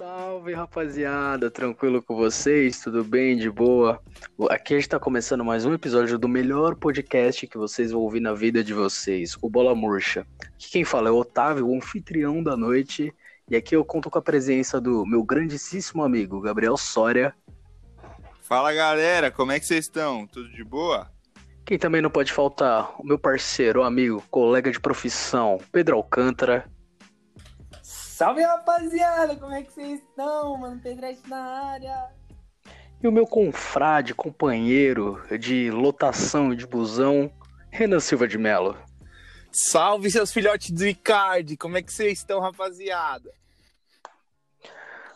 Salve 0.00 0.54
rapaziada, 0.54 1.50
tranquilo 1.50 2.02
com 2.02 2.16
vocês? 2.16 2.80
Tudo 2.80 3.04
bem, 3.04 3.36
de 3.36 3.50
boa? 3.50 4.02
Aqui 4.48 4.72
a 4.72 4.78
gente 4.78 4.88
tá 4.88 4.98
começando 4.98 5.44
mais 5.44 5.66
um 5.66 5.74
episódio 5.74 6.18
do 6.18 6.26
melhor 6.26 6.74
podcast 6.74 7.46
que 7.46 7.58
vocês 7.58 7.92
vão 7.92 8.00
ouvir 8.00 8.20
na 8.20 8.32
vida 8.32 8.64
de 8.64 8.72
vocês, 8.72 9.36
o 9.42 9.50
Bola 9.50 9.74
Murcha. 9.74 10.26
Aqui 10.54 10.70
quem 10.70 10.86
fala 10.86 11.10
é 11.10 11.12
o 11.12 11.18
Otávio, 11.18 11.68
o 11.68 11.76
anfitrião 11.76 12.42
da 12.42 12.56
noite, 12.56 13.12
e 13.50 13.54
aqui 13.54 13.76
eu 13.76 13.84
conto 13.84 14.08
com 14.08 14.18
a 14.18 14.22
presença 14.22 14.80
do 14.80 15.04
meu 15.04 15.22
grandíssimo 15.22 16.02
amigo 16.02 16.40
Gabriel 16.40 16.78
Soria. 16.78 17.34
Fala 18.40 18.72
galera, 18.72 19.30
como 19.30 19.52
é 19.52 19.60
que 19.60 19.66
vocês 19.66 19.84
estão? 19.84 20.26
Tudo 20.26 20.48
de 20.48 20.64
boa? 20.64 21.10
Quem 21.66 21.78
também 21.78 22.00
não 22.00 22.08
pode 22.08 22.32
faltar, 22.32 22.94
o 22.98 23.04
meu 23.06 23.18
parceiro, 23.18 23.82
amigo, 23.82 24.24
colega 24.30 24.72
de 24.72 24.80
profissão, 24.80 25.60
Pedro 25.70 25.96
Alcântara. 25.96 26.64
Salve 28.20 28.42
rapaziada, 28.42 29.34
como 29.34 29.54
é 29.54 29.62
que 29.62 29.72
vocês 29.72 29.98
estão, 29.98 30.58
mano? 30.58 30.78
Pedrete 30.78 31.26
na 31.26 31.42
área. 31.42 32.10
E 33.02 33.08
o 33.08 33.10
meu 33.10 33.26
confrade, 33.26 34.14
companheiro 34.14 35.18
de 35.38 35.70
lotação 35.70 36.54
de 36.54 36.66
busão, 36.66 37.32
Renan 37.70 37.98
Silva 37.98 38.28
de 38.28 38.36
Mello. 38.36 38.76
Salve 39.50 40.10
seus 40.10 40.30
filhotes 40.30 40.70
do 40.70 40.86
Icardi, 40.86 41.56
como 41.56 41.78
é 41.78 41.82
que 41.82 41.90
vocês 41.90 42.18
estão, 42.18 42.40
rapaziada? 42.40 43.32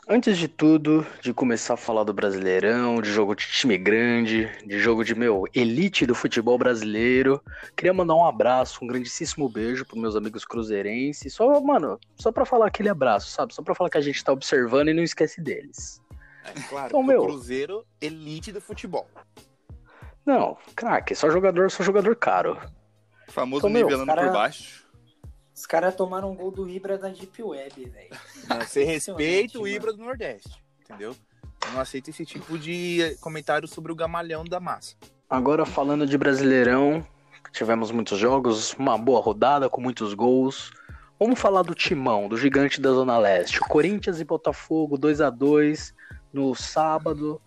Antes 0.07 0.37
de 0.37 0.49
tudo, 0.49 1.07
de 1.23 1.33
começar 1.33 1.75
a 1.75 1.79
falar 1.79 2.05
do 2.05 2.13
Brasileirão, 2.13 3.01
de 3.01 3.11
jogo 3.11 3.35
de 3.35 3.47
time 3.47 3.79
grande, 3.79 4.51
de 4.67 4.79
jogo 4.79 5.03
de 5.03 5.15
meu 5.15 5.45
elite 5.55 6.05
do 6.05 6.15
futebol 6.15 6.59
brasileiro, 6.59 7.43
queria 7.75 7.95
mandar 7.95 8.15
um 8.15 8.27
abraço, 8.27 8.85
um 8.85 8.87
grandíssimo 8.87 9.49
beijo 9.49 9.87
para 9.87 9.99
meus 9.99 10.15
amigos 10.15 10.45
cruzeirenses. 10.45 11.33
Só, 11.33 11.59
mano, 11.59 11.99
só 12.17 12.31
para 12.31 12.45
falar 12.45 12.67
aquele 12.67 12.91
abraço, 12.91 13.31
sabe? 13.31 13.55
Só 13.55 13.63
para 13.63 13.75
falar 13.75 13.89
que 13.89 13.97
a 13.97 14.03
gente 14.03 14.23
tá 14.23 14.31
observando 14.31 14.89
e 14.89 14.95
não 14.95 15.03
esquece 15.03 15.41
deles. 15.41 16.03
É 16.45 16.53
claro, 16.69 16.89
então, 16.89 17.03
meu, 17.03 17.23
Cruzeiro 17.23 17.87
elite 17.99 18.53
do 18.53 18.61
futebol. 18.61 19.09
Não, 20.27 20.59
craque, 20.77 21.15
só 21.15 21.31
jogador, 21.31 21.71
só 21.71 21.83
jogador 21.83 22.15
caro. 22.15 22.59
O 23.27 23.33
famoso 23.33 23.67
então, 23.67 23.83
nivelando 23.83 24.07
cara... 24.07 24.25
por 24.25 24.33
baixo. 24.35 24.84
Os 25.55 25.67
caras 25.67 25.95
tomaram 25.95 26.33
um 26.33 26.35
gol 26.35 26.51
do 26.51 26.69
Ibra 26.69 26.99
da 26.99 27.09
Deep 27.09 27.43
Web, 27.43 27.89
velho. 27.89 28.11
Você 28.67 28.83
respeita 28.83 29.59
o 29.59 29.69
Ibra 29.69 29.93
do 29.93 30.03
Nordeste, 30.03 30.63
entendeu? 30.81 31.15
Eu 31.65 31.73
não 31.73 31.81
aceito 31.81 32.11
esse 32.11 32.27
tipo 32.27 32.59
de 32.59 33.17
comentário 33.21 33.69
sobre 33.69 33.93
o 33.93 33.95
gamalhão 33.95 34.45
da 34.45 34.59
massa. 34.59 34.97
Agora 35.31 35.65
falando 35.65 36.07
de 36.07 36.19
Brasileirão, 36.19 37.07
tivemos 37.53 37.91
muitos 37.91 38.19
jogos, 38.19 38.75
uma 38.75 38.99
boa 38.99 39.21
rodada 39.21 39.69
com 39.71 39.81
muitos 39.81 40.13
gols. 40.13 40.73
Vamos 41.19 41.41
falar 41.41 41.63
do 41.63 41.75
timão, 41.75 42.29
do 42.29 42.37
gigante 42.37 42.81
da 42.81 42.91
Zona 42.91 43.17
Leste. 43.17 43.61
Corinthians 43.61 44.21
e 44.21 44.25
Botafogo 44.25 44.99
2 44.99 45.21
a 45.21 45.31
2 45.31 45.95
no 46.33 46.55
sábado. 46.55 47.41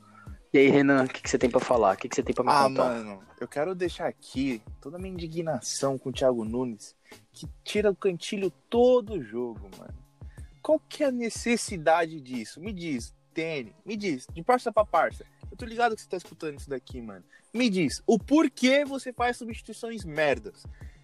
E 0.58 0.60
aí, 0.60 0.70
Renan, 0.70 1.04
o 1.04 1.08
que, 1.08 1.22
que, 1.22 1.30
você 1.30 1.38
tem 1.38 1.52
para 1.52 1.60
falar? 1.60 1.94
O 1.94 1.98
que, 1.98 2.10
que, 2.10 2.16
você 2.16 2.24
tem 2.24 2.34
para 2.34 2.44
me 2.44 2.50
ah, 2.50 2.64
contar? 2.64 2.90
Ah, 2.90 3.04
mano, 3.04 3.24
eu 3.40 3.48
quero 3.48 3.76
deixar 3.76 4.08
aqui 4.08 4.60
toda 4.82 4.98
a 4.98 5.00
minha 5.00 5.14
indignação 5.14 6.00
com 6.00 6.10
o 6.10 6.12
Thiago 6.12 6.44
Nunes 6.44 6.96
que 7.32 7.48
tira 7.64 7.92
o 7.92 7.96
cantilho 7.96 8.50
todo 8.68 9.22
jogo, 9.22 9.70
mano. 9.78 9.94
Qual 10.60 10.80
que 10.80 11.04
é 11.04 11.10
a 11.10 11.12
necessidade 11.12 12.20
disso? 12.20 12.60
Me 12.60 12.74
diz, 12.74 13.14
Tênis, 13.36 13.72
me 13.86 13.96
diz, 13.96 14.26
de 14.34 14.42
parça 14.42 14.72
pra 14.72 14.84
parça. 14.84 15.24
Eu 15.52 15.56
tô 15.56 15.64
ligado 15.64 15.96
que 15.96 16.02
você 16.02 16.10
tá 16.10 16.18
escutando 16.18 16.58
isso 16.58 16.72
daqui, 16.72 17.00
mano. 17.04 17.24
Me 17.54 17.70
diz, 17.70 18.02
o 18.08 18.18
porquê 18.18 18.84
você 18.84 19.14
faz 19.14 19.38
substituições 19.38 20.04
merdas? 20.04 20.64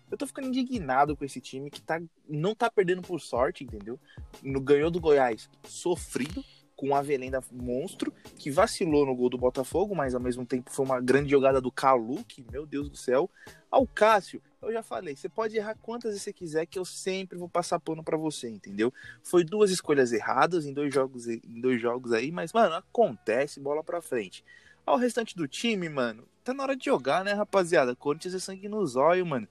Eu 0.09 0.18
tô 0.18 0.26
ficando 0.26 0.48
indignado 0.48 1.16
com 1.16 1.24
esse 1.24 1.40
time 1.40 1.70
que 1.70 1.80
tá, 1.80 2.02
não 2.28 2.56
tá 2.56 2.72
perdendo 2.72 3.03
por 3.03 3.22
sorte, 3.22 3.64
entendeu? 3.64 4.00
No, 4.41 4.59
ganhou 4.59 4.90
do 4.90 5.00
Goiás 5.00 5.47
sofrido, 5.64 6.44
com 6.84 6.90
o 6.90 6.96
Avelenda 6.96 7.42
monstro, 7.50 8.14
que 8.38 8.52
vacilou 8.52 9.06
no 9.06 9.16
gol 9.16 9.30
do 9.30 9.38
Botafogo, 9.38 9.96
mas 9.96 10.14
ao 10.14 10.20
mesmo 10.20 10.46
tempo 10.46 10.70
foi 10.70 10.86
uma 10.86 11.00
grande 11.00 11.32
jogada 11.32 11.62
do 11.62 11.72
Calu, 11.72 12.22
que, 12.26 12.46
meu 12.52 12.66
Deus 12.66 12.90
do 12.90 12.98
céu. 12.98 13.30
Ao 13.72 13.88
Cássio, 13.88 14.42
eu 14.62 14.70
já 14.74 14.84
falei, 14.84 15.16
você 15.16 15.30
pode 15.30 15.56
errar 15.56 15.78
quantas 15.82 16.12
vezes 16.12 16.24
você 16.24 16.34
quiser, 16.34 16.66
que 16.66 16.78
eu 16.78 16.84
sempre 16.84 17.38
vou 17.38 17.48
passar 17.48 17.80
pano 17.80 18.04
para 18.04 18.18
você, 18.18 18.50
entendeu? 18.50 18.94
Foi 19.24 19.46
duas 19.46 19.72
escolhas 19.72 20.12
erradas 20.12 20.66
em 20.66 20.74
dois 20.74 20.94
jogos, 20.94 21.26
em 21.26 21.62
dois 21.62 21.82
jogos 21.82 22.12
aí, 22.12 22.34
mas, 22.34 22.52
mano, 22.52 22.76
acontece, 22.76 23.62
bola 23.62 23.82
pra 23.82 24.02
frente. 24.02 24.44
Ao 24.86 24.98
restante 24.98 25.38
do 25.38 25.48
time, 25.48 25.88
mano, 25.88 26.28
tá 26.44 26.54
na 26.54 26.64
hora 26.64 26.76
de 26.76 26.84
jogar, 26.84 27.24
né, 27.24 27.32
rapaziada? 27.32 27.96
Corinthians 27.96 28.34
é 28.34 28.40
sangue 28.40 28.68
nos 28.68 28.98
olhos, 28.98 29.26
mano. 29.26 29.48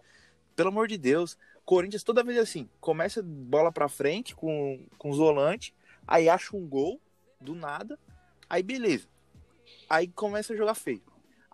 Pelo 0.54 0.69
amor 0.69 0.87
de 0.87 0.99
Deus. 0.99 1.38
Corinthians 1.64 2.03
toda 2.03 2.22
vez 2.22 2.37
assim, 2.38 2.69
começa 2.78 3.22
bola 3.22 3.72
pra 3.72 3.88
frente 3.88 4.34
com, 4.34 4.84
com 4.99 5.09
os 5.09 5.16
volantes, 5.16 5.72
aí 6.06 6.28
acha 6.28 6.56
um 6.56 6.66
gol, 6.66 7.00
do 7.42 7.54
nada. 7.54 7.98
Aí 8.48 8.62
beleza. 8.62 9.08
Aí 9.88 10.08
começa 10.08 10.53
a 10.53 10.56
jogar 10.56 10.75
feio. 10.75 11.03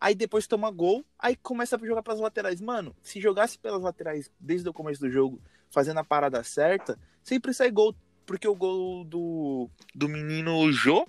Aí 0.01 0.15
depois 0.15 0.47
toma 0.47 0.71
gol, 0.71 1.05
aí 1.19 1.35
começa 1.35 1.77
a 1.77 1.87
jogar 1.87 2.03
pelas 2.03 2.21
laterais. 2.21 2.61
Mano, 2.61 2.95
se 3.03 3.21
jogasse 3.21 3.59
pelas 3.59 3.83
laterais 3.83 4.31
desde 4.39 4.69
o 4.69 4.73
começo 4.73 5.01
do 5.01 5.11
jogo, 5.11 5.41
fazendo 5.71 5.99
a 5.99 6.05
parada 6.05 6.43
certa, 6.45 6.99
sempre 7.23 7.53
sai 7.53 7.71
gol. 7.71 7.95
Porque 8.25 8.47
o 8.47 8.55
gol 8.55 9.05
do, 9.05 9.71
do 9.95 10.09
menino 10.09 10.71
Jô 10.71 11.09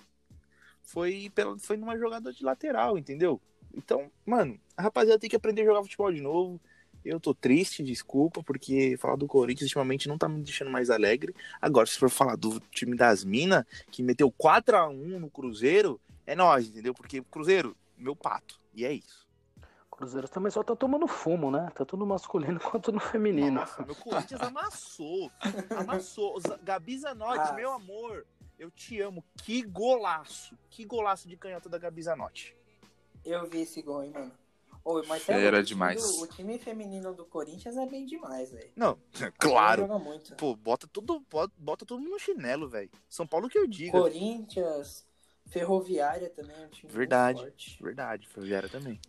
foi, 0.82 1.30
pela, 1.34 1.58
foi 1.58 1.76
numa 1.76 1.96
jogada 1.96 2.32
de 2.32 2.42
lateral, 2.42 2.98
entendeu? 2.98 3.40
Então, 3.74 4.10
mano, 4.26 4.58
a 4.76 4.82
rapaziada 4.82 5.20
tem 5.20 5.30
que 5.30 5.36
aprender 5.36 5.62
a 5.62 5.66
jogar 5.66 5.82
futebol 5.82 6.12
de 6.12 6.20
novo. 6.20 6.60
Eu 7.04 7.18
tô 7.18 7.34
triste, 7.34 7.82
desculpa, 7.82 8.42
porque 8.42 8.96
falar 8.98 9.16
do 9.16 9.26
Corinthians 9.26 9.70
ultimamente 9.70 10.08
não 10.08 10.18
tá 10.18 10.28
me 10.28 10.42
deixando 10.42 10.70
mais 10.70 10.90
alegre. 10.90 11.34
Agora, 11.60 11.86
se 11.86 11.98
for 11.98 12.10
falar 12.10 12.36
do 12.36 12.60
time 12.70 12.96
das 12.96 13.24
Minas, 13.24 13.64
que 13.90 14.02
meteu 14.02 14.30
4 14.30 14.76
a 14.76 14.88
1 14.88 15.18
no 15.18 15.30
Cruzeiro, 15.30 16.00
é 16.26 16.34
nós, 16.34 16.68
entendeu? 16.68 16.92
Porque 16.94 17.22
Cruzeiro, 17.22 17.76
meu 17.96 18.14
pato. 18.14 18.60
E 18.74 18.84
é 18.84 18.92
isso. 18.92 19.28
Cruzeiro 19.90 20.28
também 20.28 20.50
só 20.50 20.62
tá 20.62 20.74
tomando 20.74 21.06
fumo, 21.06 21.50
né? 21.50 21.70
Tá 21.74 21.84
tudo 21.84 22.06
masculino 22.06 22.58
quanto 22.70 22.90
no 22.90 23.00
feminino. 23.00 23.60
Nossa, 23.60 23.84
meu 23.84 23.94
Corinthians 23.94 24.40
amassou. 24.40 25.30
Amassou. 25.76 26.40
Gabi 26.62 26.98
Zanotti, 26.98 27.50
ah. 27.50 27.52
meu 27.52 27.70
amor, 27.72 28.26
eu 28.58 28.70
te 28.70 28.98
amo. 29.00 29.22
Que 29.42 29.62
golaço. 29.62 30.56
Que 30.70 30.86
golaço 30.86 31.28
de 31.28 31.36
canhota 31.36 31.68
da 31.68 31.76
Gabi 31.76 32.02
Zanotti. 32.02 32.56
Eu 33.24 33.46
vi 33.46 33.60
esse 33.60 33.82
gol, 33.82 34.02
hein, 34.02 34.10
mano. 34.10 34.32
Ô, 34.84 35.02
mas 35.06 35.28
é, 35.28 35.44
Era 35.44 35.60
o 35.60 35.62
demais. 35.62 36.02
Do, 36.02 36.22
o 36.22 36.26
time 36.26 36.58
feminino 36.58 37.14
do 37.14 37.24
Corinthians 37.24 37.76
é 37.76 37.86
bem 37.86 38.06
demais, 38.06 38.50
velho. 38.50 38.70
Não, 38.74 38.98
claro. 39.38 39.86
Pô, 40.36 40.56
bota 40.56 40.86
tudo, 40.86 41.22
bota 41.58 41.84
tudo 41.84 42.02
no 42.02 42.18
chinelo, 42.18 42.68
velho. 42.68 42.90
São 43.08 43.26
Paulo 43.26 43.48
que 43.48 43.58
eu 43.58 43.66
digo. 43.66 43.92
Corinthians, 43.98 45.06
Ferroviária 45.46 46.30
também 46.30 46.56
é 46.56 46.66
um 46.66 46.68
time 46.68 46.92
verdade, 46.92 47.42
forte. 47.42 47.82
Verdade, 47.82 48.28
Ferroviária 48.28 48.68
também. 48.68 49.00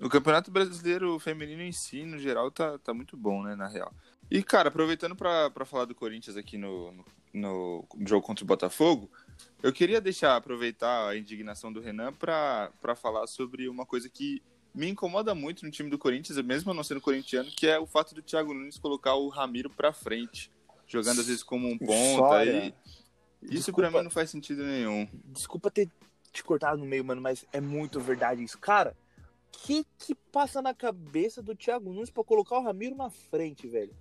O 0.00 0.08
Campeonato 0.08 0.50
Brasileiro 0.50 1.18
Feminino 1.18 1.62
em 1.62 1.72
si, 1.72 2.04
no 2.04 2.18
geral, 2.18 2.50
tá, 2.50 2.78
tá 2.78 2.92
muito 2.92 3.16
bom, 3.16 3.42
né, 3.42 3.54
na 3.54 3.68
real. 3.68 3.92
E, 4.30 4.42
cara, 4.42 4.68
aproveitando 4.68 5.14
para 5.14 5.64
falar 5.64 5.84
do 5.84 5.94
Corinthians 5.94 6.36
aqui 6.36 6.58
no, 6.58 6.92
no, 6.92 7.04
no, 7.32 8.06
jogo 8.06 8.26
contra 8.26 8.44
o 8.44 8.46
Botafogo, 8.46 9.10
eu 9.62 9.72
queria 9.72 10.00
deixar, 10.00 10.36
aproveitar 10.36 11.08
a 11.08 11.16
indignação 11.16 11.72
do 11.72 11.80
Renan 11.80 12.12
para 12.12 12.96
falar 12.96 13.26
sobre 13.26 13.68
uma 13.68 13.86
coisa 13.86 14.08
que 14.08 14.42
me 14.74 14.88
incomoda 14.88 15.34
muito 15.34 15.64
no 15.64 15.70
time 15.70 15.88
do 15.88 15.98
Corinthians, 15.98 16.38
mesmo 16.44 16.74
não 16.74 16.82
sendo 16.82 17.00
corintiano, 17.00 17.50
que 17.50 17.66
é 17.66 17.78
o 17.78 17.86
fato 17.86 18.14
do 18.14 18.22
Thiago 18.22 18.52
Nunes 18.52 18.76
colocar 18.76 19.14
o 19.14 19.28
Ramiro 19.28 19.70
para 19.70 19.92
frente, 19.92 20.50
jogando 20.86 21.20
às 21.20 21.26
vezes 21.26 21.42
como 21.42 21.68
um 21.68 21.78
ponta 21.78 22.38
aí. 22.38 22.74
Isso 23.42 23.72
para 23.72 23.90
mim 23.90 24.02
não 24.02 24.10
faz 24.10 24.30
sentido 24.30 24.64
nenhum. 24.64 25.08
Desculpa 25.26 25.70
ter 25.70 25.88
te 26.32 26.42
cortado 26.42 26.78
no 26.78 26.86
meio, 26.86 27.04
mano, 27.04 27.22
mas 27.22 27.46
é 27.52 27.60
muito 27.60 28.00
verdade 28.00 28.42
isso. 28.42 28.58
Cara, 28.58 28.96
que 29.52 29.86
que 29.98 30.14
passa 30.14 30.60
na 30.60 30.74
cabeça 30.74 31.40
do 31.40 31.54
Thiago 31.54 31.92
Nunes 31.92 32.10
para 32.10 32.24
colocar 32.24 32.58
o 32.58 32.62
Ramiro 32.62 32.96
na 32.96 33.10
frente, 33.10 33.68
velho? 33.68 33.94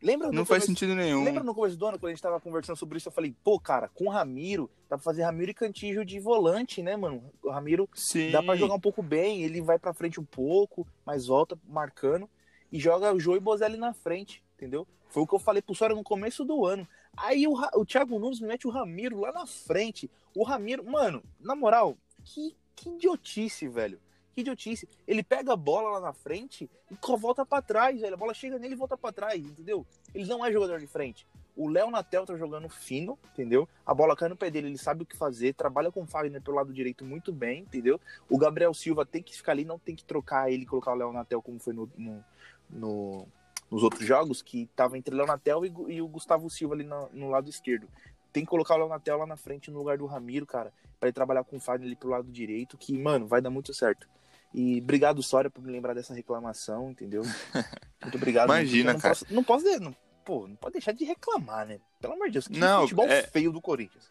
Lembra 0.00 0.30
não 0.30 0.44
faz 0.44 0.64
sentido 0.64 0.94
nenhum. 0.94 1.24
Lembra 1.24 1.42
no 1.42 1.54
começo 1.54 1.76
do 1.76 1.86
ano, 1.86 1.98
quando 1.98 2.10
a 2.10 2.14
gente 2.14 2.22
tava 2.22 2.40
conversando 2.40 2.76
sobre 2.76 2.98
isso, 2.98 3.08
eu 3.08 3.12
falei, 3.12 3.34
pô, 3.42 3.58
cara, 3.58 3.88
com 3.88 4.06
o 4.06 4.10
Ramiro, 4.10 4.70
dá 4.88 4.96
pra 4.96 5.04
fazer 5.04 5.22
Ramiro 5.22 5.50
e 5.50 5.54
Cantígio 5.54 6.04
de 6.04 6.20
volante, 6.20 6.82
né, 6.82 6.96
mano? 6.96 7.22
O 7.42 7.50
Ramiro 7.50 7.88
Sim. 7.94 8.30
dá 8.30 8.42
pra 8.42 8.56
jogar 8.56 8.74
um 8.74 8.80
pouco 8.80 9.02
bem, 9.02 9.42
ele 9.42 9.60
vai 9.60 9.78
pra 9.78 9.92
frente 9.92 10.20
um 10.20 10.24
pouco, 10.24 10.86
mas 11.04 11.26
volta 11.26 11.58
marcando, 11.66 12.28
e 12.70 12.78
joga 12.78 13.12
o 13.12 13.18
Jô 13.18 13.34
e 13.34 13.40
Bozelli 13.40 13.76
na 13.76 13.92
frente, 13.92 14.42
entendeu? 14.56 14.86
Foi 15.08 15.22
o 15.22 15.26
que 15.26 15.34
eu 15.34 15.38
falei 15.38 15.62
pro 15.62 15.74
Sora 15.74 15.94
no 15.94 16.04
começo 16.04 16.44
do 16.44 16.64
ano. 16.64 16.86
Aí 17.16 17.46
o, 17.46 17.54
o 17.74 17.84
Thiago 17.84 18.18
Nunes 18.18 18.40
mete 18.40 18.66
o 18.66 18.70
Ramiro 18.70 19.20
lá 19.20 19.32
na 19.32 19.46
frente. 19.46 20.10
O 20.34 20.44
Ramiro, 20.44 20.84
mano, 20.84 21.22
na 21.40 21.56
moral, 21.56 21.96
que, 22.24 22.54
que 22.76 22.90
idiotice, 22.90 23.66
velho. 23.66 23.98
Que 24.38 24.42
idiotice. 24.42 24.88
Ele 25.04 25.20
pega 25.20 25.52
a 25.52 25.56
bola 25.56 25.98
lá 25.98 26.00
na 26.00 26.12
frente 26.12 26.70
e 26.88 26.96
volta 27.16 27.44
para 27.44 27.60
trás, 27.60 28.00
velho. 28.00 28.14
A 28.14 28.16
bola 28.16 28.32
chega 28.32 28.56
nele 28.56 28.74
e 28.74 28.76
volta 28.76 28.96
para 28.96 29.12
trás, 29.12 29.44
entendeu? 29.44 29.84
Ele 30.14 30.26
não 30.26 30.46
é 30.46 30.52
jogador 30.52 30.78
de 30.78 30.86
frente. 30.86 31.26
O 31.56 31.68
Léo 31.68 31.90
Natel 31.90 32.24
tá 32.24 32.36
jogando 32.36 32.68
fino, 32.68 33.18
entendeu? 33.32 33.68
A 33.84 33.92
bola 33.92 34.14
cai 34.14 34.28
no 34.28 34.36
pé 34.36 34.48
dele, 34.48 34.68
ele 34.68 34.78
sabe 34.78 35.02
o 35.02 35.06
que 35.06 35.16
fazer, 35.16 35.54
trabalha 35.54 35.90
com 35.90 36.02
o 36.02 36.06
Fagner 36.06 36.40
pelo 36.40 36.56
lado 36.56 36.72
direito 36.72 37.04
muito 37.04 37.32
bem, 37.32 37.62
entendeu? 37.62 38.00
O 38.30 38.38
Gabriel 38.38 38.72
Silva 38.72 39.04
tem 39.04 39.20
que 39.24 39.36
ficar 39.36 39.50
ali, 39.50 39.64
não 39.64 39.76
tem 39.76 39.96
que 39.96 40.04
trocar 40.04 40.52
ele 40.52 40.62
e 40.62 40.66
colocar 40.66 40.92
o 40.92 40.96
Léo 40.96 41.12
Natel 41.12 41.42
como 41.42 41.58
foi 41.58 41.72
no, 41.72 41.90
no, 41.96 42.24
no 42.70 43.26
nos 43.68 43.82
outros 43.82 44.06
jogos, 44.06 44.40
que 44.40 44.66
tava 44.76 44.96
entre 44.96 45.12
o 45.12 45.18
Leonatel 45.18 45.66
e, 45.66 45.74
e 45.88 46.00
o 46.00 46.06
Gustavo 46.06 46.48
Silva 46.48 46.76
ali 46.76 46.84
no, 46.84 47.08
no, 47.12 47.28
lado 47.28 47.50
esquerdo. 47.50 47.88
tem 48.32 48.44
que 48.44 48.48
colocar 48.48 48.76
o 48.76 48.78
Léo 48.78 48.88
Natel 48.88 49.18
lá 49.18 49.26
na 49.26 49.36
frente 49.36 49.68
no 49.68 49.78
lugar 49.78 49.98
do 49.98 50.06
Ramiro, 50.06 50.46
cara, 50.46 50.72
pra 51.00 51.08
ele 51.08 51.12
trabalhar 51.12 51.42
com 51.42 51.56
o 51.56 51.60
Fagner 51.60 51.88
ali 51.88 51.96
pro 51.96 52.08
lado 52.08 52.30
direito, 52.30 52.78
que, 52.78 52.96
mano, 52.96 53.26
vai 53.26 53.42
dar 53.42 53.50
muito 53.50 53.74
certo. 53.74 54.06
E 54.52 54.80
obrigado, 54.80 55.22
Sória, 55.22 55.50
por 55.50 55.62
me 55.62 55.70
lembrar 55.70 55.94
dessa 55.94 56.14
reclamação, 56.14 56.90
entendeu? 56.90 57.22
Muito 58.02 58.16
obrigado. 58.16 58.46
Imagina, 58.48 58.92
não 58.94 59.00
cara. 59.00 59.14
Posso, 59.14 59.34
não 59.34 59.44
posso, 59.44 59.80
não, 59.80 59.94
pô, 60.24 60.48
não 60.48 60.56
pode 60.56 60.74
deixar 60.74 60.92
de 60.92 61.04
reclamar, 61.04 61.66
né? 61.66 61.78
Pelo 62.00 62.14
amor 62.14 62.26
de 62.28 62.34
Deus, 62.34 62.48
que 62.48 62.58
Não, 62.58 62.82
futebol 62.82 63.06
é- 63.06 63.22
feio 63.24 63.52
do 63.52 63.60
Corinthians. 63.60 64.08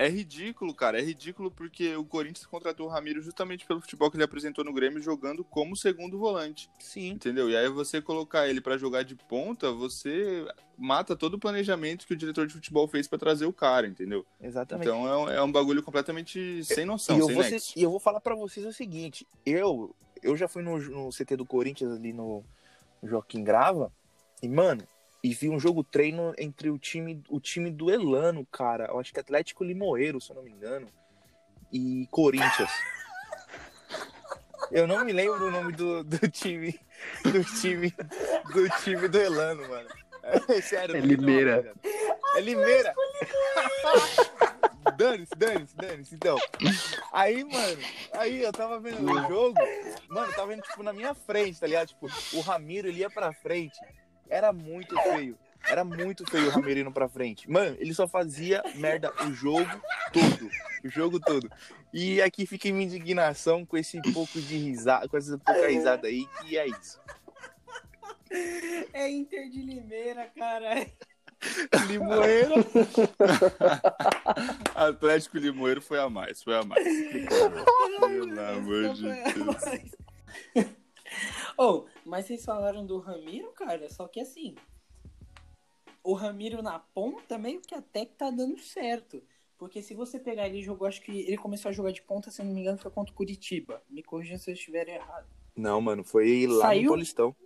É 0.00 0.08
ridículo, 0.08 0.72
cara. 0.74 0.98
É 0.98 1.02
ridículo 1.02 1.50
porque 1.50 1.94
o 1.94 2.04
Corinthians 2.06 2.46
contratou 2.46 2.86
o 2.86 2.88
Ramiro 2.88 3.20
justamente 3.20 3.66
pelo 3.66 3.82
futebol 3.82 4.10
que 4.10 4.16
ele 4.16 4.24
apresentou 4.24 4.64
no 4.64 4.72
Grêmio, 4.72 5.02
jogando 5.02 5.44
como 5.44 5.76
segundo 5.76 6.18
volante. 6.18 6.70
Sim. 6.78 7.10
Entendeu? 7.10 7.50
E 7.50 7.56
aí 7.56 7.68
você 7.68 8.00
colocar 8.00 8.48
ele 8.48 8.62
pra 8.62 8.78
jogar 8.78 9.02
de 9.02 9.14
ponta, 9.14 9.70
você 9.70 10.46
mata 10.78 11.14
todo 11.14 11.34
o 11.34 11.38
planejamento 11.38 12.06
que 12.06 12.14
o 12.14 12.16
diretor 12.16 12.46
de 12.46 12.54
futebol 12.54 12.88
fez 12.88 13.06
pra 13.06 13.18
trazer 13.18 13.44
o 13.44 13.52
cara, 13.52 13.86
entendeu? 13.86 14.24
Exatamente. 14.40 14.88
Então 14.88 15.06
é 15.06 15.16
um, 15.18 15.28
é 15.28 15.42
um 15.42 15.52
bagulho 15.52 15.82
completamente 15.82 16.64
sem 16.64 16.86
noção, 16.86 17.16
e, 17.16 17.20
eu 17.20 17.26
sem 17.26 17.34
vou, 17.34 17.44
ser- 17.44 17.78
e 17.78 17.82
eu 17.82 17.90
vou 17.90 18.00
falar 18.00 18.22
pra 18.22 18.34
vocês 18.34 18.64
o 18.64 18.72
seguinte: 18.72 19.26
eu, 19.44 19.94
eu 20.22 20.34
já 20.34 20.48
fui 20.48 20.62
no, 20.62 20.78
no 20.78 21.12
CT 21.12 21.36
do 21.36 21.44
Corinthians 21.44 21.92
ali 21.92 22.14
no 22.14 22.42
Joaquim 23.02 23.44
Grava, 23.44 23.92
e, 24.42 24.48
mano, 24.48 24.82
e 25.22 25.34
vi 25.34 25.48
um 25.48 25.60
jogo 25.60 25.84
treino 25.84 26.34
entre 26.38 26.70
o 26.70 26.78
time, 26.78 27.22
o 27.28 27.40
time 27.40 27.70
do 27.70 27.90
Elano, 27.90 28.46
cara. 28.46 28.86
Eu 28.86 28.98
acho 28.98 29.12
que 29.12 29.20
Atlético 29.20 29.64
Limoeiro, 29.64 30.20
se 30.20 30.30
eu 30.30 30.36
não 30.36 30.42
me 30.42 30.50
engano, 30.50 30.88
e 31.72 32.06
Corinthians. 32.10 32.70
Eu 34.70 34.86
não 34.86 35.04
me 35.04 35.12
lembro 35.12 35.48
o 35.48 35.50
nome 35.50 35.72
do, 35.72 36.04
do 36.04 36.28
time. 36.28 36.78
Do 37.24 37.44
time. 37.60 37.94
Do 38.52 38.68
time 38.82 39.08
do 39.08 39.18
Elano, 39.18 39.68
mano. 39.68 39.88
É 40.48 40.60
sério, 40.60 40.96
É 40.96 41.00
me 41.00 41.08
lembro, 41.08 41.26
Limeira. 41.26 41.74
É 42.36 42.40
Limeira. 42.40 42.94
Dane-se, 44.96 45.34
dane-se, 45.36 45.76
dane-se. 45.76 46.14
Então, 46.14 46.38
aí, 47.12 47.42
mano, 47.42 47.82
aí 48.12 48.42
eu 48.42 48.52
tava 48.52 48.78
vendo 48.78 49.02
o 49.02 49.28
jogo, 49.28 49.58
mano, 50.08 50.32
tava 50.32 50.48
vendo, 50.48 50.62
tipo, 50.62 50.82
na 50.82 50.92
minha 50.92 51.14
frente, 51.14 51.58
tá 51.58 51.66
ligado? 51.66 51.88
Tipo, 51.88 52.06
o 52.34 52.40
Ramiro, 52.40 52.88
ele 52.88 53.00
ia 53.00 53.10
pra 53.10 53.32
frente. 53.32 53.78
Era 54.30 54.52
muito 54.52 54.96
feio. 55.02 55.36
Era 55.68 55.84
muito 55.84 56.28
feio 56.30 56.46
o 56.46 56.50
Ramiro 56.50 56.80
indo 56.80 56.92
pra 56.92 57.08
frente. 57.08 57.50
Mano, 57.50 57.76
ele 57.78 57.92
só 57.92 58.08
fazia 58.08 58.62
merda 58.76 59.12
o 59.26 59.32
jogo 59.32 59.68
todo. 60.12 60.50
O 60.84 60.88
jogo 60.88 61.20
todo. 61.20 61.50
E 61.92 62.22
aqui 62.22 62.46
fica 62.46 62.70
minha 62.70 62.84
indignação 62.84 63.66
com 63.66 63.76
esse 63.76 64.00
pouco 64.12 64.40
de 64.40 64.56
risada, 64.56 65.08
com 65.08 65.16
essa 65.16 65.36
pouca 65.36 65.68
risada 65.68 66.08
aí, 66.08 66.26
que 66.40 66.56
é 66.56 66.66
isso. 66.66 66.98
É 68.92 69.10
Inter 69.10 69.50
de 69.50 69.60
Limeira, 69.60 70.30
cara. 70.36 70.86
Limoeiro. 71.88 72.54
Atlético 74.74 75.38
Limoeiro 75.38 75.82
foi 75.82 75.98
a 75.98 76.08
mais, 76.08 76.42
foi 76.42 76.56
a 76.56 76.62
mais. 76.62 76.84
Pelo 76.84 78.40
amor 78.40 78.94
de 78.94 79.02
Deus. 79.02 80.00
Oh, 81.62 81.84
mas 82.06 82.24
vocês 82.24 82.42
falaram 82.42 82.86
do 82.86 82.98
Ramiro, 82.98 83.52
cara, 83.52 83.86
só 83.90 84.08
que 84.08 84.18
assim, 84.18 84.54
o 86.02 86.14
Ramiro 86.14 86.62
na 86.62 86.78
ponta 86.78 87.36
meio 87.36 87.60
que 87.60 87.74
até 87.74 88.06
que 88.06 88.14
tá 88.14 88.30
dando 88.30 88.58
certo. 88.58 89.22
Porque 89.58 89.82
se 89.82 89.92
você 89.92 90.18
pegar 90.18 90.48
ele 90.48 90.62
jogou, 90.62 90.88
acho 90.88 91.02
que 91.02 91.12
ele 91.12 91.36
começou 91.36 91.68
a 91.68 91.72
jogar 91.72 91.90
de 91.92 92.00
ponta, 92.00 92.30
se 92.30 92.40
eu 92.40 92.46
não 92.46 92.54
me 92.54 92.62
engano, 92.62 92.78
foi 92.78 92.90
contra 92.90 93.12
o 93.12 93.14
Curitiba. 93.14 93.82
Me 93.90 94.02
corrija 94.02 94.38
se 94.38 94.50
eu 94.50 94.54
estiver 94.54 94.88
errado. 94.88 95.28
Não, 95.54 95.78
mano, 95.82 96.02
foi 96.02 96.46
lá 96.46 96.68
Saiu? 96.68 96.84
no 96.84 96.88
Paulistão. 96.88 97.36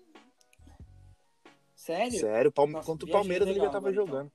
Sério? 1.74 2.20
Sério, 2.20 2.52
Palme- 2.52 2.74
Nossa, 2.74 2.86
contra 2.86 3.08
o 3.08 3.10
Palmeiras 3.10 3.48
ele 3.48 3.56
já 3.58 3.64
legal 3.64 3.72
tava 3.72 3.88
agora, 3.88 3.94
então. 4.04 4.06
jogando. 4.06 4.32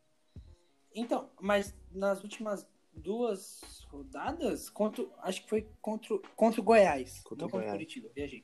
Então, 0.94 1.30
mas 1.40 1.74
nas 1.90 2.22
últimas 2.22 2.68
duas 2.92 3.62
rodadas, 3.90 4.70
contra, 4.70 5.08
acho 5.20 5.42
que 5.44 5.50
foi 5.50 5.66
contra, 5.82 6.16
o- 6.16 6.22
contra 6.36 6.60
o 6.60 6.64
Goiás. 6.66 7.22
Contra 7.22 7.38
não 7.44 7.48
o 7.48 7.50
contra 7.50 7.58
o 7.58 7.60
Goiás. 7.62 7.72
Curitiba, 7.72 8.10
viajei. 8.14 8.44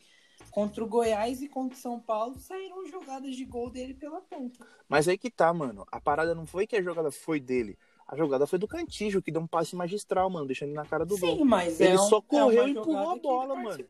Contra 0.56 0.82
o 0.82 0.88
Goiás 0.88 1.42
e 1.42 1.50
contra 1.50 1.78
o 1.78 1.82
São 1.82 2.00
Paulo 2.00 2.40
saíram 2.40 2.88
jogadas 2.88 3.36
de 3.36 3.44
gol 3.44 3.70
dele 3.70 3.94
pela 3.94 4.22
ponta. 4.22 4.66
Mas 4.88 5.06
aí 5.06 5.18
que 5.18 5.30
tá, 5.30 5.54
mano. 5.54 5.86
A 5.92 6.00
parada 6.00 6.34
não 6.34 6.46
foi 6.46 6.66
que 6.66 6.78
a 6.78 6.82
jogada 6.82 7.12
foi 7.12 7.42
dele. 7.42 7.78
A 8.08 8.16
jogada 8.16 8.48
foi 8.48 8.58
do 8.58 8.66
Cantijo, 8.66 9.22
que 9.22 9.32
deu 9.34 9.42
um 9.42 9.48
passe 9.48 9.76
magistral, 9.76 10.30
mano, 10.30 10.46
deixando 10.48 10.70
ele 10.70 10.78
na 10.78 10.86
cara 10.86 11.06
do 11.06 11.18
Sim, 11.18 11.22
gol. 11.40 11.44
mas 11.46 11.82
Ele 11.82 11.98
é 11.98 12.00
um- 12.00 12.08
só 12.08 12.22
correu 12.22 12.64
é 12.64 12.68
e 12.70 12.72
empurrou 12.72 13.10
a 13.10 13.16
bola, 13.18 13.56
mano. 13.58 13.84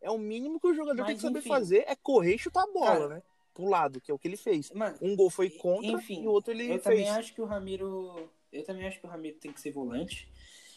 É 0.00 0.08
o 0.08 0.16
mínimo 0.16 0.60
que 0.60 0.68
o 0.68 0.74
jogador 0.74 0.98
Mas, 0.98 1.06
tem 1.08 1.16
que 1.16 1.22
saber 1.22 1.38
enfim. 1.40 1.48
fazer, 1.48 1.84
é 1.88 1.96
correr 1.96 2.36
e 2.36 2.38
chutar 2.38 2.62
a 2.62 2.72
bola, 2.72 2.86
Cara, 2.86 3.08
né? 3.08 3.22
Pro 3.52 3.68
lado, 3.68 4.00
que 4.00 4.12
é 4.12 4.14
o 4.14 4.18
que 4.18 4.28
ele 4.28 4.36
fez. 4.36 4.70
Mano, 4.70 4.96
Um 5.02 5.16
gol 5.16 5.30
foi 5.30 5.50
contra 5.50 5.90
Enfim, 5.90 6.22
e 6.22 6.28
o 6.28 6.30
outro 6.30 6.52
ele 6.52 6.64
eu 6.64 6.78
fez. 6.78 6.84
também 6.84 7.08
acho 7.10 7.34
que 7.34 7.40
o 7.40 7.44
Ramiro. 7.44 8.30
Eu 8.52 8.64
também 8.64 8.86
acho 8.86 9.00
que 9.00 9.06
o 9.06 9.10
Ramiro 9.10 9.36
tem 9.38 9.52
que 9.52 9.60
ser 9.60 9.72
volante. 9.72 10.28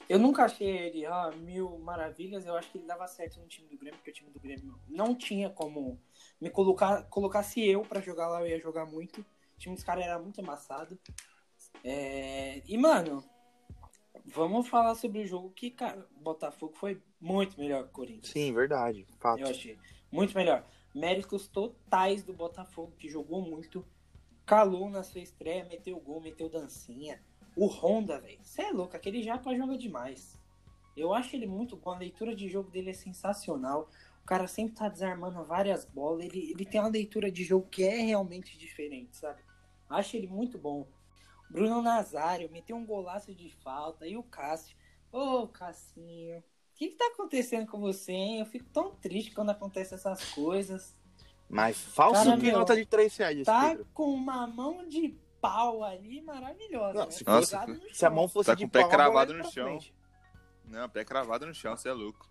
Eu 0.09 0.17
nunca 0.19 0.45
achei 0.45 0.67
ele, 0.67 1.05
ah, 1.05 1.31
mil 1.37 1.77
maravilhas. 1.79 2.45
Eu 2.45 2.55
acho 2.55 2.71
que 2.71 2.77
ele 2.77 2.87
dava 2.87 3.07
certo 3.07 3.39
no 3.39 3.47
time 3.47 3.67
do 3.67 3.77
Grêmio, 3.77 3.97
porque 3.97 4.11
o 4.11 4.13
time 4.13 4.29
do 4.29 4.39
Grêmio 4.39 4.79
não 4.87 5.13
tinha 5.13 5.49
como 5.49 5.99
me 6.39 6.49
colocar. 6.49 7.03
Colocasse 7.03 7.65
eu 7.65 7.81
pra 7.81 7.99
jogar 8.01 8.27
lá, 8.29 8.41
eu 8.41 8.47
ia 8.47 8.59
jogar 8.59 8.85
muito. 8.85 9.21
O 9.21 9.59
time 9.59 9.75
dos 9.75 9.83
caras 9.83 10.05
era 10.05 10.17
muito 10.17 10.39
amassado. 10.39 10.97
É, 11.83 12.61
E, 12.65 12.77
mano, 12.77 13.23
vamos 14.25 14.67
falar 14.67 14.95
sobre 14.95 15.19
o 15.19 15.27
jogo 15.27 15.49
que, 15.51 15.71
cara, 15.71 16.07
Botafogo 16.21 16.73
foi 16.75 17.01
muito 17.19 17.59
melhor 17.59 17.83
que 17.83 17.89
o 17.89 17.93
Corinthians. 17.93 18.29
Sim, 18.29 18.53
verdade. 18.53 19.05
Fato. 19.19 19.39
Eu 19.39 19.47
achei. 19.49 19.77
Muito 20.11 20.35
melhor. 20.35 20.65
Méritos 20.95 21.47
totais 21.47 22.23
do 22.23 22.33
Botafogo, 22.33 22.93
que 22.97 23.09
jogou 23.09 23.41
muito. 23.41 23.85
Calou 24.45 24.89
na 24.89 25.03
sua 25.03 25.19
estreia, 25.19 25.65
meteu 25.65 25.99
gol, 25.99 26.21
meteu 26.21 26.49
dancinha. 26.49 27.21
O 27.57 27.65
Honda, 27.65 28.19
velho. 28.21 28.37
Você 28.43 28.61
é 28.61 28.71
louco, 28.71 28.95
aquele 28.95 29.23
japa 29.23 29.53
joga 29.55 29.75
demais. 29.77 30.37
Eu 30.95 31.13
acho 31.13 31.35
ele 31.35 31.47
muito 31.47 31.75
bom. 31.75 31.91
A 31.91 31.97
leitura 31.97 32.35
de 32.35 32.47
jogo 32.47 32.69
dele 32.69 32.91
é 32.91 32.93
sensacional. 32.93 33.89
O 34.23 34.25
cara 34.27 34.47
sempre 34.47 34.75
tá 34.75 34.87
desarmando 34.87 35.43
várias 35.43 35.83
bolas. 35.83 36.25
Ele, 36.25 36.51
ele 36.51 36.65
tem 36.65 36.79
uma 36.79 36.89
leitura 36.89 37.31
de 37.31 37.43
jogo 37.43 37.67
que 37.67 37.83
é 37.83 37.97
realmente 38.01 38.57
diferente, 38.57 39.17
sabe? 39.17 39.41
Acho 39.89 40.15
ele 40.17 40.27
muito 40.27 40.57
bom. 40.57 40.87
Bruno 41.49 41.81
Nazário 41.81 42.51
meteu 42.51 42.75
um 42.75 42.85
golaço 42.85 43.33
de 43.33 43.49
falta. 43.63 44.07
E 44.07 44.15
o 44.15 44.23
Cássio. 44.23 44.77
Ô, 45.11 45.47
Cassinho. 45.47 46.39
O 46.39 46.43
que, 46.75 46.89
que 46.89 46.95
tá 46.95 47.07
acontecendo 47.07 47.65
com 47.65 47.79
você, 47.79 48.11
hein? 48.11 48.39
Eu 48.39 48.45
fico 48.45 48.65
tão 48.71 48.91
triste 48.95 49.31
quando 49.31 49.49
acontecem 49.49 49.95
essas 49.97 50.23
coisas. 50.31 50.95
Mas 51.49 51.79
falso 51.79 52.23
Cara, 52.25 52.37
que 52.37 52.43
meu, 52.43 52.59
nota 52.59 52.75
de 52.75 52.85
3 52.85 53.17
reais, 53.17 53.45
Tá 53.45 53.69
Pedro. 53.69 53.87
com 53.93 54.13
uma 54.13 54.45
mão 54.45 54.87
de 54.87 55.17
pau 55.41 55.83
ali 55.83 56.21
maravilhosa. 56.21 56.99
Não, 56.99 57.05
né? 57.05 57.11
se 57.11 57.23
no 57.25 57.93
Se 57.93 58.05
a 58.05 58.09
mão 58.09 58.27
fosse 58.27 58.47
Tá 58.47 58.55
de 58.55 58.63
com 58.63 58.67
o 58.67 58.71
pé 58.71 58.81
pau, 58.81 58.89
cravado 58.89 59.33
no 59.33 59.43
chão. 59.51 59.67
frente. 59.67 59.93
Não, 60.65 60.89
pé 60.89 61.05
cravado 61.05 61.45
no 61.45 61.53
chão, 61.53 61.75
você 61.75 61.89
é 61.89 61.93
louco. 61.93 62.27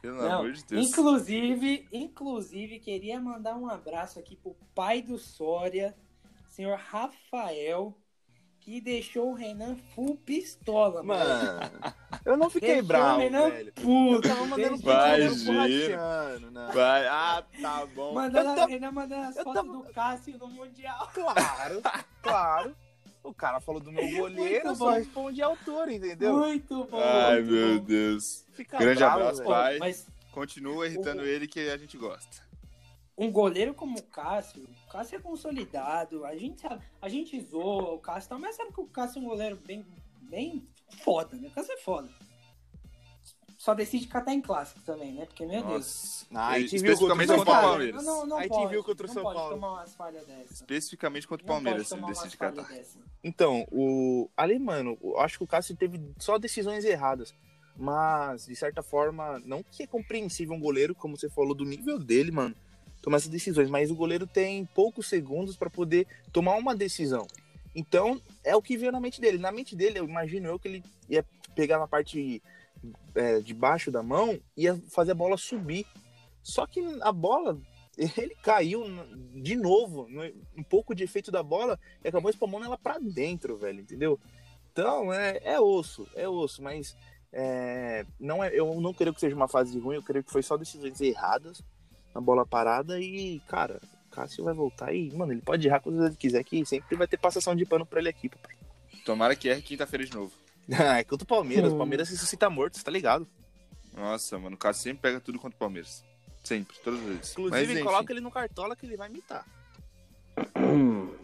Pelo 0.00 0.16
Não, 0.16 0.32
amor 0.40 0.52
de 0.52 0.64
Deus. 0.64 0.88
Inclusive, 0.88 1.88
inclusive, 1.92 2.78
queria 2.78 3.20
mandar 3.20 3.56
um 3.56 3.68
abraço 3.68 4.18
aqui 4.18 4.36
pro 4.36 4.56
pai 4.74 5.02
do 5.02 5.18
Sória, 5.18 5.96
senhor 6.48 6.78
Rafael, 6.78 7.96
que 8.66 8.80
deixou 8.80 9.30
o 9.30 9.34
Renan 9.34 9.76
full 9.94 10.16
pistola, 10.16 11.00
mano. 11.00 11.24
Mano, 11.24 11.94
eu 12.24 12.36
não 12.36 12.50
fiquei 12.50 12.82
Deixou 12.82 12.84
o 12.84 12.88
bravo, 12.88 13.20
Renan 13.20 13.48
velho. 13.50 13.68
Eu 13.68 13.72
puto. 13.74 14.28
tava 14.28 14.46
mandando 14.46 14.76
Vai, 14.78 15.22
Giro. 15.28 16.50
Né? 16.50 16.70
Vai, 16.74 17.06
ah, 17.06 17.44
tá 17.62 17.86
bom. 17.94 18.12
Mandando, 18.12 18.48
Eu 18.50 18.54
tava- 18.56 18.66
a 18.66 18.66
Renan 18.66 18.90
mandando 18.90 19.22
as 19.28 19.36
eu 19.36 19.44
fotos 19.44 19.62
tava- 19.62 19.72
do 19.72 19.84
Cássio 19.92 20.36
no 20.38 20.48
Mundial. 20.48 21.08
Claro, 21.14 21.80
claro. 22.20 22.76
O 23.22 23.32
cara 23.32 23.60
falou 23.60 23.80
do 23.80 23.92
meu 23.92 24.02
goleiro, 24.16 24.42
Muito 24.42 24.66
eu 24.66 24.74
só 24.74 24.84
bom. 24.86 24.90
respondi 24.96 25.42
a 25.42 25.46
altura, 25.46 25.92
entendeu? 25.92 26.36
Muito 26.36 26.84
bom. 26.86 26.98
Ai, 27.00 27.40
muito 27.42 27.52
meu 27.52 27.78
bom. 27.78 27.84
Deus. 27.84 28.44
Fica 28.52 28.78
Grande 28.78 28.98
bravo, 28.98 29.16
abraço, 29.20 29.38
velho. 29.38 29.48
pai. 29.50 29.78
Mas 29.78 30.06
Continua 30.32 30.86
irritando 30.86 31.22
ele 31.24 31.46
que 31.46 31.60
a 31.70 31.76
gente 31.78 31.96
gosta. 31.96 32.44
Um 33.18 33.30
goleiro 33.30 33.72
como 33.74 33.98
o 33.98 34.02
Cássio, 34.02 34.62
o 34.86 34.90
Cássio 34.90 35.16
é 35.16 35.20
consolidado, 35.20 36.24
a 36.24 36.36
gente 36.36 36.60
sabe, 36.60 36.84
a 37.00 37.08
gente 37.08 37.40
zoa 37.40 37.92
o 37.94 37.98
Cássio, 37.98 38.26
e 38.26 38.30
tal, 38.30 38.38
mas 38.38 38.56
sabe 38.56 38.72
que 38.72 38.80
o 38.80 38.86
Cássio 38.86 39.18
é 39.20 39.22
um 39.22 39.28
goleiro 39.28 39.56
bem, 39.66 39.84
bem 40.22 40.66
foda, 41.02 41.36
né? 41.36 41.48
O 41.48 41.50
Cássio 41.50 41.72
é 41.72 41.78
foda. 41.78 42.08
Só 43.58 43.74
decide 43.74 44.06
catar 44.06 44.32
em 44.34 44.40
clássico 44.40 44.80
também, 44.82 45.14
né? 45.14 45.24
Porque, 45.24 45.44
meu 45.46 45.62
Deus. 45.64 46.24
Ah, 46.32 46.50
a 46.50 46.58
E- 46.58 46.62
gente 46.68 46.82
viu 46.82 46.92
especificamente 46.92 47.28
contra 47.28 47.42
o 47.42 47.44
São. 47.54 47.62
Palmeiras. 47.62 48.04
Não, 48.04 48.26
não 48.26 48.36
A 48.36 48.42
gente 48.42 48.50
pode, 48.50 48.70
viu 48.70 48.84
contra 48.84 49.04
o 49.04 49.06
não 49.08 49.14
São 49.14 49.22
pode 49.22 49.34
Paulo. 49.38 49.54
tomar 49.54 49.72
umas 49.72 49.94
falhas 49.94 50.26
dessa. 50.26 50.52
Especificamente 50.52 51.26
contra 51.26 51.44
o 51.44 51.48
Palmeiras, 51.48 51.90
ele 51.90 52.02
decide 52.02 52.36
catar. 52.36 52.68
dessa. 52.68 52.98
Então, 53.24 53.66
o 53.72 54.28
ali, 54.36 54.58
mano, 54.58 54.96
eu 55.02 55.18
acho 55.18 55.38
que 55.38 55.44
o 55.44 55.46
Cássio 55.48 55.74
teve 55.74 56.00
só 56.18 56.38
decisões 56.38 56.84
erradas. 56.84 57.34
Mas, 57.76 58.46
de 58.46 58.54
certa 58.54 58.82
forma, 58.82 59.40
não 59.44 59.62
que 59.62 59.82
é 59.82 59.86
compreensível 59.86 60.54
um 60.54 60.60
goleiro, 60.60 60.94
como 60.94 61.16
você 61.16 61.28
falou, 61.28 61.54
do 61.54 61.64
nível 61.64 61.98
dele, 61.98 62.30
mano, 62.30 62.54
tomar 63.06 63.18
essas 63.18 63.30
decisões. 63.30 63.70
Mas 63.70 63.88
o 63.88 63.94
goleiro 63.94 64.26
tem 64.26 64.64
poucos 64.66 65.08
segundos 65.08 65.56
para 65.56 65.70
poder 65.70 66.08
tomar 66.32 66.56
uma 66.56 66.74
decisão. 66.74 67.24
Então, 67.72 68.20
é 68.42 68.56
o 68.56 68.60
que 68.60 68.76
veio 68.76 68.90
na 68.90 68.98
mente 68.98 69.20
dele. 69.20 69.38
Na 69.38 69.52
mente 69.52 69.76
dele, 69.76 70.00
eu 70.00 70.04
imagino 70.04 70.48
eu 70.48 70.58
que 70.58 70.66
ele 70.66 70.84
ia 71.08 71.24
pegar 71.54 71.78
na 71.78 71.86
parte 71.86 72.42
é, 73.14 73.38
de 73.38 73.54
baixo 73.54 73.92
da 73.92 74.02
mão 74.02 74.36
e 74.56 74.64
ia 74.64 74.74
fazer 74.90 75.12
a 75.12 75.14
bola 75.14 75.36
subir. 75.36 75.86
Só 76.42 76.66
que 76.66 76.80
a 77.00 77.12
bola, 77.12 77.56
ele 77.96 78.34
caiu 78.42 78.82
de 79.40 79.54
novo, 79.54 80.08
no- 80.08 80.32
um 80.58 80.64
pouco 80.64 80.92
de 80.92 81.04
efeito 81.04 81.30
da 81.30 81.44
bola 81.44 81.78
e 82.04 82.08
acabou 82.08 82.28
espalmando 82.28 82.64
ela 82.64 82.76
pra 82.78 82.98
dentro, 82.98 83.56
velho, 83.56 83.82
entendeu? 83.82 84.18
Então, 84.72 85.12
é, 85.12 85.38
é 85.44 85.60
osso, 85.60 86.08
é 86.16 86.28
osso, 86.28 86.60
mas 86.60 86.96
é, 87.32 88.04
não 88.18 88.42
é, 88.42 88.50
eu 88.52 88.80
não 88.80 88.92
creio 88.92 89.14
que 89.14 89.20
seja 89.20 89.36
uma 89.36 89.46
fase 89.48 89.78
ruim, 89.78 89.94
eu 89.94 90.02
creio 90.02 90.24
que 90.24 90.32
foi 90.32 90.42
só 90.42 90.56
decisões 90.56 91.00
erradas 91.00 91.62
na 92.16 92.20
bola 92.22 92.46
parada 92.46 92.98
e, 92.98 93.40
cara, 93.46 93.78
o 94.06 94.10
Cássio 94.10 94.42
vai 94.44 94.54
voltar 94.54 94.90
e, 94.94 95.14
mano, 95.14 95.32
ele 95.32 95.42
pode 95.42 95.66
errar 95.68 95.80
quando 95.80 96.04
ele 96.06 96.16
quiser, 96.16 96.42
que 96.42 96.64
sempre 96.64 96.96
vai 96.96 97.06
ter 97.06 97.18
passação 97.18 97.54
de 97.54 97.66
pano 97.66 97.84
pra 97.84 98.00
ele 98.00 98.08
aqui, 98.08 98.26
papai. 98.30 98.56
Tomara 99.04 99.36
que 99.36 99.48
erre 99.50 99.60
quinta-feira 99.60 100.04
de 100.06 100.14
novo. 100.14 100.32
Ah, 100.72 100.96
é 100.98 101.04
contra 101.04 101.24
o 101.24 101.28
Palmeiras, 101.28 101.72
o 101.72 101.74
Hum. 101.74 101.78
Palmeiras 101.78 102.08
ressuscita 102.08 102.48
morto, 102.48 102.78
você 102.78 102.82
tá 102.84 102.90
ligado? 102.90 103.28
Nossa, 103.94 104.38
mano, 104.38 104.56
o 104.56 104.58
Cássio 104.58 104.84
sempre 104.84 105.02
pega 105.02 105.20
tudo 105.20 105.38
contra 105.38 105.54
o 105.56 105.58
Palmeiras. 105.58 106.02
Sempre, 106.42 106.78
todas 106.82 107.00
as 107.00 107.06
vezes. 107.06 107.32
Inclusive, 107.32 107.60
Mas, 107.66 107.70
enfim. 107.70 107.84
coloca 107.84 108.12
ele 108.12 108.20
no 108.20 108.30
cartola 108.30 108.74
que 108.74 108.86
ele 108.86 108.96
vai 108.96 109.08
imitar. 109.10 109.44
Hum, 110.56 111.14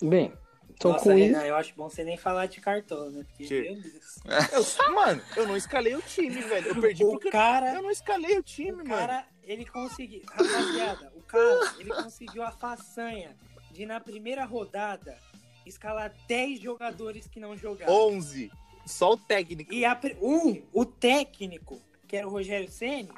Bem, 0.00 0.32
então 0.70 0.92
Nossa, 0.92 1.04
com 1.04 1.18
isso. 1.18 1.26
Renan, 1.32 1.44
eu 1.44 1.56
acho 1.56 1.74
bom 1.74 1.88
você 1.90 2.04
nem 2.04 2.16
falar 2.16 2.46
de 2.46 2.60
cartola, 2.60 3.10
né? 3.10 3.24
Porque, 3.28 3.44
Que? 3.46 3.60
meu 3.62 3.82
Deus. 3.82 4.18
Eu, 4.86 4.92
mano, 4.94 5.20
eu 5.36 5.46
não 5.48 5.56
escalei 5.56 5.94
o 5.96 6.02
time, 6.02 6.40
velho. 6.40 6.68
Eu 6.68 6.80
perdi 6.80 7.04
O 7.04 7.10
porque 7.12 7.30
cara, 7.30 7.74
eu 7.74 7.82
não 7.82 7.90
escalei 7.90 8.38
o 8.38 8.42
time, 8.42 8.70
o 8.72 8.76
mano. 8.78 8.88
cara, 8.90 9.26
ele 9.48 9.64
conseguiu. 9.64 10.22
Rapaziada, 10.30 11.10
o 11.16 11.22
cara, 11.22 11.74
ele 11.78 11.88
conseguiu 11.90 12.42
a 12.42 12.50
façanha 12.50 13.34
de, 13.72 13.86
na 13.86 13.98
primeira 13.98 14.44
rodada, 14.44 15.18
escalar 15.64 16.14
10 16.28 16.60
jogadores 16.60 17.26
que 17.26 17.40
não 17.40 17.56
jogaram. 17.56 17.92
11. 17.92 18.52
Só 18.84 19.12
o 19.12 19.16
técnico. 19.16 19.72
E 19.72 19.84
a, 19.84 19.98
um, 20.20 20.62
o 20.72 20.84
técnico, 20.84 21.80
que 22.06 22.16
era 22.16 22.26
o 22.26 22.30
Rogério 22.30 22.70
Ceni, 22.70 23.10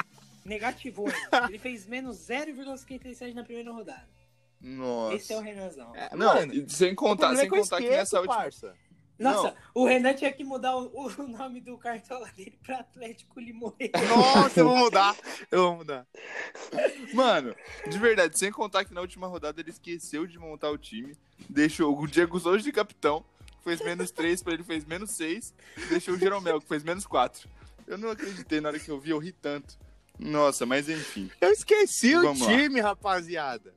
negativou 0.44 1.08
ele. 1.08 1.18
Ele 1.50 1.58
fez 1.58 1.86
menos 1.86 2.16
0,57 2.18 3.34
na 3.34 3.42
primeira 3.42 3.72
rodada. 3.72 4.08
Nossa. 4.60 5.16
Esse 5.16 5.32
é 5.32 5.36
o 5.36 5.40
Renanzão. 5.40 5.94
É, 5.96 6.14
Não, 6.14 6.34
mano, 6.34 6.68
sem 6.68 6.94
contar, 6.94 7.34
sem 7.34 7.46
é 7.46 7.48
que 7.48 7.56
contar 7.56 7.76
que 7.78 7.84
esqueço, 7.84 7.98
nessa 7.98 8.20
última. 8.20 8.36
parça. 8.36 8.74
Nossa, 9.20 9.54
o 9.74 9.86
Renan 9.86 10.14
tinha 10.14 10.32
que 10.32 10.42
mudar 10.42 10.76
o, 10.76 10.90
o 10.94 11.08
nome 11.28 11.60
do 11.60 11.76
cartola 11.76 12.28
dele 12.36 12.58
pra 12.62 12.80
Atlético 12.80 13.38
Limoeiro. 13.38 13.92
Nossa, 14.08 14.60
eu 14.60 14.64
vou 14.68 14.76
mudar. 14.76 15.16
Eu 15.50 15.62
vou 15.62 15.76
mudar. 15.76 16.06
Mano, 17.12 17.54
de 17.88 17.98
verdade, 17.98 18.38
sem 18.38 18.50
contar 18.50 18.84
que 18.84 18.94
na 18.94 19.00
última 19.00 19.26
rodada 19.26 19.60
ele 19.60 19.70
esqueceu 19.70 20.26
de 20.26 20.38
montar 20.38 20.70
o 20.70 20.78
time, 20.78 21.16
deixou 21.48 21.96
o 21.98 22.06
Diego 22.06 22.40
Souza 22.40 22.58
de 22.62 22.72
capitão, 22.72 23.24
fez 23.62 23.80
menos 23.80 24.10
3 24.10 24.42
pra 24.42 24.54
ele, 24.54 24.64
fez 24.64 24.84
menos 24.84 25.10
6, 25.10 25.54
deixou 25.90 26.14
o 26.14 26.18
Jeromel, 26.18 26.60
que 26.60 26.66
fez 26.68 26.82
menos 26.82 27.06
4. 27.06 27.48
Eu 27.86 27.98
não 27.98 28.10
acreditei 28.10 28.60
na 28.60 28.68
hora 28.68 28.78
que 28.78 28.90
eu 28.90 28.98
vi, 28.98 29.10
eu 29.10 29.18
ri 29.18 29.32
tanto. 29.32 29.78
Nossa, 30.18 30.64
mas 30.64 30.88
enfim. 30.88 31.30
Eu 31.40 31.50
esqueci 31.50 32.14
Vamos 32.14 32.40
o 32.40 32.44
lá. 32.44 32.50
time, 32.56 32.80
rapaziada. 32.80 33.74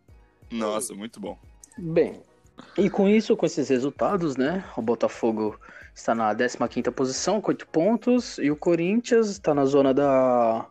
Nossa, 0.51 0.93
muito 0.93 1.19
bom. 1.19 1.37
Bem, 1.77 2.21
e 2.77 2.89
com 2.89 3.07
isso, 3.07 3.35
com 3.37 3.45
esses 3.45 3.69
resultados, 3.69 4.35
né? 4.35 4.63
O 4.75 4.81
Botafogo 4.81 5.59
está 5.93 6.15
na 6.15 6.33
15ª 6.33 6.91
posição, 6.91 7.39
com 7.39 7.51
8 7.51 7.67
pontos, 7.67 8.37
e 8.39 8.49
o 8.49 8.55
Corinthians 8.55 9.29
está 9.29 9.53
na 9.53 9.65
zona 9.65 9.93
da 9.93 10.65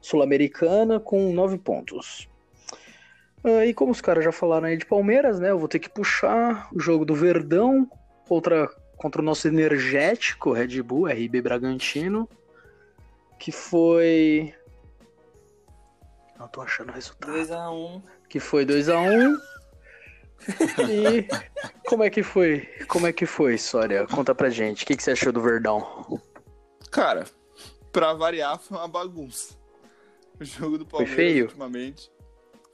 Sul-Americana 0.00 0.98
com 0.98 1.32
9 1.32 1.58
pontos. 1.58 2.28
Ah, 3.44 3.66
e 3.66 3.74
como 3.74 3.92
os 3.92 4.00
caras 4.00 4.24
já 4.24 4.32
falaram 4.32 4.66
aí 4.66 4.76
de 4.76 4.86
Palmeiras, 4.86 5.38
né? 5.38 5.50
Eu 5.50 5.58
vou 5.58 5.68
ter 5.68 5.78
que 5.78 5.88
puxar 5.88 6.68
o 6.72 6.80
jogo 6.80 7.04
do 7.04 7.14
Verdão 7.14 7.88
contra, 8.26 8.68
contra 8.96 9.20
o 9.20 9.24
nosso 9.24 9.46
energético 9.46 10.52
Red 10.52 10.82
Bull, 10.82 11.06
RB 11.06 11.42
Bragantino, 11.42 12.28
que 13.38 13.52
foi... 13.52 14.54
Não 16.38 16.48
tô 16.48 16.60
achando 16.60 16.90
o 16.90 16.92
resultado 16.92 17.32
2x1. 17.32 18.02
que 18.28 18.40
foi 18.40 18.64
2 18.64 18.88
a 18.88 18.98
1 18.98 19.36
E 20.88 21.26
como 21.88 22.02
é 22.04 22.10
que 22.10 22.22
foi? 22.22 22.60
Como 22.88 23.06
é 23.06 23.12
que 23.12 23.26
foi, 23.26 23.58
Sória? 23.58 24.06
Conta 24.06 24.34
pra 24.34 24.50
gente. 24.50 24.84
O 24.84 24.86
que, 24.86 24.96
que 24.96 25.02
você 25.02 25.12
achou 25.12 25.32
do 25.32 25.40
Verdão? 25.40 26.20
Cara, 26.90 27.24
pra 27.92 28.12
variar, 28.12 28.58
foi 28.58 28.76
uma 28.78 28.88
bagunça. 28.88 29.54
O 30.38 30.44
jogo 30.44 30.78
do 30.78 30.86
Palmeiras 30.86 31.16
feio? 31.16 31.44
ultimamente. 31.46 32.10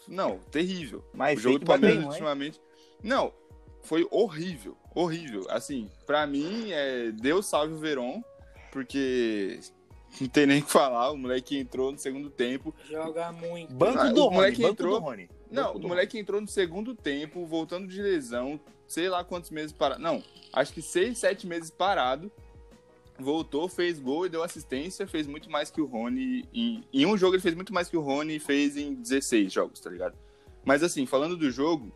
Não, 0.08 0.38
terrível. 0.50 1.04
Mas 1.14 1.38
o 1.38 1.42
jogo 1.42 1.48
feio 1.54 1.58
do 1.60 1.66
Palmeiras 1.66 1.98
não 1.98 2.04
é? 2.06 2.08
ultimamente. 2.10 2.60
Não, 3.02 3.32
foi 3.82 4.06
horrível. 4.10 4.76
Horrível. 4.94 5.46
Assim, 5.48 5.88
pra 6.06 6.26
mim, 6.26 6.70
é, 6.72 7.10
Deus 7.12 7.46
salve 7.46 7.74
o 7.74 7.78
Verón, 7.78 8.20
porque 8.72 9.60
não 10.20 10.28
tem 10.28 10.46
nem 10.46 10.60
o 10.60 10.64
que 10.64 10.70
falar. 10.72 11.10
O 11.12 11.16
moleque 11.16 11.56
entrou 11.56 11.92
no 11.92 11.98
segundo 11.98 12.28
tempo. 12.30 12.74
Joga 12.90 13.30
muito. 13.32 13.72
Banco 13.72 13.98
Ah, 13.98 14.08
do 14.12 14.24
Rony, 14.24 14.34
moleque 14.36 14.60
banco 14.62 14.72
entrou- 14.74 14.98
do 15.00 15.04
Rony. 15.06 15.30
Não, 15.52 15.76
o 15.76 15.80
moleque 15.80 16.18
entrou 16.18 16.40
no 16.40 16.48
segundo 16.48 16.94
tempo, 16.94 17.44
voltando 17.46 17.86
de 17.86 18.00
lesão, 18.00 18.58
sei 18.86 19.08
lá 19.08 19.22
quantos 19.22 19.50
meses 19.50 19.72
parado. 19.72 20.00
Não, 20.00 20.22
acho 20.52 20.72
que 20.72 20.82
seis, 20.82 21.18
sete 21.18 21.46
meses 21.46 21.70
parado. 21.70 22.30
Voltou, 23.18 23.68
fez 23.68 24.00
gol 24.00 24.26
e 24.26 24.28
deu 24.28 24.42
assistência, 24.42 25.06
fez 25.06 25.26
muito 25.26 25.50
mais 25.50 25.70
que 25.70 25.80
o 25.80 25.86
Rony. 25.86 26.48
Em, 26.52 26.82
em 26.92 27.06
um 27.06 27.16
jogo 27.16 27.34
ele 27.34 27.42
fez 27.42 27.54
muito 27.54 27.72
mais 27.72 27.88
que 27.88 27.96
o 27.96 28.00
Rony 28.00 28.38
fez 28.38 28.76
em 28.76 28.94
16 28.94 29.52
jogos, 29.52 29.80
tá 29.80 29.90
ligado? 29.90 30.16
Mas 30.64 30.82
assim, 30.82 31.04
falando 31.06 31.36
do 31.36 31.50
jogo, 31.50 31.92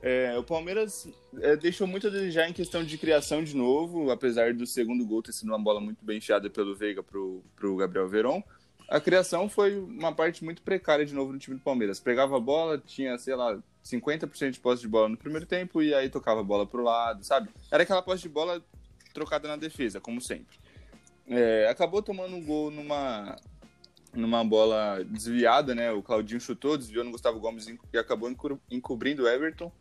é, 0.00 0.36
o 0.36 0.42
Palmeiras 0.42 1.08
é, 1.40 1.56
deixou 1.56 1.86
muito 1.86 2.08
a 2.08 2.10
desejar 2.10 2.48
em 2.48 2.52
questão 2.52 2.82
de 2.82 2.98
criação 2.98 3.44
de 3.44 3.54
novo, 3.54 4.10
apesar 4.10 4.52
do 4.52 4.66
segundo 4.66 5.06
gol 5.06 5.22
ter 5.22 5.32
sido 5.32 5.48
uma 5.48 5.58
bola 5.58 5.80
muito 5.80 6.04
bem 6.04 6.18
enfiada 6.18 6.50
pelo 6.50 6.74
Veiga 6.74 7.02
pro, 7.02 7.42
pro 7.54 7.76
Gabriel 7.76 8.08
Veron. 8.08 8.42
A 8.92 9.00
criação 9.00 9.48
foi 9.48 9.78
uma 9.78 10.14
parte 10.14 10.44
muito 10.44 10.60
precária 10.60 11.06
de 11.06 11.14
novo 11.14 11.32
no 11.32 11.38
time 11.38 11.56
do 11.56 11.62
Palmeiras. 11.62 11.98
Pegava 11.98 12.36
a 12.36 12.40
bola, 12.40 12.76
tinha, 12.76 13.16
sei 13.16 13.34
lá, 13.34 13.58
50% 13.82 14.50
de 14.50 14.60
posse 14.60 14.82
de 14.82 14.88
bola 14.88 15.08
no 15.08 15.16
primeiro 15.16 15.46
tempo 15.46 15.80
e 15.80 15.94
aí 15.94 16.10
tocava 16.10 16.40
a 16.40 16.44
bola 16.44 16.66
pro 16.66 16.82
lado, 16.82 17.24
sabe? 17.24 17.48
Era 17.70 17.84
aquela 17.84 18.02
posse 18.02 18.20
de 18.24 18.28
bola 18.28 18.62
trocada 19.14 19.48
na 19.48 19.56
defesa, 19.56 19.98
como 19.98 20.20
sempre. 20.20 20.58
É, 21.26 21.68
acabou 21.70 22.02
tomando 22.02 22.36
um 22.36 22.44
gol 22.44 22.70
numa, 22.70 23.40
numa 24.12 24.44
bola 24.44 25.02
desviada, 25.06 25.74
né? 25.74 25.90
O 25.90 26.02
Claudinho 26.02 26.38
chutou, 26.38 26.76
desviou 26.76 27.02
no 27.02 27.12
Gustavo 27.12 27.40
Gomes 27.40 27.66
e 27.94 27.96
acabou 27.96 28.30
encobrindo 28.70 29.22
o 29.22 29.26
Everton. 29.26 29.72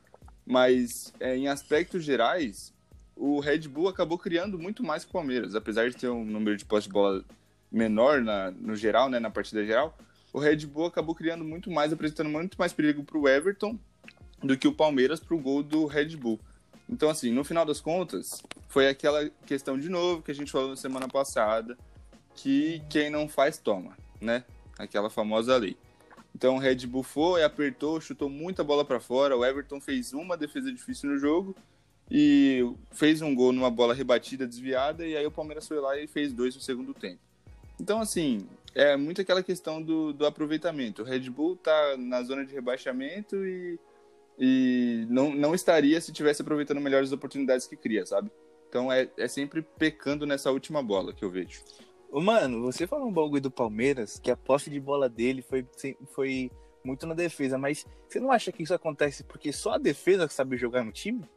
Mas 0.45 1.13
é, 1.19 1.35
em 1.35 1.49
aspectos 1.49 2.05
gerais, 2.05 2.73
o 3.13 3.41
Red 3.41 3.67
Bull 3.67 3.89
acabou 3.89 4.17
criando 4.17 4.57
muito 4.57 4.81
mais 4.85 5.03
que 5.03 5.09
o 5.09 5.13
Palmeiras, 5.13 5.53
apesar 5.53 5.89
de 5.89 5.97
ter 5.97 6.07
um 6.07 6.23
número 6.23 6.55
de 6.55 6.63
posse 6.63 6.87
de 6.87 6.93
bola 6.93 7.25
menor 7.71 8.21
na, 8.21 8.51
no 8.51 8.75
geral, 8.75 9.09
né, 9.09 9.19
na 9.19 9.29
partida 9.29 9.65
geral. 9.65 9.97
O 10.33 10.39
Red 10.39 10.65
Bull 10.65 10.85
acabou 10.85 11.15
criando 11.15 11.43
muito 11.43 11.69
mais, 11.71 11.91
apresentando 11.91 12.29
muito 12.29 12.57
mais 12.57 12.73
perigo 12.73 13.03
para 13.03 13.17
o 13.17 13.27
Everton 13.27 13.77
do 14.43 14.57
que 14.57 14.67
o 14.67 14.73
Palmeiras 14.73 15.19
para 15.19 15.35
o 15.35 15.39
gol 15.39 15.61
do 15.61 15.85
Red 15.85 16.15
Bull. 16.17 16.39
Então, 16.89 17.09
assim, 17.09 17.31
no 17.31 17.43
final 17.43 17.65
das 17.65 17.79
contas, 17.79 18.41
foi 18.67 18.87
aquela 18.89 19.29
questão 19.45 19.79
de 19.79 19.87
novo 19.87 20.21
que 20.21 20.31
a 20.31 20.35
gente 20.35 20.51
falou 20.51 20.69
na 20.69 20.75
semana 20.75 21.07
passada, 21.07 21.77
que 22.35 22.81
quem 22.89 23.09
não 23.09 23.29
faz, 23.29 23.57
toma, 23.57 23.95
né? 24.19 24.43
Aquela 24.77 25.09
famosa 25.09 25.55
lei. 25.57 25.77
Então, 26.35 26.55
o 26.55 26.59
Red 26.59 26.87
Bull 26.87 27.03
foi, 27.03 27.43
apertou, 27.43 28.01
chutou 28.01 28.29
muita 28.29 28.63
bola 28.63 28.83
para 28.83 28.99
fora. 28.99 29.37
O 29.37 29.45
Everton 29.45 29.79
fez 29.79 30.11
uma 30.11 30.35
defesa 30.35 30.71
difícil 30.71 31.09
no 31.09 31.17
jogo 31.17 31.55
e 32.09 32.61
fez 32.91 33.21
um 33.21 33.33
gol 33.33 33.53
numa 33.53 33.69
bola 33.69 33.93
rebatida, 33.93 34.45
desviada, 34.45 35.05
e 35.05 35.15
aí 35.15 35.25
o 35.25 35.31
Palmeiras 35.31 35.67
foi 35.67 35.79
lá 35.79 35.97
e 35.97 36.07
fez 36.07 36.33
dois 36.33 36.55
no 36.55 36.61
segundo 36.61 36.93
tempo. 36.93 37.19
Então, 37.81 37.99
assim, 37.99 38.47
é 38.75 38.95
muito 38.95 39.21
aquela 39.21 39.41
questão 39.41 39.81
do, 39.81 40.13
do 40.13 40.27
aproveitamento. 40.27 41.01
O 41.01 41.05
Red 41.05 41.31
Bull 41.31 41.55
tá 41.55 41.97
na 41.97 42.21
zona 42.21 42.45
de 42.45 42.53
rebaixamento 42.53 43.43
e, 43.43 43.79
e 44.37 45.07
não, 45.09 45.33
não 45.33 45.55
estaria 45.55 45.99
se 45.99 46.13
tivesse 46.13 46.43
aproveitando 46.43 46.79
melhor 46.79 47.01
as 47.01 47.11
oportunidades 47.11 47.65
que 47.65 47.75
cria, 47.75 48.05
sabe? 48.05 48.29
Então 48.69 48.91
é, 48.91 49.09
é 49.17 49.27
sempre 49.27 49.63
pecando 49.79 50.27
nessa 50.27 50.51
última 50.51 50.83
bola 50.83 51.11
que 51.11 51.25
eu 51.25 51.31
vejo. 51.31 51.63
Mano, 52.13 52.61
você 52.61 52.85
falou 52.85 53.07
um 53.07 53.11
bagulho 53.11 53.41
do 53.41 53.49
Palmeiras, 53.49 54.19
que 54.19 54.29
a 54.29 54.37
posse 54.37 54.69
de 54.69 54.79
bola 54.79 55.09
dele 55.09 55.41
foi, 55.41 55.65
foi 56.13 56.51
muito 56.83 57.07
na 57.07 57.15
defesa, 57.15 57.57
mas 57.57 57.87
você 58.07 58.19
não 58.19 58.31
acha 58.31 58.51
que 58.51 58.61
isso 58.61 58.75
acontece 58.75 59.23
porque 59.23 59.51
só 59.51 59.73
a 59.73 59.79
defesa 59.79 60.27
sabe 60.27 60.55
jogar 60.55 60.85
no 60.85 60.91
time? 60.91 61.27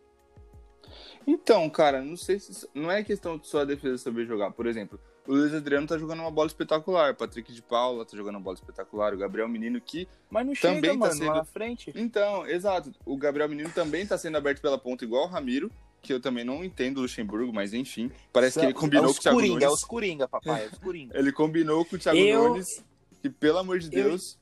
Então, 1.26 1.70
cara, 1.70 2.02
não 2.02 2.18
sei 2.18 2.38
se. 2.38 2.68
Não 2.74 2.92
é 2.92 3.02
questão 3.02 3.38
de 3.38 3.46
só 3.46 3.60
a 3.60 3.64
defesa 3.64 3.96
saber 3.96 4.26
jogar. 4.26 4.50
Por 4.50 4.66
exemplo, 4.66 5.00
o 5.26 5.32
Luiz 5.32 5.54
Adriano 5.54 5.86
tá 5.86 5.96
jogando 5.98 6.20
uma 6.20 6.30
bola 6.30 6.46
espetacular. 6.48 7.12
O 7.12 7.16
Patrick 7.16 7.52
de 7.52 7.62
Paula 7.62 8.04
tá 8.04 8.16
jogando 8.16 8.34
uma 8.36 8.40
bola 8.42 8.54
espetacular. 8.56 9.14
O 9.14 9.18
Gabriel 9.18 9.48
Menino 9.48 9.80
que. 9.80 10.06
Mas 10.30 10.46
não 10.46 10.54
Também 10.54 10.80
chega, 10.80 10.92
tá 10.92 10.98
mano, 10.98 11.12
sendo- 11.14 11.26
lá 11.28 11.34
na 11.36 11.44
frente. 11.44 11.92
Então, 11.94 12.46
exato. 12.46 12.92
O 13.06 13.16
Gabriel 13.16 13.48
Menino 13.48 13.70
também 13.70 14.06
tá 14.06 14.16
sendo 14.18 14.36
aberto 14.36 14.60
pela 14.60 14.78
ponta 14.78 15.04
igual 15.04 15.24
o 15.24 15.28
Ramiro. 15.28 15.70
Que 16.02 16.12
eu 16.12 16.20
também 16.20 16.44
não 16.44 16.62
entendo 16.62 16.98
o 16.98 17.00
Luxemburgo, 17.00 17.50
mas 17.50 17.72
enfim. 17.72 18.10
Parece 18.30 18.60
que 18.60 18.66
ele 18.66 18.74
combinou 18.74 19.06
é 19.06 19.08
com 19.08 19.18
o 19.18 19.22
Thiago 19.22 19.36
Coringa, 19.38 19.54
Nunes. 19.54 19.64
é 19.64 19.70
os 19.70 19.84
Coringa, 19.84 20.28
papai, 20.28 20.64
é 20.64 20.66
os 20.66 20.78
Coringa. 20.78 21.16
Ele 21.18 21.32
combinou 21.32 21.82
com 21.86 21.96
o 21.96 21.98
Thiago 21.98 22.18
Eu- 22.18 22.48
Nunes. 22.50 22.84
E 23.22 23.30
pelo 23.30 23.56
amor 23.56 23.78
de 23.78 23.86
Eu- 23.86 24.10
Deus. 24.10 24.38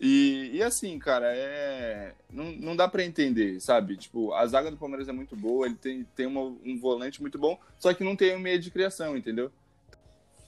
E, 0.00 0.50
e 0.54 0.62
assim, 0.62 0.98
cara, 0.98 1.26
é. 1.32 2.14
Não, 2.32 2.46
não 2.52 2.74
dá 2.74 2.88
pra 2.88 3.04
entender, 3.04 3.60
sabe? 3.60 3.96
Tipo, 3.96 4.32
a 4.32 4.46
zaga 4.46 4.70
do 4.70 4.76
Palmeiras 4.78 5.08
é 5.08 5.12
muito 5.12 5.36
boa, 5.36 5.66
ele 5.66 5.74
tem, 5.76 6.04
tem 6.16 6.26
uma- 6.26 6.40
um 6.64 6.78
volante 6.80 7.20
muito 7.20 7.38
bom, 7.38 7.58
só 7.78 7.92
que 7.92 8.02
não 8.02 8.16
tem 8.16 8.34
um 8.34 8.38
meio 8.40 8.58
de 8.58 8.70
criação, 8.70 9.16
entendeu? 9.16 9.52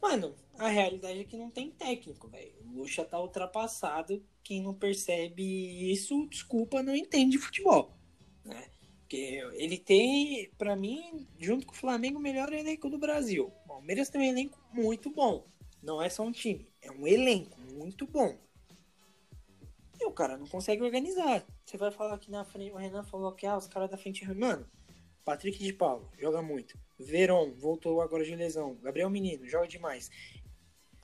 Mano, 0.02 0.34
a 0.58 0.66
realidade 0.66 1.20
é 1.20 1.24
que 1.24 1.36
não 1.36 1.48
tem 1.48 1.70
técnico, 1.70 2.26
velho. 2.26 2.52
O 2.64 2.80
Lucha 2.80 3.04
tá 3.04 3.20
ultrapassado. 3.20 4.20
Quem 4.42 4.60
não 4.60 4.74
percebe 4.74 5.92
isso, 5.92 6.26
desculpa, 6.28 6.82
não 6.82 6.96
entende 6.96 7.38
futebol. 7.38 7.96
Né? 8.44 8.68
Porque 8.98 9.40
ele 9.54 9.78
tem, 9.78 10.50
pra 10.58 10.74
mim, 10.74 11.28
junto 11.38 11.66
com 11.66 11.72
o 11.72 11.76
Flamengo, 11.76 12.18
o 12.18 12.22
melhor 12.22 12.52
elenco 12.52 12.90
do 12.90 12.98
Brasil. 12.98 13.52
O 13.64 13.68
Palmeiras 13.68 14.08
tem 14.08 14.20
um 14.20 14.24
elenco 14.24 14.58
muito 14.72 15.08
bom. 15.08 15.46
Não 15.80 16.02
é 16.02 16.08
só 16.08 16.24
um 16.24 16.32
time, 16.32 16.68
é 16.80 16.90
um 16.90 17.06
elenco 17.06 17.60
muito 17.60 18.04
bom. 18.06 18.36
E 20.00 20.04
o 20.04 20.12
cara 20.12 20.36
não 20.36 20.46
consegue 20.48 20.82
organizar. 20.82 21.46
Você 21.64 21.76
vai 21.76 21.92
falar 21.92 22.14
aqui 22.14 22.30
na 22.30 22.44
frente, 22.44 22.72
o 22.72 22.76
Renan 22.76 23.04
falou 23.04 23.32
que 23.32 23.46
ah, 23.46 23.56
os 23.56 23.68
caras 23.68 23.88
da 23.88 23.96
frente. 23.96 24.26
Mano, 24.34 24.68
Patrick 25.24 25.62
de 25.62 25.72
Paulo, 25.72 26.10
joga 26.18 26.42
muito. 26.42 26.78
Veron, 26.98 27.52
voltou 27.54 28.00
agora 28.00 28.24
de 28.24 28.34
lesão. 28.34 28.76
Gabriel 28.82 29.10
Menino, 29.10 29.46
joga 29.48 29.66
demais. 29.68 30.10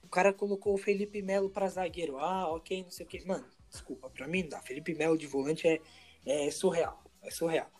O 0.02 0.08
cara 0.08 0.32
colocou 0.32 0.75
o 0.75 0.78
Felipe 0.78 1.22
Melo 1.22 1.50
pra 1.50 1.68
zagueiro. 1.68 2.18
Ah, 2.18 2.52
ok, 2.52 2.82
não 2.82 2.90
sei 2.90 3.04
o 3.04 3.08
que. 3.08 3.25
Mano, 3.26 3.44
desculpa, 3.68 4.08
pra 4.10 4.26
mim 4.26 4.42
não 4.42 4.50
dá. 4.50 4.60
Felipe 4.60 4.94
Melo 4.94 5.18
de 5.18 5.26
volante 5.26 5.66
é, 5.68 5.80
é 6.26 6.50
surreal. 6.50 7.02
É 7.22 7.30
surreal. 7.30 7.70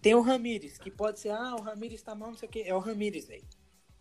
Tem 0.00 0.14
o 0.14 0.20
Ramires, 0.20 0.78
que 0.78 0.90
pode 0.90 1.20
ser, 1.20 1.30
ah, 1.30 1.54
o 1.54 1.62
Ramires 1.62 2.02
tá 2.02 2.14
mal, 2.14 2.30
não 2.30 2.36
sei 2.36 2.48
o 2.48 2.52
que. 2.52 2.62
É 2.62 2.74
o 2.74 2.78
Ramires, 2.80 3.26
velho. 3.26 3.44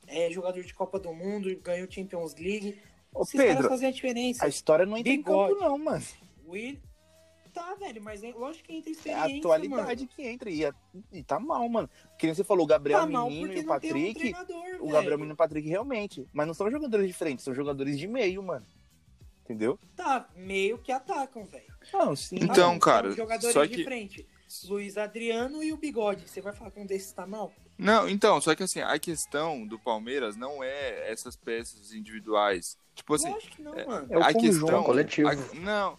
É 0.07 0.29
jogador 0.31 0.63
de 0.63 0.73
Copa 0.73 0.99
do 0.99 1.13
Mundo, 1.13 1.55
ganhou 1.61 1.89
Champions 1.89 2.35
League. 2.35 2.81
Ô, 3.13 3.21
Esses 3.21 3.33
caras 3.33 3.55
Pedro, 3.67 3.87
a 3.87 3.91
diferença. 3.91 4.45
a 4.45 4.47
história 4.47 4.85
não 4.85 4.97
entra 4.97 5.11
Bigode. 5.11 5.53
em 5.53 5.55
campo, 5.55 5.69
não, 5.69 5.77
mano. 5.77 6.03
Will... 6.47 6.79
Tá, 7.53 7.75
velho, 7.75 8.01
mas 8.01 8.23
é, 8.23 8.31
lógico 8.31 8.65
que 8.67 8.73
entra 8.73 8.89
É 8.89 8.93
experiência, 8.93 9.35
a 9.35 9.37
atualidade 9.39 10.01
mano. 10.03 10.09
que 10.15 10.21
entra. 10.27 10.49
E, 10.49 10.63
é- 10.65 10.73
e 11.11 11.21
tá 11.23 11.39
mal, 11.39 11.67
mano. 11.67 11.89
Que 12.17 12.25
nem 12.27 12.33
você 12.35 12.43
falou, 12.43 12.63
o 12.63 12.67
Gabriel 12.67 12.99
Tá 13.01 13.05
Menino 13.07 13.53
e 13.53 13.59
o 13.59 13.61
um 13.61 13.65
Patrick. 13.65 14.13
treinador, 14.19 14.57
o 14.57 14.61
velho. 14.79 14.87
Gabriel 14.91 15.17
Menino 15.17 15.31
e 15.31 15.35
o 15.35 15.37
Patrick 15.37 15.67
realmente. 15.67 16.27
Mas 16.31 16.47
não 16.47 16.53
são 16.53 16.69
jogadores 16.71 17.07
diferentes, 17.07 17.43
são 17.43 17.53
jogadores 17.53 17.97
de 17.99 18.07
meio, 18.07 18.41
mano. 18.41 18.65
Entendeu? 19.43 19.77
Tá, 19.95 20.29
meio 20.35 20.77
que 20.77 20.91
atacam, 20.91 21.43
velho. 21.45 21.65
Não, 21.91 22.15
sim. 22.15 22.37
Então, 22.41 22.79
Tá 22.79 22.85
cara, 22.85 23.07
são 23.09 23.17
jogadores 23.17 23.53
só 23.53 23.65
de 23.65 23.75
que- 23.75 23.83
frente. 23.83 24.27
Luiz 24.65 24.97
Adriano 24.97 25.63
e 25.63 25.71
o 25.71 25.77
Bigode. 25.77 26.27
Você 26.29 26.41
vai 26.41 26.53
falar 26.53 26.71
que 26.71 26.79
um 26.79 26.85
desses 26.85 27.11
tá 27.13 27.25
mal? 27.25 27.53
Não, 27.77 28.07
então, 28.07 28.39
só 28.41 28.53
que 28.53 28.63
assim, 28.63 28.81
a 28.81 28.99
questão 28.99 29.65
do 29.65 29.79
Palmeiras 29.79 30.35
não 30.35 30.61
é 30.63 31.09
essas 31.09 31.35
peças 31.37 31.93
individuais. 31.93 32.77
Tipo 32.93 33.15
assim, 33.15 33.29
Lógico 33.29 33.55
que 33.55 33.61
não, 33.61 33.73
é- 33.73 33.85
mano. 33.85 34.07
É 34.09 34.17
o 34.17 34.21
a 34.21 34.33
conjunto, 34.33 34.59
questão. 34.59 34.81
é 34.81 34.83
coletivo. 34.85 35.29
a- 35.29 35.35
não. 35.55 35.97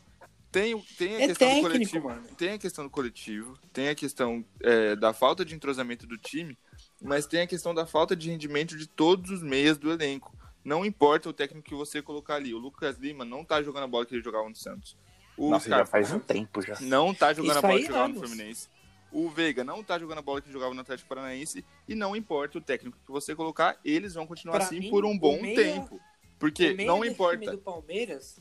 Tem, 0.52 0.78
tem 0.98 1.16
a 1.16 1.20
É 1.22 1.26
questão 1.28 1.48
do 1.48 1.54
técnico, 1.54 1.70
coletivo. 1.70 2.08
mano. 2.08 2.22
Tem 2.36 2.50
a 2.50 2.58
questão 2.58 2.84
do 2.84 2.90
coletivo, 2.90 3.58
tem 3.72 3.88
a 3.88 3.94
questão 3.94 4.44
é, 4.60 4.94
da 4.94 5.12
falta 5.14 5.44
de 5.44 5.54
entrosamento 5.54 6.06
do 6.06 6.18
time, 6.18 6.56
mas 7.00 7.26
tem 7.26 7.40
a 7.40 7.46
questão 7.46 7.74
da 7.74 7.86
falta 7.86 8.14
de 8.14 8.28
rendimento 8.30 8.76
de 8.76 8.86
todos 8.86 9.30
os 9.30 9.42
meias 9.42 9.78
do 9.78 9.90
elenco. 9.90 10.36
Não 10.64 10.84
importa 10.84 11.28
o 11.28 11.32
técnico 11.32 11.66
que 11.66 11.74
você 11.74 12.00
colocar 12.02 12.34
ali. 12.36 12.52
O 12.54 12.58
Lucas 12.58 12.98
Lima 12.98 13.24
não 13.24 13.44
tá 13.44 13.62
jogando 13.62 13.84
a 13.84 13.88
bola 13.88 14.04
que 14.06 14.14
ele 14.14 14.22
jogava 14.22 14.48
no 14.48 14.54
Santos. 14.54 14.96
O 15.36 15.50
Nossa, 15.50 15.68
já 15.68 15.76
Scarpa 15.76 15.90
faz 15.90 16.12
um 16.12 16.20
tempo 16.20 16.60
já. 16.62 16.76
não 16.80 17.14
tá 17.14 17.32
jogando 17.32 17.50
Isso 17.50 17.58
a 17.58 17.62
bola 17.62 17.74
aí, 17.74 17.80
que 17.80 17.86
jogava 17.88 18.08
no. 18.08 18.20
Fluminense. 18.20 18.68
O 19.10 19.28
Veiga 19.28 19.64
não 19.64 19.82
tá 19.82 19.98
jogando 19.98 20.18
a 20.18 20.22
bola 20.22 20.40
que 20.40 20.52
jogava 20.52 20.72
no 20.74 20.80
Atlético 20.82 21.08
Paranaense. 21.08 21.64
E 21.88 21.94
não 21.94 22.14
importa 22.14 22.58
o 22.58 22.60
técnico 22.60 22.96
que 23.04 23.10
você 23.10 23.34
colocar, 23.34 23.78
eles 23.84 24.14
vão 24.14 24.26
continuar 24.26 24.56
Pra 24.58 24.66
assim 24.66 24.78
mim, 24.80 24.90
por 24.90 25.04
um 25.04 25.12
o 25.14 25.18
bom 25.18 25.40
meia- 25.40 25.56
tempo. 25.56 25.98
Porque 26.38 26.72
o 26.72 26.84
não 26.86 27.04
importa. 27.04 27.38
time 27.38 27.52
do 27.52 27.58
Palmeiras, 27.58 28.38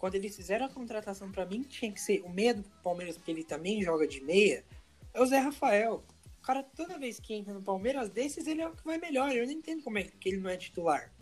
quando 0.00 0.14
eles 0.14 0.34
fizeram 0.34 0.64
a 0.64 0.68
contratação 0.70 1.30
pra 1.30 1.44
mim, 1.44 1.62
tinha 1.62 1.92
que 1.92 2.00
ser 2.00 2.22
o 2.22 2.30
meia 2.30 2.54
do 2.54 2.64
Palmeiras, 2.82 3.18
porque 3.18 3.30
ele 3.30 3.44
também 3.44 3.82
joga 3.82 4.08
de 4.08 4.18
meia, 4.22 4.64
é 5.12 5.20
o 5.20 5.26
Zé 5.26 5.36
Rafael. 5.36 6.02
O 6.38 6.42
cara, 6.42 6.62
toda 6.62 6.98
vez 6.98 7.20
que 7.20 7.34
entra 7.34 7.52
no 7.52 7.60
Palmeiras, 7.60 8.08
desses 8.08 8.46
ele 8.46 8.62
é 8.62 8.66
o 8.66 8.74
que 8.74 8.82
vai 8.82 8.96
melhor. 8.96 9.30
Eu 9.30 9.44
não 9.44 9.52
entendo 9.52 9.82
como 9.82 9.98
é 9.98 10.04
que 10.04 10.30
ele 10.30 10.38
não 10.38 10.48
é 10.48 10.56
titular. 10.56 11.12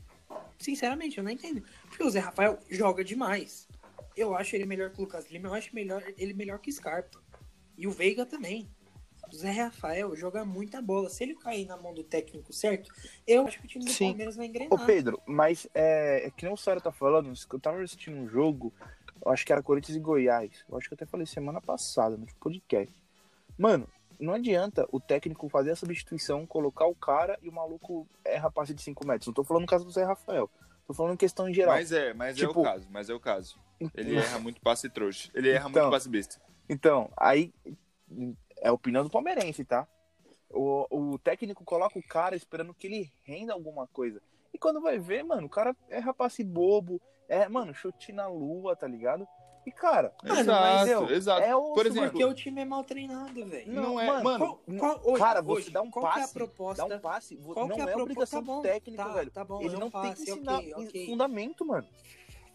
Sinceramente, 0.61 1.19
eu 1.19 1.25
não 1.25 1.31
entendo. 1.33 1.61
Porque 1.89 2.05
o 2.05 2.09
Zé 2.09 2.21
Rafael 2.21 2.57
joga 2.71 3.03
demais. 3.03 3.67
Eu 4.17 4.37
acho 4.37 4.55
ele 4.55 4.65
melhor 4.65 4.91
que 4.91 4.99
o 4.99 5.01
Lucas 5.01 5.29
Lima, 5.29 5.49
eu 5.49 5.55
acho 5.55 5.75
melhor, 5.75 6.01
ele 6.17 6.33
melhor 6.33 6.61
que 6.61 6.71
o 6.71 6.73
Scarpa. 6.73 7.21
E 7.77 7.85
o 7.85 7.91
Veiga 7.91 8.25
também. 8.25 8.71
O 9.31 9.37
Zé 9.37 9.51
Rafael 9.51 10.15
joga 10.17 10.45
muita 10.45 10.81
bola. 10.81 11.11
Se 11.11 11.23
ele 11.23 11.35
cair 11.35 11.67
na 11.67 11.77
mão 11.77 11.93
do 11.95 12.03
técnico 12.03 12.53
certo, 12.53 12.91
eu 13.27 13.47
acho 13.47 13.59
que 13.61 13.67
o 13.67 13.69
time 13.69 13.85
do 13.85 13.91
Sim. 13.91 14.09
Palmeiras 14.09 14.37
vai 14.37 14.47
Ô 14.47 14.49
engrenar. 14.49 14.87
Pedro, 14.87 15.21
mas 15.27 15.69
é, 15.75 16.27
é 16.27 16.31
que 16.31 16.45
nem 16.45 16.53
o 16.53 16.57
Sara 16.57 16.81
tá 16.81 16.91
falando, 16.93 17.33
eu 17.53 17.61
tava 17.61 17.81
assistindo 17.83 18.17
um 18.17 18.29
jogo, 18.29 18.73
eu 19.25 19.31
acho 19.31 19.45
que 19.45 19.53
era 19.53 19.63
Corinthians 19.63 19.97
e 19.97 20.01
Goiás. 20.01 20.65
Eu 20.69 20.79
acho 20.79 20.89
que 20.89 20.95
eu 20.95 20.97
até 20.97 21.07
falei 21.07 21.27
semana 21.27 21.61
passada 21.61 22.17
no 22.17 22.27
podcast. 22.41 22.95
Mano, 23.59 23.87
não 24.19 24.35
adianta 24.35 24.87
o 24.91 24.99
técnico 24.99 25.49
fazer 25.49 25.73
a 25.73 25.77
substituição, 25.77 26.47
colocar 26.47 26.87
o 26.87 26.95
cara 26.95 27.39
e 27.43 27.49
o 27.49 27.53
maluco 27.53 28.07
erra 28.25 28.51
passe 28.51 28.73
de 28.75 28.83
5 28.83 29.07
metros. 29.07 29.27
Não 29.27 29.35
tô 29.35 29.45
falando 29.45 29.63
no 29.63 29.69
caso 29.69 29.85
do 29.85 29.91
Zé 29.91 30.05
Rafael. 30.05 30.51
Tô 30.87 30.95
falando 30.95 31.15
em 31.15 31.19
questão 31.19 31.49
em 31.49 31.53
geral. 31.55 31.75
Mas 31.75 31.93
é, 31.93 32.15
mas 32.15 32.37
é 32.37 32.47
Tipo- 32.47 32.61
o 32.61 32.65
caso, 32.65 32.87
mas 32.91 33.11
é 33.11 33.15
o 33.15 33.21
caso. 33.21 33.59
Ele 33.95 34.17
erra 34.17 34.39
muito 34.39 34.61
passe 34.61 34.89
trouxa. 34.89 35.29
Ele 35.35 35.51
erra 35.51 35.69
Então. 35.69 35.83
muito 35.83 35.93
passe 35.93 36.09
besta. 36.09 36.41
Então, 36.69 37.11
aí 37.17 37.53
é 38.61 38.69
a 38.69 38.73
opinião 38.73 39.03
do 39.05 39.11
palmeirense, 39.11 39.65
tá? 39.65 39.87
O, 40.51 40.87
o 41.13 41.19
técnico 41.19 41.65
coloca 41.65 41.99
o 41.99 42.03
cara 42.03 42.35
esperando 42.35 42.73
que 42.75 42.87
ele 42.87 43.13
renda 43.25 43.53
alguma 43.53 43.87
coisa. 43.87 44.21
E 44.53 44.59
quando 44.59 44.81
vai 44.81 44.99
ver, 44.99 45.23
mano, 45.23 45.47
o 45.47 45.51
cara 45.51 45.77
erra 45.91 46.15
passe 46.15 46.43
bobo, 46.43 47.01
é, 47.29 47.47
mano, 47.49 47.75
chute 47.75 48.13
na 48.13 48.27
lua, 48.27 48.75
tá 48.75 48.87
ligado? 48.87 49.27
E, 49.67 49.71
cara, 49.71 50.15
Mano, 50.25 50.41
exato, 50.41 50.63
mas 50.63 50.89
eu- 50.89 51.11
exato. 51.11 51.43
é 51.43 51.55
osso, 51.55 51.75
Por 51.75 51.85
exemplo, 51.87 52.11
Porque 52.13 52.25
o 52.25 52.33
time 52.33 52.63
é 52.63 52.65
mal 52.65 52.83
treinado, 52.83 53.45
velho. 53.45 53.71
Não 53.71 54.01
é- 54.01 54.07
mano, 54.07 54.25
mano, 54.25 54.39
Qual- 54.39 54.79
qual- 54.79 55.01
hoje- 55.13 55.19
cara, 55.23 55.45
hoje, 55.47 55.65
você 55.67 55.71
dá 55.73 55.83
um 55.83 55.91
qual 55.91 56.05
que 56.07 56.09
é 56.09 56.13
a 56.13 56.23
passe, 56.23 56.33
proposta? 56.35 56.89
dá 56.89 56.97
um 56.97 57.01
passe, 57.01 57.37
Qual 57.37 57.69
não 57.69 57.75
que 57.75 57.81
é 57.81 57.85
a 57.85 57.89
é 57.89 57.93
proposta? 57.93 58.03
obrigação 58.03 58.41
Tá 58.41 58.47
bom, 58.47 58.57
do 58.57 58.63
técnico, 58.63 58.97
tá, 59.03 59.09
velho. 59.13 59.31
tá 59.31 59.45
bom, 59.45 59.61
ele 59.61 59.75
é 59.77 59.79
não 59.79 59.91
tem 59.91 60.01
que 60.01 60.09
passe, 60.09 60.23
ensinar 60.31 60.59
ok, 60.59 60.75
ok. 60.75 61.07
fundamento, 61.07 61.67
mano. 61.67 61.87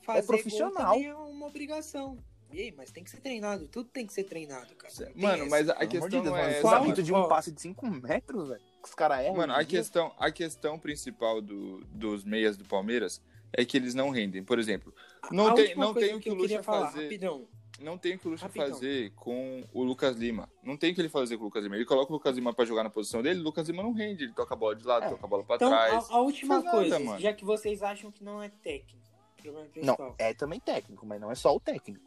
Fazer 0.02 0.26
profissional. 0.26 0.72
gol 0.74 0.94
também 0.94 1.06
é 1.06 1.16
uma 1.16 1.46
obrigação. 1.46 2.18
Aí, 2.62 2.74
mas 2.76 2.92
tem 2.92 3.04
que 3.04 3.10
ser 3.10 3.20
treinado. 3.22 3.68
Tudo 3.68 3.90
tem 3.90 4.06
que 4.06 4.14
ser 4.14 4.24
treinado, 4.24 4.74
cara. 4.76 4.94
Não 5.16 5.22
Mano, 5.24 5.42
essa. 5.44 5.50
mas 5.50 5.70
a 5.70 5.86
questão 5.88 6.10
de 6.10 6.22
Deus, 6.22 6.38
é 6.38 6.62
Qual- 6.62 6.92
de 6.92 7.14
um 7.14 7.28
passe 7.28 7.52
de 7.52 7.62
5 7.62 7.86
metros, 7.88 8.50
velho. 8.50 8.62
que 8.82 8.88
Os 8.90 8.96
caras 8.96 9.20
erram. 9.26 9.36
Mano, 9.38 9.54
a 9.54 9.64
questão, 9.66 10.14
a 10.18 10.32
questão 10.32 10.78
principal 10.80 11.42
do, 11.42 11.80
dos 11.86 12.24
meias 12.24 12.56
do 12.58 12.66
Palmeiras 12.66 13.22
é 13.52 13.64
que 13.66 13.78
eles 13.78 13.94
não 13.94 14.10
rendem. 14.10 14.44
Por 14.44 14.60
exemplo, 14.60 14.94
não 15.32 15.48
A 15.48 15.54
tem, 15.54 15.76
não 15.76 15.94
tem 15.94 16.14
o 16.16 16.20
que 16.20 16.30
eu 16.30 16.34
o 16.34 16.38
Lucha 16.38 16.62
falar, 16.64 16.88
fazer. 16.92 17.04
Rapidão. 17.04 17.48
Não 17.80 17.98
tem 17.98 18.16
o 18.16 18.20
que 18.20 18.28
o 18.28 18.32
Lucha 18.32 18.46
Rapidão. 18.46 18.70
fazer 18.70 19.12
com 19.16 19.64
o 19.74 19.84
Lucas 19.84 20.16
Lima. 20.16 20.48
Não 20.64 20.78
tem 20.78 20.92
o 20.92 20.96
que 20.96 21.02
ele 21.02 21.10
fazer 21.10 21.38
com 21.38 21.44
o 21.44 21.46
Lucas 21.48 21.64
Lima. 21.64 21.76
Ele 21.76 21.86
coloca 21.86 22.12
o 22.12 22.16
Lucas 22.16 22.36
Lima 22.36 22.54
pra 22.54 22.66
jogar 22.66 22.84
na 22.84 22.90
posição 22.90 23.22
dele, 23.22 23.40
o 23.40 23.44
Lucas 23.44 23.68
Lima 23.68 23.82
não 23.84 23.92
rende. 23.94 24.26
Ele 24.26 24.34
toca 24.34 24.54
a 24.54 24.58
bola 24.58 24.76
de 24.76 24.86
lado, 24.86 25.06
É. 25.06 25.10
toca 25.10 25.26
a 25.26 25.28
bola 25.28 25.44
pra 25.44 25.56
Então, 25.56 25.70
trás. 25.70 26.10
a, 26.10 26.14
a 26.16 26.22
última 26.22 26.60
nada, 26.60 26.72
coisa, 26.72 27.00
mano. 27.00 27.20
já 27.20 27.34
que 27.34 27.44
vocês 27.44 27.82
acham 27.82 28.12
que 28.12 28.24
não 28.24 28.42
é 28.42 28.50
técnico, 28.50 29.02
Não, 29.44 29.66
principal. 29.72 30.16
é 30.20 30.34
também 30.34 30.60
técnico, 30.60 31.06
mas 31.06 31.20
não 31.20 31.32
é 31.32 31.36
só 31.36 31.54
o 31.54 31.60
técnico. 31.60 32.06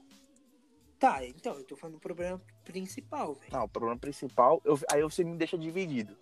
Tá, 0.98 1.24
então, 1.26 1.54
eu 1.54 1.64
tô 1.64 1.76
falando 1.76 1.96
do 1.96 2.00
problema 2.00 2.40
principal, 2.64 3.34
velho. 3.34 3.52
Não, 3.52 3.64
o 3.64 3.68
problema 3.68 3.98
principal, 3.98 4.60
eu- 4.64 4.78
aí 4.90 5.02
você 5.02 5.22
me 5.22 5.36
deixa 5.36 5.58
dividido. 5.58 6.16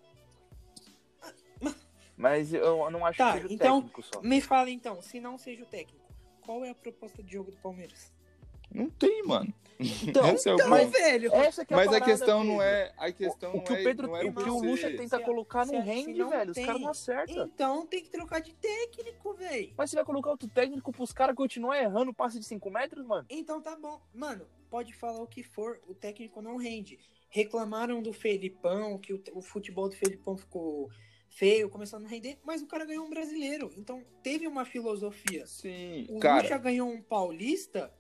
Mas 2.17 2.53
eu 2.55 2.89
não 2.91 3.05
acho 3.05 3.19
Tá, 3.19 3.33
que 3.33 3.39
seja 3.39 3.49
o 3.49 3.53
então- 3.53 3.81
técnico 3.83 4.03
só. 4.03 4.23
Me 4.23 4.41
fala 4.41 4.71
então, 4.71 5.03
se 5.03 5.19
não 5.21 5.37
seja 5.37 5.63
o 5.65 5.67
técnico, 5.67 6.05
qual 6.45 6.65
é 6.65 6.71
a 6.71 6.75
proposta 6.75 7.23
de 7.23 7.33
jogo 7.33 7.51
do 7.51 7.57
Palmeiras? 7.57 8.13
Não 8.73 8.89
tem, 8.91 9.23
mano. 9.25 9.53
Então, 9.79 10.23
Esse 10.39 10.49
é 10.49 10.53
o 10.53 10.55
Então, 10.55 10.71
ponto. 10.71 10.91
velho, 10.91 11.35
essa 11.35 11.65
que 11.65 11.75
é 11.75 11.77
Mas 11.77 11.89
a 11.89 11.91
parada, 11.91 12.05
questão 12.11 12.45
não 12.45 12.63
é. 12.63 12.93
A 12.97 13.11
questão 13.11 13.55
O, 13.55 13.59
o 13.59 13.63
que 13.65 13.71
não 13.71 13.77
o 13.77 13.81
é- 13.81 13.85
Pedro, 13.85 14.07
não 14.07 14.17
é 14.17 14.25
o 14.25 14.33
que 14.33 14.49
o 14.49 14.59
Lucha 14.63 14.91
tenta 14.97 15.19
Se- 15.19 15.25
colocar 15.25 15.67
se- 15.67 15.73
não 15.73 15.81
se 15.83 15.87
rende, 15.89 16.23
velho. 16.25 16.51
Os 16.51 16.55
tem- 16.55 16.67
caras 16.67 16.81
não 16.81 16.89
acertam. 16.91 17.45
então 17.47 17.87
tem 17.87 18.03
que 18.03 18.11
trocar 18.11 18.41
de 18.41 18.55
técnico, 18.55 19.35
velho. 19.35 19.75
Mas 19.77 19.91
você 19.91 19.97
vai 19.97 20.05
colocar 20.05 20.31
outro 20.31 20.49
técnico 20.49 20.93
pros 20.93 21.13
caras 21.13 21.35
continuar 21.35 21.79
errando 21.81 22.13
o 22.13 22.15
passe 22.15 22.39
de 22.39 22.45
5 22.47 22.71
metros, 22.71 23.05
mano? 23.05 23.27
Então 23.29 23.61
tá 23.61 23.77
bom. 23.77 24.01
Mano, 24.15 24.47
pode 24.75 24.93
falar 24.93 25.23
o 25.23 25.27
que 25.29 25.45
for, 25.45 25.81
o 25.87 25.95
técnico 25.95 26.43
não 26.43 26.57
rende. 26.57 26.99
Reclamaram 27.31 28.03
do 28.03 28.13
Felipão, 28.13 28.99
que 28.99 29.13
o, 29.15 29.23
o 29.33 29.41
futebol 29.41 29.89
do 29.89 29.95
Felipão 29.95 30.37
ficou 30.37 30.91
feio, 31.29 31.71
começou 31.71 31.97
a 31.99 32.01
não 32.03 32.09
render, 32.09 32.41
mas 32.45 32.61
o 32.61 32.67
cara 32.67 32.85
ganhou 32.85 33.07
um 33.07 33.09
brasileiro. 33.11 33.71
Então 33.77 34.03
teve 34.21 34.49
uma 34.49 34.65
filosofia. 34.65 35.47
Sim, 35.47 36.07
O 36.11 36.19
cara. 36.19 36.43
Lucha 36.43 36.59
ganhou 36.59 36.89
um 36.91 37.01
paulista 37.01 37.95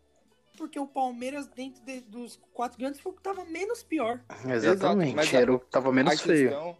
porque 0.58 0.76
o 0.80 0.86
Palmeiras, 0.88 1.46
dentro 1.46 1.80
de- 1.84 2.00
dos 2.00 2.40
quatro 2.52 2.76
grandes, 2.76 2.98
foi 2.98 3.12
o 3.12 3.14
que 3.14 3.22
tava 3.22 3.44
menos 3.44 3.84
pior. 3.84 4.24
Exatamente, 4.44 5.14
mas 5.14 5.32
era 5.32 5.54
o 5.54 5.60
que 5.60 5.70
tava 5.70 5.92
menos 5.92 6.20
feio. 6.20 6.48
questão. 6.48 6.76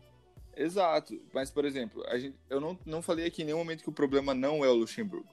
Exato. 0.56 1.20
Mas, 1.32 1.52
por 1.52 1.64
exemplo, 1.64 2.04
a 2.08 2.18
gente, 2.18 2.36
eu 2.50 2.60
não, 2.60 2.76
não 2.84 3.00
falei 3.00 3.26
aqui 3.26 3.42
em 3.42 3.44
nenhum 3.44 3.58
momento 3.58 3.84
que 3.84 3.88
o 3.88 3.92
problema 3.92 4.34
não 4.34 4.64
é 4.64 4.68
o 4.68 4.74
Luxemburgo. 4.74 5.28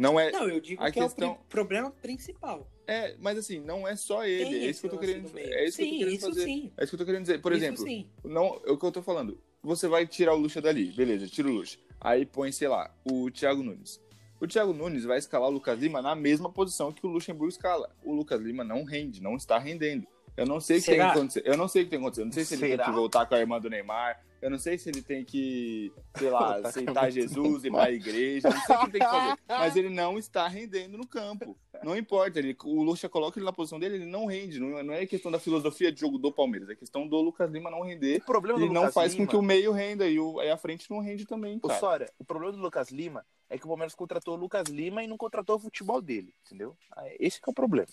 Não 0.00 0.18
é. 0.18 0.30
Não, 0.32 0.48
eu 0.48 0.60
digo 0.60 0.82
a 0.82 0.90
que 0.90 0.98
é 0.98 1.02
o 1.04 1.06
questão- 1.06 1.38
problema 1.48 1.90
principal. 1.90 2.66
É, 2.86 3.14
mas 3.20 3.36
assim, 3.36 3.60
não 3.60 3.86
é 3.86 3.94
só 3.94 4.24
ele. 4.24 4.44
Tem 4.46 4.54
é 4.64 4.70
isso 4.70 4.80
que 4.80 4.86
eu 4.86 4.90
tô 4.92 4.98
querendo. 4.98 5.30
É 5.38 5.64
isso 5.66 5.76
que 5.76 5.82
eu 5.82 5.88
tô 5.88 5.92
sim, 5.92 5.98
querendo 5.98 6.14
isso 6.16 6.26
fazer. 6.28 6.44
sim. 6.44 6.72
É 6.76 6.82
isso 6.84 6.90
que 6.90 6.94
eu 6.94 6.98
tô 6.98 7.04
querendo 7.04 7.22
dizer. 7.22 7.40
Por 7.42 7.52
Isso 7.52 7.62
exemplo, 7.64 7.82
sim. 7.84 8.08
não, 8.24 8.60
é 8.64 8.70
o 8.70 8.78
que 8.78 8.84
eu 8.86 8.90
tô 8.92 9.02
falando. 9.02 9.38
Você 9.62 9.86
vai 9.88 10.06
tirar 10.06 10.32
o 10.34 10.38
Lucha 10.38 10.60
dali, 10.62 10.86
beleza, 10.92 11.26
tira 11.28 11.48
o 11.48 11.52
Lucha. 11.52 11.78
Aí 12.00 12.24
põe, 12.24 12.50
sei 12.50 12.66
lá, 12.68 12.90
o 13.04 13.30
Thiago 13.30 13.62
Nunes. 13.62 14.00
O 14.40 14.46
Thiago 14.46 14.72
Nunes 14.72 15.04
vai 15.04 15.18
escalar 15.18 15.50
o 15.50 15.52
Lucas 15.52 15.78
Lima 15.78 16.00
na 16.00 16.14
mesma 16.14 16.50
posição 16.50 16.90
que 16.90 17.06
o 17.06 17.10
Luxemburgo 17.10 17.50
escala. 17.50 17.94
O 18.02 18.14
Lucas 18.14 18.40
Lima 18.40 18.64
não 18.64 18.84
rende, 18.84 19.22
não 19.22 19.36
está 19.36 19.58
rendendo. 19.58 20.06
Eu 20.34 20.46
não 20.46 20.58
sei 20.60 20.78
o 20.78 20.80
que 20.80 20.86
tem 20.92 21.00
acontecer. 21.02 21.42
Eu 21.44 21.58
não 21.58 21.68
sei 21.68 21.82
o 21.82 21.84
que 21.84 21.90
tem. 21.90 22.02
Eu 22.02 22.24
não 22.24 22.32
sei 22.32 22.44
se 22.44 22.54
ele 22.54 22.60
tem 22.62 22.70
Será? 22.70 22.84
que 22.86 22.90
voltar 22.92 23.26
com 23.26 23.34
a 23.34 23.38
irmã 23.38 23.60
do 23.60 23.68
Neymar. 23.68 24.18
Eu 24.42 24.48
não 24.48 24.58
sei 24.58 24.78
se 24.78 24.88
ele 24.88 25.02
tem 25.02 25.22
que, 25.24 25.92
sei 26.16 26.30
lá, 26.30 26.60
Tá 26.62 26.68
aceitar 26.68 27.10
Jesus, 27.10 27.64
ir 27.64 27.70
pra 27.70 27.90
igreja. 27.90 28.48
Não 28.48 28.60
sei 28.62 28.74
o 28.76 28.78
que 28.78 28.84
ele 28.86 28.92
tem 28.92 29.00
que 29.00 29.06
fazer. 29.06 29.38
Mas 29.48 29.76
ele 29.76 29.90
não 29.90 30.18
está 30.18 30.48
rendendo 30.48 30.96
no 30.96 31.06
campo. 31.06 31.58
Não 31.82 31.96
importa. 31.96 32.38
Ele, 32.38 32.56
o 32.64 32.82
Lucha 32.82 33.08
coloca 33.08 33.38
ele 33.38 33.44
na 33.44 33.52
posição 33.52 33.78
dele, 33.78 33.96
ele 33.96 34.06
não 34.06 34.24
rende. 34.26 34.58
Não, 34.58 34.82
não 34.82 34.94
é 34.94 35.04
questão 35.06 35.30
da 35.30 35.38
filosofia 35.38 35.92
de 35.92 36.00
jogo 36.00 36.16
do 36.18 36.32
Palmeiras. 36.32 36.68
É 36.70 36.74
questão 36.74 37.06
do 37.06 37.16
Lucas 37.20 37.50
Lima 37.50 37.70
não 37.70 37.80
O 37.80 37.82
render. 37.84 38.22
problema 38.24 38.58
do 38.58 38.64
Ele 38.64 38.72
não 38.72 38.82
Lucas 38.82 38.94
faz 38.94 39.12
Lima, 39.12 39.26
com 39.26 39.30
que 39.30 39.36
o 39.36 39.42
meio 39.42 39.72
renda 39.72 40.08
e 40.08 40.18
o, 40.18 40.40
aí 40.40 40.50
a 40.50 40.56
frente 40.56 40.90
não 40.90 41.00
rende 41.00 41.26
também, 41.26 41.58
cara. 41.58 41.78
Sora, 41.78 42.10
o 42.18 42.24
problema 42.24 42.52
do 42.52 42.58
Lucas 42.62 42.90
Lima 42.90 43.24
é 43.48 43.58
que 43.58 43.64
o 43.64 43.68
Palmeiras 43.68 43.94
contratou 43.94 44.34
o 44.34 44.40
Lucas 44.40 44.68
Lima 44.68 45.02
e 45.02 45.06
não 45.06 45.16
contratou 45.18 45.56
o 45.56 45.60
futebol 45.60 46.00
dele, 46.00 46.32
entendeu? 46.46 46.76
Ah, 46.96 47.04
Esse 47.18 47.40
que 47.40 47.48
é 47.48 47.50
o 47.50 47.54
problema. 47.54 47.88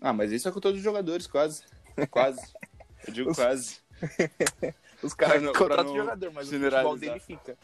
Ah, 0.00 0.12
mas 0.12 0.32
isso 0.32 0.48
é 0.48 0.52
com 0.52 0.60
todos 0.60 0.78
os 0.78 0.84
jogadores, 0.84 1.26
quase. 1.26 1.62
Quase. 2.10 2.40
Eu 3.06 3.12
digo 3.12 3.30
Os- 3.30 3.36
quase. 3.36 3.80
Os 5.06 5.14
caras 5.14 5.42
contratam 5.56 5.92
o 5.92 5.96
jogador, 5.96 6.32
mas 6.32 6.48
o 6.48 6.58
futebol 6.58 6.96
dele 6.96 7.20
fica. 7.20 7.56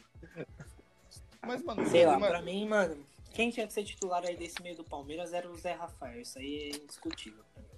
Mas, 1.42 1.62
mano, 1.62 1.86
Sei 1.88 2.06
lá, 2.06 2.18
pra 2.18 2.40
mim, 2.40 2.68
mano, 2.68 2.96
quem 3.34 3.50
tinha 3.50 3.66
que 3.66 3.72
ser 3.72 3.84
titular 3.84 4.22
aí 4.24 4.36
desse 4.36 4.62
meio 4.62 4.76
do 4.76 4.84
Palmeiras 4.84 5.32
era 5.32 5.48
o 5.50 5.56
Zé 5.56 5.72
Rafael. 5.72 6.20
Isso 6.20 6.38
aí 6.38 6.70
é 6.72 6.76
indiscutível. 6.76 7.42
pra 7.52 7.62
mim. 7.62 7.68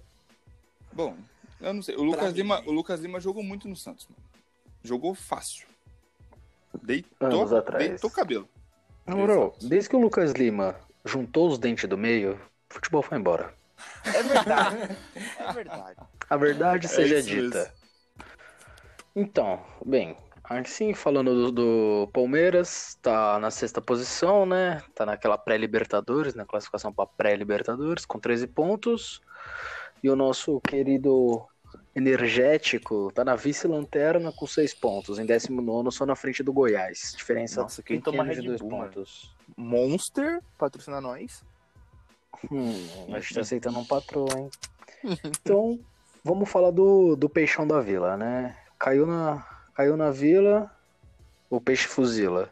Bom, 0.93 1.17
eu 1.61 1.73
não 1.73 1.81
sei. 1.81 1.95
O 1.95 2.03
Lucas, 2.03 2.31
mim. 2.33 2.37
Lima, 2.41 2.61
o 2.65 2.71
Lucas 2.71 2.99
Lima 2.99 3.19
jogou 3.19 3.43
muito 3.43 3.67
no 3.67 3.75
Santos, 3.75 4.07
mano. 4.07 4.21
Jogou 4.83 5.15
fácil. 5.15 5.67
Deitou, 6.83 7.27
Anos 7.27 7.51
atrás. 7.53 7.87
deitou 7.87 8.09
o 8.09 8.13
cabelo. 8.13 8.47
Na 9.05 9.15
moral, 9.15 9.55
desde 9.61 9.89
que 9.89 9.95
o 9.95 9.99
Lucas 9.99 10.31
Lima 10.33 10.75
juntou 11.03 11.47
os 11.49 11.57
dentes 11.57 11.87
do 11.89 11.97
meio, 11.97 12.39
o 12.69 12.73
futebol 12.73 13.01
foi 13.01 13.17
embora. 13.17 13.53
É 14.03 14.21
verdade. 14.23 14.97
é 15.39 15.53
verdade. 15.53 15.99
A 16.29 16.37
verdade 16.37 16.85
É 16.85 16.89
seja 16.89 17.19
isso 17.19 17.29
dita. 17.29 17.57
mesmo. 17.59 17.84
Então, 19.15 19.61
bem, 19.85 20.17
assim, 20.43 20.93
falando 20.93 21.33
do, 21.33 21.51
do 21.51 22.07
Palmeiras, 22.11 22.97
tá 23.01 23.39
na 23.39 23.49
sexta 23.49 23.81
posição, 23.81 24.45
né? 24.45 24.83
Tá 24.93 25.05
naquela 25.05 25.37
pré-Libertadores, 25.37 26.35
na 26.35 26.45
classificação 26.45 26.91
para 26.91 27.07
pré-Libertadores, 27.07 28.05
com 28.05 28.19
13 28.19 28.47
pontos. 28.47 29.21
E 30.03 30.09
o 30.09 30.15
nosso 30.15 30.59
querido 30.61 31.47
energético 31.95 33.09
tá 33.13 33.23
na 33.23 33.35
vice-lanterna 33.35 34.31
com 34.33 34.45
6 34.45 34.73
pontos, 34.73 35.17
em 35.17 35.25
19 35.25 35.91
só 35.91 36.05
na 36.05 36.15
frente 36.15 36.43
do 36.43 36.51
Goiás. 36.51 37.13
Diferença 37.17 37.61
Nossa, 37.61 37.81
quem 37.81 38.01
toma 38.01 38.25
de 38.25 38.35
Red 38.35 38.41
dois 38.41 38.61
Bull, 38.61 38.71
mano? 38.71 38.91
pontos. 38.91 39.33
Monster 39.55 40.41
patrocina 40.57 40.99
nós. 40.99 41.41
Hum, 42.51 42.85
a 43.13 43.19
gente 43.19 43.33
tá 43.33 43.41
aceitando 43.41 43.79
um 43.79 43.85
patrão, 43.85 44.25
hein? 44.37 44.49
Então, 45.23 45.79
vamos 46.23 46.49
falar 46.49 46.71
do, 46.71 47.15
do 47.15 47.29
peixão 47.29 47.65
da 47.65 47.79
vila, 47.79 48.17
né? 48.17 48.57
Caiu 48.77 49.05
na, 49.05 49.45
caiu 49.73 49.95
na 49.97 50.11
vila, 50.11 50.71
o 51.49 51.59
peixe 51.61 51.87
fuzila. 51.87 52.49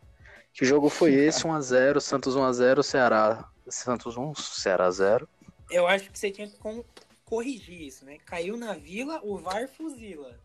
Que 0.53 0.65
jogo 0.65 0.89
foi 0.89 1.13
esse? 1.13 1.43
1x0, 1.43 1.99
Santos 1.99 2.35
1x0, 2.35 2.83
Ceará. 2.83 3.45
Santos 3.67 4.17
1, 4.17 4.35
Ceará 4.35 4.89
0. 4.91 5.27
Eu 5.69 5.87
acho 5.87 6.09
que 6.11 6.19
você 6.19 6.29
tinha 6.29 6.47
que 6.47 6.57
con- 6.57 6.83
corrigir 7.25 7.81
isso, 7.81 8.05
né? 8.05 8.17
Caiu 8.25 8.55
na 8.57 8.73
vila, 8.73 9.19
o 9.23 9.37
VAR 9.37 9.67
fuzila. 9.67 10.37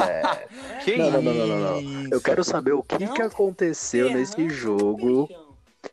É. 0.00 0.46
Que 0.84 0.96
Não, 0.96 1.10
não, 1.10 1.22
não, 1.22 1.34
não, 1.34 1.46
não, 1.46 1.58
não. 1.58 1.80
isso? 1.80 2.14
Eu 2.14 2.20
quero 2.20 2.44
saber 2.44 2.72
o 2.72 2.82
que, 2.82 3.04
Não 3.04 3.14
que 3.14 3.22
aconteceu 3.22 4.10
nesse 4.12 4.48
jogo 4.48 5.28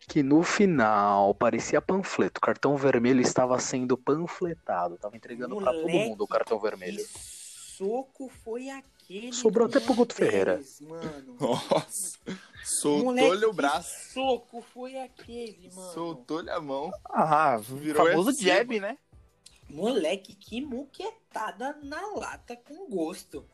que 0.08 0.22
no 0.22 0.44
final 0.44 1.34
parecia 1.34 1.82
panfleto. 1.82 2.38
O 2.38 2.42
cartão 2.42 2.76
vermelho 2.78 3.22
estava 3.22 3.58
sendo 3.60 3.98
panfletado. 3.98 4.98
Tava 4.98 5.16
entregando 5.16 5.56
pra 5.58 5.72
todo 5.72 5.90
mundo 5.90 6.24
o 6.24 6.28
cartão 6.28 6.60
vermelho. 6.60 6.98
Que 6.98 7.43
soco 7.78 8.30
foi 8.44 8.70
aquele? 8.70 9.34
Sobrou 9.34 9.68
até 9.68 9.80
pro 9.80 9.94
Guto 9.94 10.14
Ferreira. 10.16 10.62
Mano. 10.82 11.38
Nossa. 11.40 12.18
Soltou-lhe 12.64 13.24
Moleque, 13.24 13.46
o 13.46 13.50
que 13.50 13.56
braço. 13.56 14.14
soco 14.14 14.62
foi 14.62 14.98
aquele, 15.00 15.70
mano? 15.74 15.92
Soltou-lhe 15.94 16.50
a 16.50 16.62
mão. 16.62 16.92
Ah, 17.06 17.58
Virou 17.58 18.06
famoso 18.08 18.30
UFC, 18.30 18.44
jab, 18.46 18.80
né? 18.80 18.98
Moleque, 19.70 20.36
que 20.36 20.62
muquetada 20.62 21.78
na 21.84 22.02
lata 22.16 22.56
com 22.56 22.90
gosto. 22.90 23.46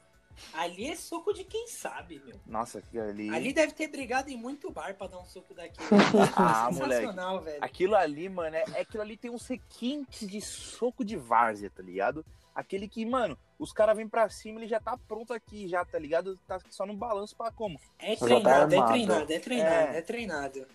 Ali 0.54 0.88
é 0.88 0.96
soco 0.96 1.34
de 1.34 1.44
quem 1.44 1.68
sabe, 1.68 2.22
meu. 2.26 2.40
Nossa, 2.46 2.80
aquilo 2.80 3.04
ali. 3.04 3.30
Ali 3.30 3.52
deve 3.52 3.74
ter 3.74 3.88
brigado 3.88 4.30
em 4.30 4.38
muito 4.38 4.72
bar 4.72 4.96
pra 4.96 5.08
dar 5.08 5.20
um 5.20 5.26
soco 5.26 5.54
daquele. 5.54 5.88
Ah, 6.36 6.70
Sensacional, 6.72 7.42
velho. 7.42 7.58
Aquilo 7.64 7.96
ali, 7.96 8.30
mano, 8.30 8.56
é, 8.56 8.64
é 8.74 8.82
aquilo 8.82 9.04
ali 9.04 9.18
tem 9.18 9.32
uns 9.32 9.48
requintes 9.48 10.28
de 10.28 10.40
soco 10.42 11.04
de 11.04 11.18
várzea, 11.18 11.70
tá 11.70 11.84
ligado? 11.84 12.26
Aquele 12.56 12.88
que, 12.88 13.06
mano, 13.06 13.38
os 13.60 13.74
caras 13.74 13.96
vêm 13.98 14.08
pra 14.08 14.30
cima, 14.30 14.60
ele 14.60 14.68
já 14.68 14.80
tá 14.80 14.98
pronto 15.08 15.34
aqui, 15.34 15.68
já, 15.68 15.84
tá 15.86 16.00
ligado? 16.00 16.38
Tá 16.48 16.60
só 16.70 16.86
no 16.86 16.96
balanço 16.96 17.36
pra 17.36 17.52
como? 17.52 17.80
É 18.00 18.16
tá 18.16 18.26
treinado, 18.26 18.74
é 18.74 18.78
armado. 18.78 18.92
treinado, 18.94 19.34
é 19.34 19.40
treinado, 19.40 19.94
É. 19.94 19.98
é 19.98 20.02
treinado. 20.02 20.66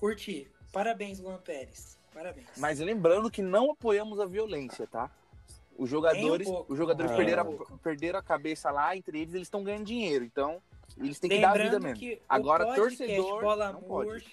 Curti. 0.00 0.50
Parabéns, 0.72 1.20
Luan 1.20 1.36
Pérez. 1.38 1.98
Parabéns. 2.14 2.46
Mas 2.56 2.78
lembrando 2.80 3.30
que 3.30 3.42
não 3.42 3.70
apoiamos 3.70 4.18
a 4.18 4.26
violência, 4.26 4.86
tá? 4.86 5.10
Os 5.76 5.88
jogadores, 5.88 6.48
um 6.48 6.64
os 6.68 6.76
jogadores 6.76 7.12
um 7.12 7.16
perderam, 7.16 7.44
pouco. 7.44 7.74
a, 7.74 7.78
perderam 7.78 8.18
a 8.18 8.22
cabeça 8.22 8.70
lá, 8.70 8.96
entre 8.96 9.20
eles, 9.20 9.34
eles 9.34 9.46
estão 9.46 9.62
ganhando 9.62 9.84
dinheiro. 9.84 10.24
Então, 10.24 10.60
eles 10.98 11.18
têm 11.18 11.30
que 11.30 11.40
dar 11.40 11.50
a 11.58 11.62
vida 11.62 11.80
mesmo. 11.80 11.98
que 11.98 12.20
Agora, 12.28 12.64
o 12.64 12.74
podcast 12.74 12.98
torcedor, 12.98 13.40
Bola 13.42 13.72
não 13.72 13.82
pode. 13.82 14.24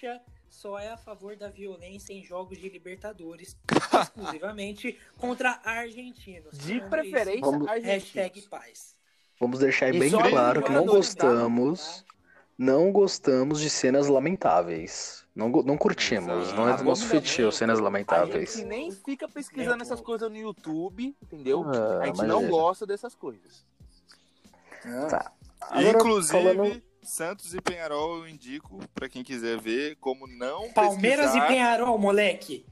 Só 0.50 0.78
é 0.78 0.88
a 0.90 0.96
favor 0.96 1.36
da 1.36 1.48
violência 1.48 2.12
em 2.12 2.22
jogos 2.24 2.58
de 2.58 2.68
Libertadores, 2.68 3.56
exclusivamente 4.02 4.98
contra 5.16 5.60
argentinos. 5.64 6.58
De 6.58 6.74
Então, 6.74 6.86
é 6.86 6.90
preferência. 6.90 7.40
Vamos- 7.40 7.68
Hashtag 7.70 8.42
paz. 8.42 8.96
Vamos 9.38 9.60
deixar 9.60 9.86
aí 9.86 9.98
bem 9.98 10.10
claro 10.10 10.62
que 10.62 10.68
não 10.70 10.80
jogadores, 10.80 11.14
tá? 11.14 11.26
gostamos, 11.28 12.04
não 12.58 12.92
gostamos 12.92 13.60
de 13.60 13.70
cenas 13.70 14.08
lamentáveis. 14.08 15.24
Não, 15.34 15.48
não 15.48 15.78
curtimos, 15.78 16.42
Exato. 16.48 16.56
não 16.56 16.68
é 16.68 16.74
do 16.74 16.80
Ah, 16.80 16.84
nosso 16.84 17.06
feitio 17.06 17.50
cenas 17.52 17.78
A 17.78 17.82
lamentáveis. 17.82 18.54
gente 18.56 18.66
nem 18.66 18.90
fica 18.90 19.28
pesquisando 19.28 19.76
Nem 19.76 19.82
essas 19.82 20.00
coisas 20.00 20.28
no 20.28 20.36
YouTube, 20.36 21.16
entendeu? 21.22 21.64
Ah, 21.64 22.00
a 22.02 22.06
gente 22.06 22.22
não 22.24 22.42
é. 22.44 22.48
gosta 22.48 22.84
dessas 22.84 23.14
coisas. 23.14 23.64
Tá. 25.08 25.32
Agora, 25.60 25.88
Inclusive, 25.98 26.32
falando- 26.42 26.82
Santos 27.02 27.54
e 27.54 27.60
Penharol 27.60 28.18
eu 28.18 28.28
indico 28.28 28.78
pra 28.94 29.08
quem 29.08 29.22
quiser 29.22 29.58
ver 29.58 29.96
como 29.96 30.26
não 30.26 30.72
Palmeiras 30.72 31.26
pesquisar. 31.26 31.44
e 31.46 31.48
Penharol, 31.48 31.98
moleque. 31.98 32.66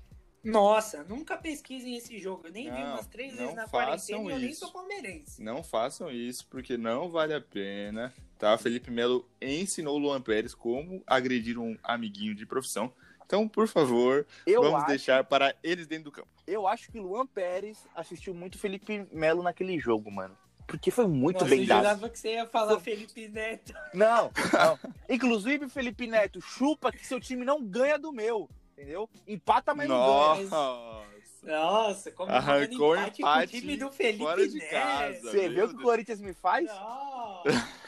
Nossa, 0.45 1.03
nunca 1.05 1.37
pesquisem 1.37 1.97
esse 1.97 2.19
jogo. 2.19 2.47
Eu 2.47 2.53
nem 2.53 2.65
vi 2.71 2.79
Não, 2.81 2.93
umas 2.95 3.07
três 3.07 3.33
não 3.33 3.39
vezes 3.41 3.55
na 3.57 3.67
façam 3.69 3.81
quarentena 3.81 4.19
e 4.31 4.33
eu 4.35 4.39
nem 4.39 4.51
isso. 4.51 4.61
sou 4.61 4.73
palmeirense. 4.73 5.43
Não 5.43 5.63
façam 5.65 6.11
isso, 6.11 6.47
porque 6.47 6.77
não 6.79 7.09
vale 7.11 7.35
a 7.35 7.41
pena. 7.41 8.15
Tá? 8.39 8.57
Felipe 8.57 8.91
Melo 8.91 9.29
ensinou 9.43 9.97
o 9.97 9.99
Luan 9.99 10.21
Pérez 10.23 10.55
como 10.55 11.03
agredir 11.07 11.59
um 11.59 11.77
amiguinho 11.83 12.35
de 12.35 12.47
profissão. 12.47 12.93
Então, 13.27 13.47
por 13.49 13.67
favor, 13.69 14.27
Eu 14.47 14.63
vamos 14.63 14.79
acho, 14.79 14.87
deixar 14.87 15.25
para 15.25 15.55
eles 15.63 15.87
dentro 15.87 16.05
do 16.05 16.13
campo. 16.13 16.29
eu 16.47 16.67
acho 16.67 16.91
que 16.91 16.99
Luan 16.99 17.27
Pérez 17.27 17.87
assistiu 17.95 18.33
muito 18.33 18.59
Felipe 18.59 19.07
Melo 19.13 19.43
naquele 19.43 19.79
jogo, 19.79 20.11
mano. 20.11 20.35
Porque 20.69 20.91
foi 20.91 21.07
muito 21.09 21.37
Nossa, 21.41 21.49
bem 21.51 21.63
eu 21.63 21.67
dado. 21.67 21.79
jurava 21.79 22.09
que 22.11 22.19
você 22.19 22.35
ia 22.35 22.47
falar 22.47 22.79
Felipe 22.79 23.27
Neto. 23.27 23.73
Não, 23.95 24.31
não. 24.53 24.79
Inclusive, 25.09 25.69
Felipe 25.69 26.07
Neto, 26.07 26.41
chupa 26.41 26.93
que 26.93 27.05
seu 27.07 27.19
time 27.19 27.45
não 27.45 27.65
ganha 27.65 27.99
do 27.99 28.13
meu. 28.13 28.49
Entendeu? 28.77 29.09
Empata, 29.27 29.75
mas 29.75 29.89
não 29.89 29.97
ganha. 29.97 30.45
Nossa! 30.51 31.09
Nossa, 31.43 32.11
como 32.13 32.31
Arrancou 32.31 32.95
empate, 32.97 33.23
com 33.23 33.29
empate 33.29 33.57
o 33.57 33.61
time 33.61 33.77
do 33.79 33.91
Felipe 33.91 34.19
fora 34.25 34.47
de 34.49 34.59
Neto. 34.59 34.71
casa. 34.71 35.21
Você 35.31 35.49
viu 35.49 35.65
o 35.65 35.69
que 35.71 35.75
o. 35.77 35.83
Corinthians 35.83 36.21
me 36.21 36.35
faz? 36.35 36.67
Não. 36.67 37.43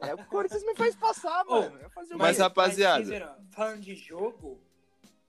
É 0.00 0.14
o 0.14 0.18
que 0.18 0.22
o 0.22 0.26
Corinthians 0.26 0.62
me 0.64 0.74
faz 0.76 0.94
passar, 0.94 1.44
Ô, 1.48 1.62
mano. 1.62 1.78
Eu 1.82 1.90
fazer 1.90 2.14
o 2.14 2.18
Mas, 2.18 2.38
rapaziada- 2.38 3.04
Cícero, 3.04 3.28
falando 3.50 3.80
de 3.80 3.96
jogo, 3.96 4.62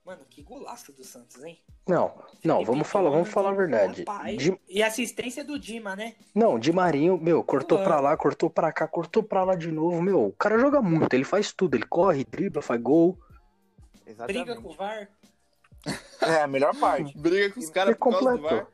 mano, 0.09 0.25
que 0.27 0.41
golaço 0.41 0.91
do 0.91 1.03
Santos, 1.03 1.43
hein? 1.43 1.59
Não, 1.87 2.11
não, 2.43 2.65
vamos 2.65 2.87
falar, 2.87 3.09
vamos 3.11 3.29
falar 3.29 3.51
a 3.51 3.53
verdade. 3.53 4.03
rapaz. 4.03 4.37
Di- 4.37 4.59
E 4.67 4.81
assistência 4.81 5.43
do 5.43 5.59
Dima, 5.59 5.95
né? 5.95 6.15
não, 6.33 6.57
Di 6.57 6.71
Marinho, 6.73 7.15
meu, 7.17 7.43
cortou 7.43 7.77
Ué. 7.77 7.83
pra 7.83 7.99
lá, 7.99 8.17
cortou 8.17 8.49
pra 8.49 8.71
cá, 8.71 8.87
cortou 8.87 9.21
pra 9.21 9.43
lá 9.43 9.55
de 9.55 9.71
novo, 9.71 10.01
meu. 10.01 10.25
O 10.25 10.31
cara 10.33 10.57
joga 10.57 10.81
muito, 10.81 11.13
ele 11.13 11.23
faz 11.23 11.53
tudo, 11.53 11.75
ele 11.75 11.85
corre, 11.85 12.23
dribla, 12.23 12.61
faz 12.61 12.81
gol. 12.81 13.19
Exatamente. 14.05 14.45
Briga 14.45 14.61
com 14.61 14.69
o 14.69 14.73
VAR. 14.73 15.09
É 16.21 16.41
a 16.41 16.47
melhor 16.47 16.75
parte. 16.75 17.13
Briga 17.17 17.53
com 17.53 17.59
os 17.59 17.69
caras 17.69 17.95
por 17.95 18.11
causa 18.11 18.31
do 18.31 18.41
completou. 18.41 18.57
VAR. 18.57 18.67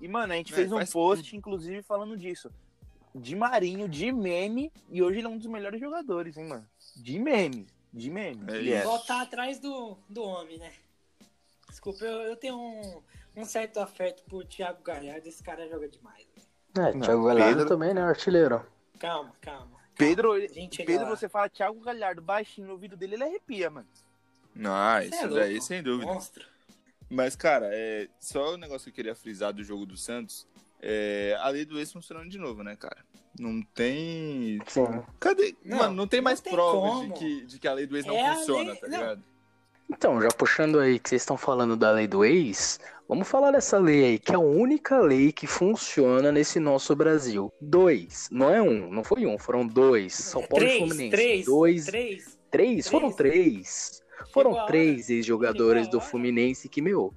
E, 0.00 0.08
mano, 0.08 0.32
a 0.32 0.36
gente 0.36 0.52
É, 0.52 0.56
fez 0.56 0.72
um 0.72 0.84
post, 0.86 1.36
inclusive, 1.36 1.82
falando 1.82 2.16
disso. 2.16 2.50
De 3.14 3.34
Marinho, 3.34 3.88
de 3.88 4.12
meme, 4.12 4.72
e 4.90 5.02
hoje 5.02 5.18
ele 5.18 5.26
é 5.26 5.30
um 5.30 5.38
dos 5.38 5.46
melhores 5.46 5.80
jogadores, 5.80 6.36
hein, 6.36 6.46
mano? 6.48 6.66
De 6.96 7.18
meme. 7.18 7.66
De 7.98 8.10
meme. 8.10 8.44
É 8.52 8.56
ele 8.56 8.72
é. 8.72 8.78
isso. 8.78 8.88
Voltar 8.88 9.22
atrás 9.22 9.58
do, 9.58 9.96
do 10.08 10.22
homem, 10.22 10.58
né? 10.58 10.72
Desculpa, 11.68 12.04
eu, 12.04 12.22
eu 12.22 12.36
tenho 12.36 12.56
um, 12.58 13.02
um 13.36 13.44
certo 13.44 13.78
afeto 13.80 14.22
por 14.24 14.44
Thiago 14.44 14.82
Galhardo. 14.82 15.28
Esse 15.28 15.42
cara 15.42 15.68
joga 15.68 15.88
demais. 15.88 16.26
velho. 16.74 16.88
É, 16.88 16.92
Não, 16.94 17.00
Thiago 17.00 17.24
Galhardo 17.24 17.56
Pedro- 17.56 17.68
também, 17.68 17.94
né, 17.94 18.02
artilheiro. 18.02 18.64
Calma, 18.98 19.32
calma. 19.40 19.78
Pedro, 19.96 20.36
ele- 20.36 20.48
Gente, 20.48 20.84
Pedro 20.84 21.04
lá. 21.08 21.16
você 21.16 21.28
fala 21.28 21.48
Thiago 21.48 21.80
Galhardo 21.80 22.22
baixinho 22.22 22.66
no 22.68 22.72
ouvido 22.74 22.96
dele, 22.96 23.14
ele 23.16 23.24
arrepia, 23.24 23.68
mano. 23.68 23.88
Não, 24.54 25.00
Cê 25.00 25.06
isso 25.08 25.24
é 25.24 25.28
daí 25.28 25.60
sem 25.60 25.82
dúvida. 25.82 26.12
Monstro. 26.12 26.46
Mas, 27.10 27.34
cara, 27.34 27.68
é, 27.72 28.08
só 28.20 28.54
o 28.54 28.56
negócio 28.56 28.84
que 28.84 28.90
eu 28.90 28.94
queria 28.94 29.14
frisar 29.14 29.52
do 29.52 29.64
jogo 29.64 29.86
do 29.86 29.96
Santos 29.96 30.46
é 30.80 31.36
a 31.40 31.48
lei 31.48 31.64
do 31.64 31.78
ex 31.78 31.92
funcionando 31.92 32.28
de 32.28 32.38
novo, 32.38 32.62
né, 32.62 32.76
cara? 32.76 33.04
Não 33.38 33.62
tem. 33.74 34.60
Sim. 34.66 34.86
Cadê? 35.20 35.54
Não, 35.64 35.78
Mano, 35.78 35.94
não 35.94 36.06
tem 36.06 36.20
não 36.20 36.24
mais 36.24 36.40
tem 36.40 36.52
provas 36.52 37.06
de 37.08 37.12
que, 37.14 37.46
de 37.46 37.58
que 37.58 37.68
a 37.68 37.72
lei 37.72 37.86
do 37.86 37.96
ex 37.96 38.04
não 38.06 38.14
É 38.16 38.34
funciona, 38.34 38.72
lei- 38.72 38.80
tá 38.80 38.88
não. 38.88 38.98
ligado? 38.98 39.22
Então, 39.90 40.20
já 40.20 40.28
puxando 40.28 40.78
aí 40.78 40.98
que 40.98 41.08
vocês 41.08 41.22
estão 41.22 41.36
falando 41.38 41.74
da 41.74 41.90
lei 41.92 42.06
do 42.06 42.22
ex, 42.22 42.78
vamos 43.08 43.26
falar 43.26 43.52
dessa 43.52 43.78
lei 43.78 44.04
aí, 44.04 44.18
que 44.18 44.32
é 44.32 44.34
a 44.34 44.38
única 44.38 44.98
lei 44.98 45.32
que 45.32 45.46
funciona 45.46 46.30
nesse 46.30 46.60
nosso 46.60 46.94
Brasil. 46.94 47.50
Dois, 47.58 48.28
não 48.30 48.50
é 48.52 48.60
um, 48.60 48.90
não 48.90 49.02
foi 49.02 49.24
um, 49.24 49.38
foram 49.38 49.66
dois. 49.66 50.12
São 50.14 50.42
Paulo 50.46 50.62
e 50.64 50.66
três, 50.68 50.78
Fluminense. 50.78 51.10
três, 51.10 51.44
dois, 51.46 51.84
três. 51.86 52.38
três, 52.50 52.88
foram 52.88 53.10
três. 53.10 54.02
Foram 54.32 54.52
Chegou 54.52 54.66
três 54.66 55.08
ex-jogadores 55.10 55.84
Chegou 55.84 55.88
a 55.88 55.90
do 55.92 55.98
hora. 56.02 56.10
Fluminense 56.10 56.68
que, 56.68 56.82
meu, 56.82 57.14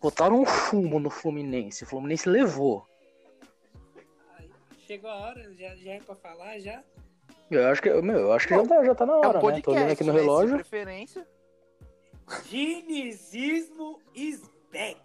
botaram 0.00 0.40
um 0.40 0.46
fumo 0.46 0.98
no 0.98 1.10
Fluminense. 1.10 1.84
O 1.84 1.86
Fluminense 1.86 2.26
levou. 2.28 2.86
Chegou 4.90 5.08
a 5.08 5.14
hora, 5.20 5.54
já, 5.54 5.76
já 5.76 5.92
é 5.92 6.00
pra 6.00 6.16
falar, 6.16 6.58
já. 6.58 6.82
Eu 7.48 7.68
acho 7.68 7.80
que, 7.80 7.88
meu, 8.02 8.18
eu 8.18 8.32
acho 8.32 8.48
que 8.48 8.56
já, 8.56 8.66
tá, 8.66 8.84
já 8.84 8.92
tá 8.92 9.06
na 9.06 9.12
É 9.12 9.16
hora, 9.18 9.28
um 9.28 9.32
né? 9.34 9.40
Tô 9.40 9.46
olhando 9.46 9.62
podcast, 9.62 9.92
aqui 9.92 10.02
no 10.02 10.12
relógio. 10.12 10.54
preferência. 10.56 11.28
Dinizismo 12.48 14.00
is 14.16 14.42
back. 14.72 15.00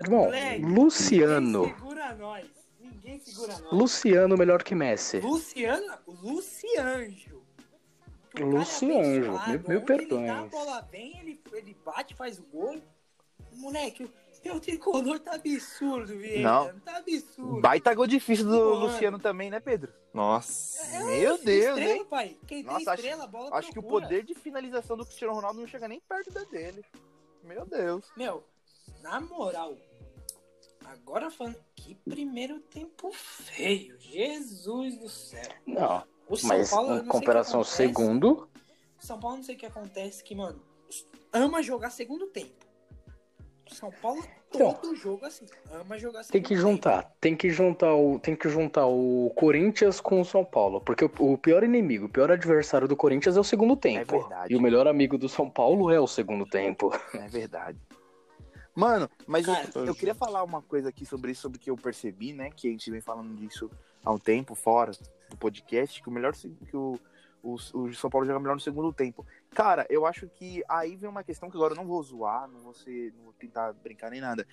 Irmão, 0.00 0.24
Moleque, 0.24 0.64
Luciano. 0.64 1.60
Ninguém 1.62 1.74
segura 1.76 2.14
nós. 2.16 2.46
Ninguém 2.80 3.20
segura 3.20 3.58
nós. 3.58 3.72
Luciano 3.72 4.36
melhor 4.36 4.64
que 4.64 4.74
Messi. 4.74 5.20
Luciano, 5.20 5.98
o 6.04 6.10
Lucianjo. 6.10 7.36
O 7.36 8.34
cara 8.34 8.44
é 8.44 8.44
Lucianjo, 8.58 9.30
mil- 9.46 9.60
mil 9.68 9.76
Onde 9.78 9.86
perdões. 9.86 10.22
Ele 10.22 10.26
dá 10.26 10.38
a 10.40 10.46
bola 10.46 10.82
bem, 10.82 11.16
ele, 11.20 11.40
ele 11.52 11.76
bate, 11.84 12.12
faz 12.16 12.40
o 12.40 12.42
gol. 12.42 12.76
Moleque, 13.52 14.10
o 14.50 14.60
teu 14.60 14.60
tricolor 14.60 15.18
tá 15.20 15.34
absurdo, 15.34 16.16
Vieira. 16.18 16.42
Não. 16.42 16.80
Tá 16.80 16.96
absurdo. 16.98 17.60
Baita 17.60 17.94
gol 17.94 18.06
difícil 18.06 18.44
do 18.46 18.50
Mano. 18.58 18.74
Luciano 18.86 19.18
também, 19.18 19.50
né, 19.50 19.60
Pedro? 19.60 19.92
Nossa. 20.12 20.84
É, 20.96 21.04
Meu 21.20 21.38
Deus, 21.42 21.78
estrela, 21.78 21.92
hein? 21.92 22.04
pai. 22.06 22.36
Quem 22.46 22.62
Nossa, 22.62 22.78
tem 22.78 22.88
acho- 22.88 23.00
estrela, 23.02 23.24
a 23.24 23.26
bola 23.26 23.56
Acho 23.56 23.72
que 23.72 23.78
o 23.78 23.82
procura. 23.82 24.02
poder 24.06 24.24
de 24.24 24.34
finalização 24.34 24.96
do 24.96 25.04
Cristiano 25.06 25.34
Ronaldo 25.34 25.60
não 25.60 25.66
chega 25.66 25.86
nem 25.88 26.00
perto 26.00 26.32
da 26.32 26.44
dele. 26.44 26.84
Meu 27.44 27.64
Deus. 27.66 28.04
Meu, 28.16 28.44
na 29.02 29.20
moral, 29.20 29.76
agora 30.84 31.30
falando, 31.30 31.56
que 31.74 31.94
primeiro 31.94 32.60
tempo 32.60 33.10
feio. 33.12 33.98
Jesus 34.00 34.96
do 34.98 35.08
céu. 35.08 35.42
Não, 35.66 36.04
O 36.28 36.36
São 36.36 36.48
mas 36.48 36.70
Paulo, 36.70 36.88
eu 36.90 36.90
não 36.90 36.96
em 36.96 36.98
sei 36.98 37.08
o 37.08 37.12
que 37.12 37.18
comparação 37.18 37.60
ao 37.60 37.64
segundo, 37.64 38.48
São 38.98 39.18
Paulo, 39.18 39.36
não 39.38 39.44
sei 39.44 39.54
o 39.54 39.58
que 39.58 39.66
acontece, 39.66 40.22
que, 40.22 40.34
mano, 40.34 40.62
ama 41.32 41.62
jogar 41.62 41.90
segundo 41.90 42.26
tempo. 42.26 42.62
São 43.72 43.90
Paulo, 43.90 44.22
Então, 44.50 44.72
todo 44.74 44.94
jogo 44.96 45.24
assim, 45.26 45.46
ama 45.72 45.98
jogar 45.98 46.22
segundo 46.22 46.32
tem 46.32 46.42
que 46.42 46.48
tempo. 46.50 46.60
juntar, 46.60 47.12
tem 47.20 47.36
que 47.36 47.50
juntar 47.50 47.94
o, 47.94 48.18
tem 48.18 48.36
que 48.36 48.48
juntar 48.48 48.86
o 48.86 49.30
Corinthians 49.34 50.00
com 50.00 50.20
o 50.20 50.24
São 50.24 50.44
Paulo, 50.44 50.80
porque 50.80 51.04
o, 51.04 51.10
o 51.18 51.38
pior 51.38 51.62
inimigo, 51.64 52.06
o 52.06 52.08
pior 52.08 52.30
adversário 52.30 52.86
do 52.86 52.96
Corinthians 52.96 53.36
é 53.36 53.40
o 53.40 53.44
segundo 53.44 53.76
tempo. 53.76 54.20
verdade. 54.20 54.52
E 54.52 54.56
o 54.56 54.60
melhor 54.60 54.86
amigo 54.86 55.16
do 55.18 55.28
São 55.28 55.48
Paulo 55.50 55.90
é 55.90 55.98
o 56.00 56.06
segundo 56.06 56.44
tempo. 56.46 56.90
É 57.14 57.26
verdade. 57.28 57.78
Mano, 58.74 59.08
mas 59.26 59.46
eu- 59.46 59.54
Cara, 59.54 59.68
eu, 59.86 59.94
queria 59.94 60.14
falar 60.14 60.42
uma 60.44 60.62
coisa 60.62 60.88
aqui 60.88 61.04
sobre 61.04 61.32
isso, 61.32 61.42
sobre 61.42 61.58
o 61.58 61.60
que 61.60 61.70
eu 61.70 61.76
percebi, 61.76 62.32
né? 62.32 62.48
Que 62.54 62.68
a 62.68 62.70
gente 62.70 62.90
vem 62.90 63.00
falando 63.02 63.34
disso 63.36 63.70
há 64.02 64.10
um 64.10 64.18
tempo 64.18 64.54
fora 64.54 64.92
do 65.28 65.36
podcast, 65.36 66.02
que 66.02 66.08
o 66.08 66.12
melhor 66.12 66.32
que 66.34 66.74
o, 66.76 66.98
o, 67.42 67.54
o 67.54 67.94
São 67.94 68.08
Paulo 68.08 68.26
joga 68.26 68.38
melhor 68.38 68.54
no 68.54 68.60
segundo 68.60 68.92
tempo. 68.92 69.26
Cara, 69.50 69.84
eu 69.90 70.06
acho 70.06 70.28
que 70.28 70.62
aí 70.68 70.94
vem 70.96 71.10
uma 71.10 71.24
questão 71.24 71.50
que 71.50 71.56
agora 71.56 71.72
eu 71.72 71.76
não 71.76 71.86
vou 71.86 72.02
zoar, 72.02 72.48
não 72.48 72.60
vou, 72.60 72.72
ser, 72.72 73.12
não 73.14 73.24
vou 73.24 73.32
tentar 73.32 73.72
brincar 73.72 74.10
nem 74.10 74.20
nada. 74.20 74.46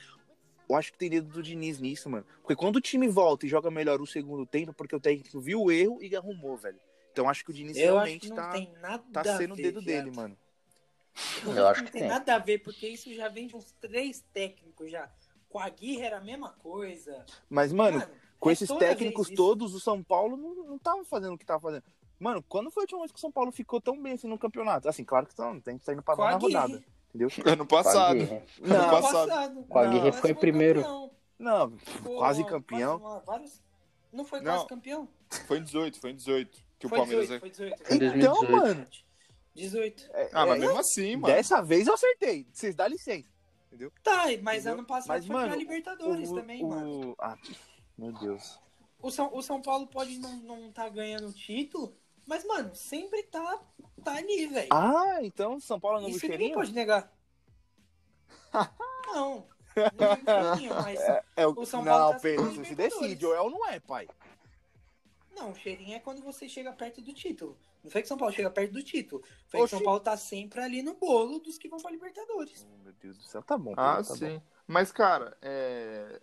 Eu 0.68 0.76
acho 0.76 0.92
que 0.92 0.98
tem 0.98 1.10
dedo 1.10 1.30
do 1.30 1.42
Diniz 1.44 1.80
nisso, 1.80 2.10
mano. 2.10 2.26
Porque 2.42 2.56
quando 2.56 2.78
o 2.78 2.82
time 2.82 3.08
volta 3.08 3.46
e 3.46 3.50
joga 3.50 3.72
melhor 3.72 4.02
o 4.02 4.08
segundo 4.08 4.46
tempo, 4.46 4.74
porque 4.74 4.96
o 4.96 5.00
técnico 5.00 5.40
viu 5.40 5.62
o 5.64 5.72
erro 5.72 6.00
e 6.02 6.16
arrumou, 6.16 6.58
velho. 6.58 6.80
Então 7.12 7.30
acho 7.30 7.44
que 7.44 7.52
o 7.52 7.54
Diniz 7.54 7.78
Eu 7.78 7.98
acho 7.98 8.06
realmente 8.06 8.22
que 8.22 8.30
não 8.30 8.36
tá, 8.36 8.50
tem 8.52 8.72
nada 8.82 9.04
tá 9.12 9.22
a 9.22 9.38
sendo 9.38 9.54
o 9.54 9.56
ver, 9.56 9.64
dedo 9.64 9.82
viado. 9.82 10.04
dele, 10.04 10.16
mano. 10.16 10.38
Eu 11.46 11.68
acho 11.68 11.82
não 11.82 11.86
que 11.88 11.92
tem 11.92 12.02
tem. 12.02 12.10
nada 12.10 12.36
a 12.36 12.40
ver, 12.40 12.60
porque 12.60 12.88
isso 12.88 13.14
já 13.14 13.28
vem 13.28 13.48
de 13.48 13.56
uns 13.56 13.72
três 13.74 14.24
técnicos 14.34 14.90
já. 14.92 15.12
Com 15.50 15.60
a 15.60 15.66
Aguirre 15.66 16.02
era 16.02 16.18
a 16.18 16.22
mesma 16.22 16.50
coisa. 16.54 17.26
Mas, 17.50 17.74
mano, 17.74 18.02
com 18.40 18.50
é 18.50 18.54
esses 18.54 18.70
técnicos 18.70 19.30
todos, 19.30 19.74
o 19.74 19.80
São 19.80 20.04
Paulo 20.04 20.38
não, 20.38 20.56
não 20.68 20.78
tava 20.78 21.04
fazendo 21.04 21.34
o 21.34 21.38
que 21.38 21.46
tava 21.46 21.60
fazendo. 21.60 21.84
Mano, 22.20 22.44
quando 22.50 22.70
foi 22.70 22.82
a 22.82 22.84
última 22.84 23.00
vez 23.00 23.12
que 23.12 23.18
o 23.18 23.22
São 23.22 23.32
Paulo 23.32 23.52
ficou 23.52 23.80
tão 23.80 24.02
bem 24.02 24.14
assim 24.14 24.28
no 24.28 24.38
campeonato? 24.38 24.90
Assim, 24.90 25.04
claro 25.06 25.26
que 25.26 25.38
não, 25.40 25.60
tem 25.60 25.78
que 25.78 25.86
sair 25.86 25.96
no 25.96 26.04
padrão 26.04 26.26
na 26.26 26.38
rodada, 26.38 26.84
entendeu? 27.10 27.30
Ano 27.46 27.66
passado. 27.66 28.12
Aguirre. 28.12 28.36
Ano 28.36 28.44
Não, 28.62 28.90
passado. 29.02 29.66
A 29.72 29.80
Aguirre 29.82 30.12
foi 30.12 30.34
primeiro. 30.34 30.82
campeão. 30.82 31.12
Não, 31.40 31.72
Ficou 31.78 32.18
quase 32.18 32.44
campeão. 32.44 33.00
quase 33.00 33.26
vários- 33.26 33.62
Não 34.12 34.26
foi 34.26 34.42
Não. 34.42 34.54
quase 34.54 34.68
campeão? 34.68 35.08
Foi 35.48 35.60
em 35.60 35.64
18, 35.64 36.00
foi 36.02 36.12
em 36.12 36.16
18. 36.16 36.60
Que 36.78 36.86
o 36.86 36.90
foi 36.90 36.98
Palmeiras. 36.98 37.24
18, 37.30 37.40
foi 37.42 37.50
18. 37.50 37.74
Em 37.94 37.96
Então, 37.96 38.34
2018. 38.34 38.52
mano, 38.52 38.88
18. 39.56 40.10
é- 40.14 40.30
Ah, 40.34 40.46
mas 40.46 40.58
é- 40.58 40.66
mesmo 40.66 40.80
assim, 40.80 41.16
mano. 41.16 41.34
dessa 41.34 41.62
vez 41.62 41.88
eu 41.88 41.94
acertei. 41.94 42.46
Vocês 42.52 42.76
dão 42.76 42.88
licença. 42.88 43.30
Tá, 44.04 44.24
mas 44.42 44.66
Entendeu? 44.66 44.74
ano 44.74 44.86
passado 44.86 45.08
Mas, 45.10 45.26
foi 45.26 45.36
mano, 45.36 45.48
pra 45.48 45.56
Libertadores 45.56 46.30
O- 46.32 46.36
também, 46.36 46.64
o- 46.66 46.68
mano. 46.70 47.16
Ah, 47.20 47.38
meu 47.98 48.12
Deus. 48.14 48.60
O 49.02 49.10
São, 49.12 49.34
o 49.34 49.42
São 49.42 49.62
Paulo 49.62 49.88
pode 49.88 50.18
não, 50.20 50.36
não 50.38 50.72
tá 50.72 50.90
ganhando 50.90 51.32
título, 51.32 51.96
mas, 52.30 52.46
mano, 52.46 52.76
sempre 52.76 53.24
tá, 53.24 53.60
tá 54.04 54.14
ali, 54.14 54.46
velho. 54.46 54.70
Ah, 54.72 55.18
então 55.24 55.60
São 55.60 55.80
Paulo 55.80 55.98
é 55.98 56.02
novo 56.02 56.16
Isso 56.16 56.26
ninguém 56.26 56.38
cheirinho? 56.38 56.60
pode 56.60 56.74
negar. 56.74 57.12
não. 59.08 59.48
Não 59.76 60.12
é 60.12 60.54
cheirinho, 60.54 60.76
mas. 60.76 61.00
É 61.36 61.48
o... 61.48 61.60
O 61.60 61.66
São 61.66 61.84
não, 61.84 61.92
Paulo 61.92 62.14
tá 62.14 62.20
Pedro, 62.20 62.46
você 62.52 62.66
se 62.66 62.76
decide, 62.76 63.26
ou 63.26 63.34
é 63.34 63.42
ou 63.42 63.50
não 63.50 63.68
é, 63.68 63.80
pai. 63.80 64.08
Não, 65.36 65.56
cheirinho 65.56 65.96
é 65.96 66.00
quando 66.00 66.22
você 66.22 66.48
chega 66.48 66.72
perto 66.72 67.02
do 67.02 67.12
título. 67.14 67.58
Não 67.84 67.90
foi 67.90 68.04
que 68.04 68.08
São 68.08 68.18
Paulo 68.18 68.32
chega 68.32 68.52
perto 68.52 68.74
do 68.74 68.84
título. 68.84 69.24
Foi 69.48 69.62
que 69.62 69.64
Oxi. 69.64 69.76
São 69.76 69.84
Paulo 69.84 70.00
tá 70.00 70.16
sempre 70.16 70.62
ali 70.62 70.84
no 70.84 70.94
bolo 70.94 71.40
dos 71.40 71.58
que 71.58 71.68
vão 71.68 71.80
pra 71.80 71.90
Libertadores. 71.90 72.64
Oh, 72.64 72.84
meu 72.84 72.94
Deus 72.94 73.18
do 73.18 73.24
céu, 73.24 73.42
tá 73.42 73.58
bom. 73.58 73.74
Ah, 73.76 73.96
tá 73.96 74.04
sim. 74.04 74.36
bom. 74.36 74.42
Mas, 74.68 74.92
cara, 74.92 75.36
é... 75.42 76.22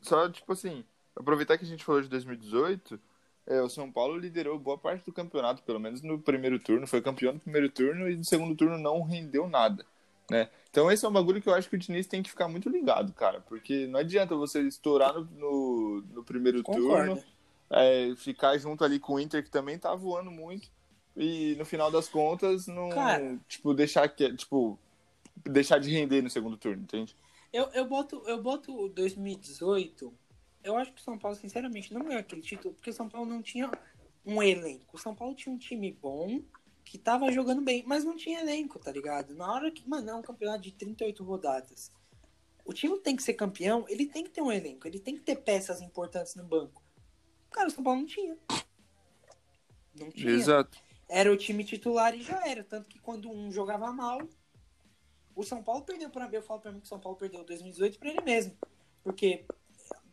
só 0.00 0.30
tipo 0.30 0.52
assim, 0.52 0.84
aproveitar 1.16 1.58
que 1.58 1.64
a 1.64 1.68
gente 1.68 1.82
falou 1.82 2.00
de 2.00 2.08
2018, 2.08 3.00
é, 3.46 3.60
o 3.60 3.68
São 3.68 3.90
Paulo 3.90 4.16
liderou 4.16 4.58
boa 4.58 4.78
parte 4.78 5.04
do 5.04 5.12
campeonato, 5.12 5.62
pelo 5.62 5.80
menos 5.80 6.02
no 6.02 6.18
primeiro 6.18 6.58
turno, 6.58 6.86
foi 6.86 7.02
campeão 7.02 7.32
no 7.32 7.40
primeiro 7.40 7.68
turno 7.68 8.08
e 8.08 8.16
no 8.16 8.24
segundo 8.24 8.54
turno 8.54 8.78
não 8.78 9.02
rendeu 9.02 9.48
nada, 9.48 9.84
né? 10.30 10.48
Então 10.70 10.90
esse 10.90 11.04
é 11.04 11.08
um 11.08 11.12
bagulho 11.12 11.42
que 11.42 11.48
eu 11.48 11.54
acho 11.54 11.68
que 11.68 11.76
o 11.76 11.78
Diniz 11.78 12.06
tem 12.06 12.22
que 12.22 12.30
ficar 12.30 12.48
muito 12.48 12.68
ligado, 12.68 13.12
cara, 13.12 13.40
porque 13.40 13.86
não 13.86 14.00
adianta 14.00 14.34
você 14.34 14.62
estourar 14.62 15.14
no, 15.14 15.24
no, 15.24 16.04
no 16.12 16.24
primeiro 16.24 16.62
turno, 16.62 16.82
Concordo. 16.82 17.24
é, 17.70 18.14
ficar 18.16 18.56
junto 18.58 18.84
ali 18.84 18.98
com 18.98 19.14
o 19.14 19.20
Inter, 19.20 19.42
que 19.42 19.50
também 19.50 19.78
tá 19.78 19.94
voando 19.94 20.30
muito, 20.30 20.68
e 21.16 21.54
no 21.58 21.64
final 21.64 21.90
das 21.90 22.08
contas, 22.08 22.66
não, 22.66 22.88
Cara. 22.88 23.38
tipo, 23.46 23.74
deixar 23.74 24.08
que, 24.08 24.34
tipo, 24.34 24.78
deixar 25.44 25.78
de 25.78 25.90
render 25.90 26.22
no 26.22 26.30
segundo 26.30 26.56
turno, 26.56 26.82
entende? 26.82 27.14
Eu, 27.52 27.64
eu, 27.74 27.84
boto, 27.84 28.22
eu 28.26 28.42
boto 28.42 28.74
o 28.74 28.88
2018. 28.88 30.12
Eu 30.62 30.76
acho 30.76 30.92
que 30.92 31.00
o 31.00 31.04
São 31.04 31.18
Paulo, 31.18 31.36
sinceramente, 31.36 31.92
não 31.92 32.02
ganhou 32.02 32.20
aquele 32.20 32.42
título, 32.42 32.74
porque 32.74 32.90
o 32.90 32.94
São 32.94 33.08
Paulo 33.08 33.28
não 33.28 33.42
tinha 33.42 33.70
um 34.24 34.42
elenco. 34.42 34.96
O 34.96 34.98
São 34.98 35.14
Paulo 35.14 35.34
tinha 35.34 35.54
um 35.54 35.58
time 35.58 35.92
bom, 35.92 36.40
que 36.84 36.98
tava 36.98 37.30
jogando 37.32 37.62
bem, 37.62 37.82
mas 37.86 38.04
não 38.04 38.16
tinha 38.16 38.40
elenco, 38.40 38.78
tá 38.78 38.92
ligado? 38.92 39.34
Na 39.34 39.52
hora 39.52 39.70
que, 39.70 39.88
mano, 39.88 40.10
é 40.10 40.14
um 40.14 40.22
campeonato 40.22 40.62
de 40.62 40.72
38 40.72 41.24
rodadas. 41.24 41.90
O 42.64 42.72
time 42.72 42.98
tem 43.00 43.16
que 43.16 43.22
ser 43.22 43.34
campeão, 43.34 43.84
ele 43.88 44.06
tem 44.06 44.22
que 44.22 44.30
ter 44.30 44.40
um 44.40 44.52
elenco, 44.52 44.86
ele 44.86 45.00
tem 45.00 45.16
que 45.16 45.22
ter 45.22 45.36
peças 45.36 45.80
importantes 45.80 46.34
no 46.34 46.44
banco. 46.44 46.82
Cara, 47.50 47.68
o 47.68 47.70
São 47.70 47.82
Paulo 47.82 48.00
não 48.00 48.06
tinha. 48.06 48.36
Não 49.98 50.10
tinha. 50.10 50.30
Exato. 50.30 50.78
Era 51.08 51.30
o 51.30 51.36
time 51.36 51.64
titular 51.64 52.14
e 52.14 52.22
já 52.22 52.46
era. 52.46 52.64
Tanto 52.64 52.88
que 52.88 52.98
quando 52.98 53.30
um 53.30 53.52
jogava 53.52 53.92
mal, 53.92 54.20
o 55.34 55.42
São 55.42 55.62
Paulo 55.62 55.82
perdeu 55.82 56.08
pra 56.08 56.28
mim. 56.28 56.36
Eu 56.36 56.42
falo 56.42 56.60
pra 56.60 56.72
mim 56.72 56.80
que 56.80 56.86
o 56.86 56.88
São 56.88 57.00
Paulo 57.00 57.18
perdeu 57.18 57.44
2018 57.44 57.98
pra 57.98 58.10
ele 58.10 58.22
mesmo. 58.22 58.56
Porque 59.02 59.44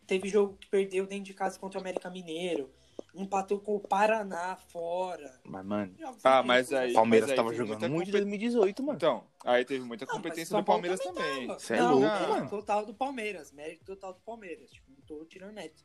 teve 0.10 0.28
jogo 0.28 0.58
que 0.58 0.68
perdeu 0.68 1.06
dentro 1.06 1.26
de 1.26 1.34
casa 1.34 1.58
contra 1.60 1.78
o 1.80 1.82
América 1.82 2.10
Mineiro. 2.10 2.70
Empatou 3.16 3.60
com 3.60 3.76
o 3.76 3.80
Paraná 3.80 4.56
fora. 4.56 5.40
Mas, 5.44 5.66
mano, 5.66 5.96
Ah, 6.24 6.44
mas 6.44 6.72
aí- 6.74 6.92
o 6.92 6.94
Palmeiras 6.96 7.30
mas 7.30 7.36
tava 7.36 7.50
teve 7.50 7.58
jogando 7.66 7.80
muito 7.80 8.10
em 8.10 8.12
compet- 8.12 8.12
2018, 8.12 8.84
mano. 8.84 8.98
Então, 8.98 9.28
aí 9.46 9.64
teve 9.66 9.84
muita 9.84 10.06
Não, 10.06 10.14
competência 10.14 10.46
São 10.48 10.60
do 10.62 10.66
Palmeiras 10.66 11.00
também. 11.00 11.48
tava. 11.48 11.60
Cê 11.60 11.74
é 11.76 11.78
não, 11.78 11.92
louco, 11.96 12.08
mérito 12.08 12.30
mano. 12.30 12.50
total 12.50 12.86
do 12.86 12.94
Palmeiras. 12.94 13.52
Mérito 13.52 13.86
total 13.86 14.14
do 14.14 14.20
Palmeiras. 14.22 14.70
Tipo, 14.72 14.92
não 14.92 15.02
tô 15.06 15.26
tirando 15.26 15.54
mérito. 15.54 15.84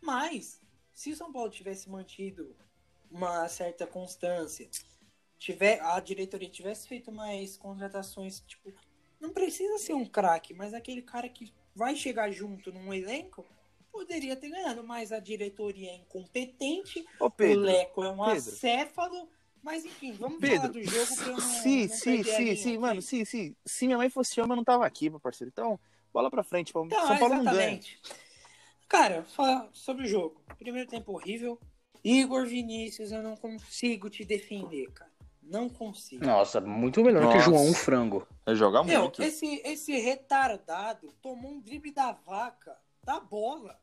Mas, 0.00 0.60
se 0.94 1.10
o 1.12 1.16
São 1.16 1.32
Paulo 1.32 1.50
tivesse 1.50 1.90
mantido 1.90 2.54
uma 3.10 3.46
certa 3.48 3.86
constância, 3.86 4.68
tiver, 5.38 5.80
a 5.82 5.98
diretoria 6.00 6.48
tivesse 6.48 6.88
feito 6.88 7.12
mais 7.12 7.56
contratações, 7.56 8.40
tipo, 8.40 8.72
não 9.20 9.30
precisa 9.30 9.78
ser 9.78 9.94
um 9.94 10.06
craque, 10.06 10.54
mas 10.54 10.72
aquele 10.72 11.02
cara 11.02 11.28
que 11.28 11.52
vai 11.74 11.94
chegar 11.96 12.30
junto 12.30 12.72
num 12.72 12.92
elenco, 12.94 13.44
poderia 13.92 14.34
ter 14.34 14.48
ganhado. 14.48 14.82
Mas 14.82 15.12
a 15.12 15.20
diretoria 15.20 15.90
é 15.90 15.96
incompetente, 15.96 17.04
Ô, 17.20 17.26
o 17.26 17.30
Pedro. 17.30 17.60
Leco 17.60 18.02
é 18.02 18.10
um 18.10 18.16
Pedro. 18.16 18.32
acéfalo. 18.32 19.28
Mas 19.62 19.84
enfim, 19.84 20.12
vamos 20.14 20.40
Pedro, 20.40 20.56
falar 20.56 20.72
do 20.72 20.82
jogo 20.82 21.14
pra 21.16 21.26
eu 21.26 21.32
não. 21.34 21.40
Sim, 21.40 21.86
não 21.86 21.94
sim, 21.94 22.22
sim, 22.24 22.56
sim, 22.56 22.78
mano, 22.78 23.00
sim, 23.00 23.24
sim. 23.24 23.54
Se 23.64 23.86
minha 23.86 23.96
mãe 23.96 24.10
fosse 24.10 24.40
homem, 24.40 24.52
eu 24.52 24.56
não 24.56 24.64
tava 24.64 24.84
aqui, 24.84 25.08
meu 25.08 25.20
parceiro. 25.20 25.50
Então, 25.52 25.78
bola 26.12 26.28
pra 26.28 26.42
frente. 26.42 26.72
São 26.72 26.84
Então, 26.86 27.18
Paulo 27.18 27.34
não 27.36 27.44
ganha. 27.44 27.54
exatamente. 27.58 28.00
Cara, 28.88 29.22
falar 29.24 29.68
sobre 29.72 30.04
o 30.04 30.08
jogo. 30.08 30.42
Primeiro 30.58 30.88
tempo 30.88 31.12
horrível. 31.12 31.60
Igor 32.02 32.44
Vinícius, 32.46 33.12
eu 33.12 33.22
não 33.22 33.36
consigo 33.36 34.10
te 34.10 34.24
defender, 34.24 34.90
cara. 34.90 35.12
Não 35.40 35.68
consigo. 35.68 36.24
Nossa, 36.26 36.60
muito 36.60 37.02
melhor 37.02 37.28
que 37.28 37.34
Nossa. 37.38 37.50
João 37.50 37.72
Frango. 37.72 38.26
É 38.44 38.54
jogar 38.56 38.82
Meu, 38.82 39.02
muito. 39.02 39.22
esse, 39.22 39.60
esse 39.64 39.92
retardado 39.96 41.12
tomou 41.22 41.52
um 41.52 41.60
drible 41.60 41.92
da 41.92 42.10
vaca, 42.12 42.76
da 43.04 43.20
bola. 43.20 43.78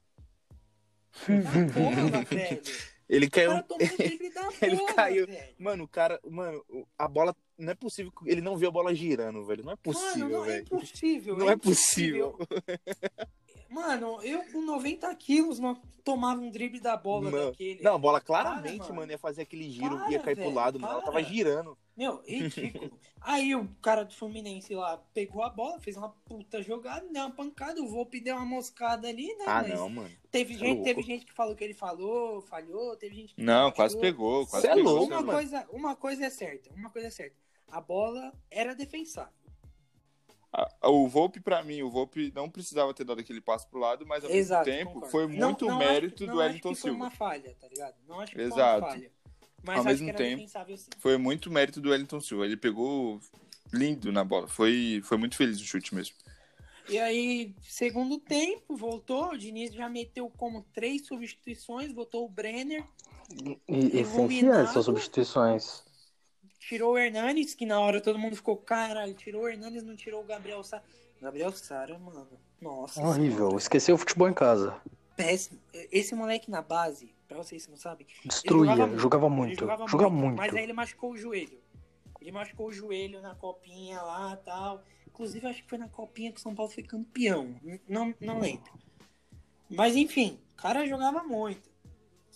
Da 1.27 1.73
bola, 1.73 2.23
velho. 2.29 2.61
Ele 3.09 3.25
O 3.25 3.31
caiu. 3.31 3.49
cara 3.49 3.63
tomou 3.63 3.83
um 3.87 3.97
drible 3.97 4.29
da 4.33 4.41
bola, 4.45 4.53
Ele 4.61 4.93
caiu. 4.93 5.27
velho. 5.27 5.55
Mano, 5.57 5.83
o 5.83 5.87
cara. 5.87 6.19
Mano, 6.29 6.63
a 6.97 7.07
bola. 7.07 7.35
Não 7.57 7.71
é 7.71 7.75
possível. 7.75 8.11
que 8.11 8.29
Ele 8.29 8.39
não 8.41 8.55
viu 8.55 8.69
a 8.69 8.71
bola 8.71 8.93
girando, 8.93 9.43
velho. 9.45 9.63
Não 9.63 9.73
é 9.73 9.75
possível, 9.75 10.19
Mano, 10.19 10.29
não 10.29 10.45
é 10.45 10.47
velho. 10.47 10.61
impossível. 10.63 11.37
Não 11.37 11.49
é 11.49 11.57
possível. 11.57 12.37
Mano, 13.69 14.21
eu 14.23 14.43
com 14.51 14.61
90 14.61 15.13
quilos 15.15 15.59
não 15.59 15.75
tomava 16.03 16.41
um 16.41 16.49
drible 16.49 16.79
da 16.79 16.97
bola 16.97 17.29
Mano, 17.29 17.51
daquele. 17.51 17.83
Não, 17.83 17.95
a 17.95 17.97
bola 17.99 18.19
claramente, 18.19 18.85
Para, 18.85 18.93
mano. 18.95 19.11
ia 19.11 19.17
fazer 19.17 19.43
aquele 19.43 19.69
giro, 19.69 19.95
Para, 19.97 20.11
ia 20.11 20.19
cair 20.19 20.35
pro 20.35 20.45
velho, 20.45 20.55
lado, 20.55 20.79
mano. 20.79 20.93
Ela 20.93 21.01
tava 21.03 21.21
girando. 21.23 21.77
Meu, 21.95 22.21
ridículo. 22.25 22.91
Aí 23.21 23.53
o 23.53 23.67
cara 23.81 24.03
do 24.05 24.13
Fluminense 24.15 24.73
lá 24.73 24.97
pegou 25.13 25.43
a 25.43 25.49
bola, 25.49 25.79
fez 25.79 25.97
uma 25.97 26.09
puta 26.09 26.61
jogada, 26.63 27.05
deu 27.11 27.23
uma 27.23 27.31
pancada, 27.31 27.81
o 27.81 27.87
Volpe 27.87 28.19
deu 28.21 28.37
uma 28.37 28.45
moscada 28.45 29.07
ali, 29.07 29.27
né? 29.35 29.43
Ah, 29.45 29.61
mas 29.61 29.77
não, 29.79 29.89
mano. 29.89 30.09
Teve 30.31 30.53
é 30.55 30.57
gente, 30.57 30.67
louco. 30.69 30.83
teve 30.85 31.01
gente 31.03 31.25
que 31.25 31.33
falou 31.33 31.55
que 31.55 31.63
ele 31.63 31.73
falou, 31.73 32.41
falhou, 32.41 32.95
teve 32.95 33.15
gente 33.15 33.35
que 33.35 33.41
Não, 33.43 33.71
quase 33.71 33.99
pegou, 33.99 34.47
quase 34.47 34.65
Cê 34.65 34.71
é 34.71 34.75
pegou. 34.75 34.93
louco, 34.93 35.07
Uma 35.13 35.21
mano. 35.21 35.31
coisa, 35.33 35.67
uma 35.71 35.95
coisa 35.95 36.25
é 36.25 36.29
certa, 36.29 36.73
uma 36.73 36.89
coisa 36.89 37.07
é 37.09 37.11
certa. 37.11 37.35
A 37.71 37.79
bola 37.81 38.33
era 38.49 38.73
defensável. 38.73 39.31
O 40.83 41.07
Volpe, 41.07 41.39
pra 41.39 41.63
mim, 41.63 41.81
o 41.83 41.89
Volpe 41.91 42.31
não 42.35 42.49
precisava 42.49 42.93
ter 42.93 43.03
dado 43.03 43.19
aquele 43.21 43.39
passo 43.39 43.67
pro 43.67 43.79
lado, 43.79 44.05
mas 44.07 44.23
ao 44.25 44.31
Exato, 44.31 44.67
mesmo 44.67 44.79
tempo 44.79 44.93
concordo. 44.95 45.11
foi 45.11 45.27
Não- 45.27 45.47
muito 45.49 45.65
não 45.67 45.77
mérito 45.77 46.15
acho, 46.15 46.25
não 46.25 46.33
do 46.35 46.41
acho 46.41 46.47
Wellington 46.49 46.69
que 46.73 46.75
foi 46.81 46.89
Silva. 46.91 47.03
uma 47.05 47.11
falha, 47.11 47.55
tá 47.61 47.67
ligado? 47.67 47.95
Não 48.07 48.19
acho 48.19 48.31
que 48.33 48.41
Exato. 48.41 48.79
foi 48.79 48.79
uma 48.79 48.87
falha. 48.89 49.11
Mas 49.61 49.75
Ao 49.75 49.81
acho 49.81 49.89
mesmo 49.89 50.05
que 50.05 50.09
era 50.23 50.37
tempo. 50.37 50.79
Foi 50.99 51.17
muito 51.17 51.51
mérito 51.51 51.81
do 51.81 51.89
Wellington 51.89 52.19
Silva. 52.21 52.45
Ele 52.45 52.57
pegou 52.57 53.19
lindo 53.73 54.11
na 54.11 54.23
bola. 54.23 54.47
Foi, 54.47 55.01
foi 55.03 55.17
muito 55.17 55.35
feliz 55.35 55.59
no 55.59 55.65
chute 55.65 55.93
mesmo. 55.93 56.15
E 56.87 56.97
aí, 56.97 57.53
segundo 57.61 58.17
tempo, 58.17 58.75
voltou. 58.75 59.33
O 59.33 59.37
Diniz 59.37 59.71
já 59.73 59.87
meteu 59.87 60.31
como 60.35 60.63
três 60.73 61.05
substituições, 61.05 61.91
botou 61.91 62.25
o 62.25 62.29
Brenner, 62.29 62.83
E, 63.31 63.59
Iluminado. 63.67 63.95
essenciais 63.99 64.69
essas 64.71 64.85
substituições. 64.85 65.83
Tirou 66.59 66.93
o 66.93 66.97
Hernanes, 66.97 67.55
que 67.55 67.65
na 67.65 67.79
hora 67.79 68.01
todo 68.01 68.19
mundo 68.19 68.35
ficou, 68.35 68.57
caralho, 68.57 69.13
tirou 69.13 69.43
o 69.43 69.47
Hernanes, 69.47 69.83
não 69.83 69.95
tirou 69.95 70.21
o 70.21 70.25
Gabriel 70.25 70.63
Sara. 70.63 70.83
Gabriel 71.21 71.51
Sara, 71.51 71.97
mano, 71.97 72.27
nossa. 72.61 73.01
Horrível. 73.01 73.37
senhora, 73.37 73.57
Esqueceu 73.57 73.95
o 73.95 73.97
futebol 73.97 74.29
em 74.29 74.33
casa. 74.33 74.75
Péssimo. 75.15 75.59
Esse 75.91 76.13
moleque 76.15 76.51
na 76.51 76.61
base, 76.61 77.13
pra 77.27 77.37
vocês 77.37 77.65
que 77.65 77.71
não 77.71 77.77
sabem, 77.77 78.05
Destruía. 78.23 78.71
jogava 78.71 78.97
Jogava, 78.97 79.29
muito, 79.29 79.59
jogava 79.59 79.87
Jogava 79.87 80.09
muito, 80.09 80.25
muito. 80.25 80.37
Mas 80.37 80.53
aí 80.53 80.63
ele 80.63 80.73
machucou 80.73 81.11
o 81.11 81.17
joelho. 81.17 81.59
Ele 82.21 82.31
machucou 82.31 82.67
o 82.67 82.71
joelho 82.71 83.21
na 83.21 83.33
copinha 83.35 84.01
lá 84.01 84.35
tal. 84.37 84.83
Inclusive, 85.07 85.47
acho 85.47 85.63
que 85.63 85.69
foi 85.69 85.77
na 85.77 85.89
copinha 85.89 86.31
que 86.31 86.37
o 86.39 86.41
São 86.41 86.55
Paulo 86.55 86.71
foi 86.71 86.83
campeão. 86.83 87.55
Não, 87.87 88.13
não 88.19 88.39
lembro. 88.39 88.71
Mas 89.69 89.95
enfim, 89.95 90.39
o 90.53 90.61
cara 90.61 90.85
jogava 90.85 91.23
muito. 91.23 91.68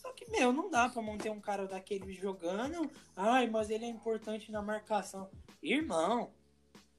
Só 0.03 0.11
que, 0.11 0.29
meu, 0.29 0.51
não 0.51 0.69
dá 0.69 0.89
pra 0.89 1.01
manter 1.01 1.31
um 1.31 1.39
cara 1.39 1.65
daquele 1.65 2.11
jogando. 2.13 2.91
Ai, 3.15 3.49
mas 3.49 3.69
ele 3.69 3.85
é 3.85 3.87
importante 3.87 4.51
na 4.51 4.61
marcação. 4.61 5.31
Irmão, 5.61 6.33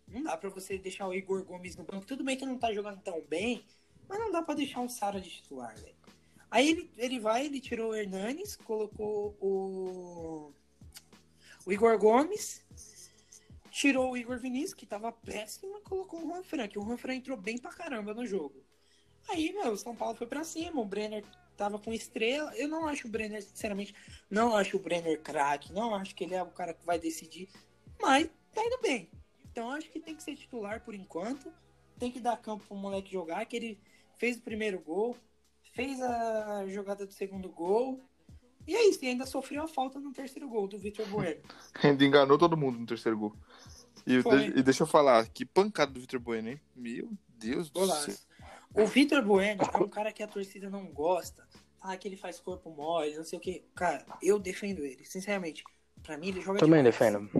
não 0.09 0.23
dá 0.23 0.39
pra 0.39 0.49
você 0.49 0.79
deixar 0.79 1.07
o 1.07 1.13
Igor 1.13 1.45
Gomes 1.45 1.77
no 1.77 1.85
banco. 1.85 2.07
Tudo 2.07 2.25
bem 2.25 2.35
que 2.35 2.47
não 2.47 2.59
tá 2.59 2.73
jogando 2.73 3.03
tão 3.03 3.21
bem, 3.21 3.63
mas 4.09 4.19
não 4.19 4.33
dá 4.33 4.41
pra 4.41 4.55
deixar 4.55 4.81
o 4.81 4.89
Sara 4.89 5.21
de 5.21 5.29
titular, 5.29 5.77
velho. 5.77 5.95
Aí 6.51 6.71
ele, 6.71 6.91
ele 6.97 7.21
vai, 7.21 7.45
ele 7.45 7.61
tirou 7.61 7.91
o 7.91 7.95
Hernanes, 7.95 8.57
colocou 8.57 9.37
o, 9.39 10.53
o 11.67 11.73
Igor 11.73 11.99
Gomes, 11.99 12.65
tirou 13.71 14.13
o 14.13 14.17
Igor 14.17 14.39
Vinícius, 14.39 14.73
que 14.73 14.87
tava 14.87 15.13
péssimo, 15.13 15.77
e 15.77 15.83
colocou 15.83 16.21
o 16.21 16.29
Juan 16.29 16.43
Fran, 16.43 16.69
que 16.69 16.79
o 16.79 16.83
Juan 16.83 16.97
Fran 16.97 17.17
entrou 17.17 17.37
bem 17.37 17.59
pra 17.59 17.73
caramba 17.73 18.15
no 18.15 18.25
jogo. 18.25 18.65
Aí, 19.29 19.53
meu, 19.53 19.73
o 19.73 19.77
São 19.77 19.97
Paulo 19.97 20.15
foi 20.15 20.27
pra 20.27 20.45
cima, 20.45 20.81
o 20.81 20.85
Brenner 20.85 21.25
tava 21.57 21.79
com 21.79 21.93
estrela. 21.93 22.55
Eu 22.57 22.69
não 22.69 22.87
acho 22.87 23.07
o 23.07 23.11
Brenner, 23.11 23.43
sinceramente, 23.43 23.95
não 24.31 24.55
acho 24.57 24.77
o 24.77 24.81
Brenner 24.81 25.21
craque, 25.21 25.73
não 25.73 25.95
acho 25.95 26.15
que 26.15 26.25
ele 26.25 26.35
é 26.35 26.43
o 26.43 26.47
cara 26.51 26.75
que 26.75 26.85
vai 26.85 26.99
decidir, 26.99 27.49
mas 28.01 28.29
tá 28.53 28.63
indo 28.65 28.79
bem. 28.81 29.11
Então 29.51 29.71
acho 29.71 29.89
que 29.91 30.01
tem 30.01 30.15
que 30.15 30.23
ser 30.23 30.35
titular 30.37 30.81
por 30.85 30.95
enquanto. 30.95 31.53
Tem 31.99 32.11
que 32.11 32.19
dar 32.21 32.37
campo 32.37 32.65
pro 32.67 32.77
moleque 32.77 33.13
jogar, 33.13 33.45
que 33.47 33.55
ele 33.57 33.81
fez 34.17 34.37
o 34.37 34.43
primeiro 34.43 34.81
gol, 34.81 35.17
fez 35.75 36.01
a 36.03 36.67
jogada 36.67 37.07
do 37.07 37.13
segundo 37.13 37.49
gol. 37.49 38.01
E 38.67 38.75
é 38.75 38.89
isso, 38.89 39.05
e 39.05 39.09
ainda 39.09 39.27
sofreu 39.27 39.63
a 39.63 39.69
falta 39.69 40.01
no 40.01 40.13
terceiro 40.13 40.49
gol 40.49 40.67
do 40.67 40.79
Vitor 40.79 41.07
Bueno. 41.07 41.41
Ainda 41.85 42.03
enganou 42.05 42.39
todo 42.39 42.57
mundo 42.57 42.79
no 42.79 42.87
terceiro 42.87 43.19
gol. 43.19 43.37
E, 44.07 44.23
de- 44.23 44.59
e 44.59 44.63
deixa 44.63 44.83
eu 44.83 44.87
falar, 44.87 45.29
que 45.29 45.45
pancada 45.45 45.93
do 45.93 46.01
Vitor 46.01 46.19
Bueno, 46.19 46.49
hein? 46.49 46.61
Meu 46.75 47.11
Deus 47.29 47.69
do 47.71 47.81
céu. 47.87 48.15
O 48.75 48.87
Vitor 48.87 49.23
Bueno 49.23 49.63
é 49.73 49.77
um 49.79 49.89
cara 49.89 50.13
que 50.13 50.23
a 50.23 50.27
torcida 50.27 50.69
não 50.69 50.87
gosta. 50.87 51.47
Ah, 51.81 51.97
que 51.97 52.09
ele 52.09 52.17
faz 52.17 52.41
corpo 52.41 52.71
mole, 52.71 53.15
não 53.17 53.25
sei 53.25 53.39
o 53.39 53.43
que. 53.43 53.63
Cara, 53.75 54.05
eu 54.23 54.39
defendo 54.39 54.85
ele, 54.85 55.05
sinceramente. 55.05 55.63
Pra 56.03 56.17
mim 56.17 56.29
ele 56.29 56.41
joga 56.41 56.59
Também 56.59 56.83
demais. 56.83 56.95
defendo. 56.99 57.31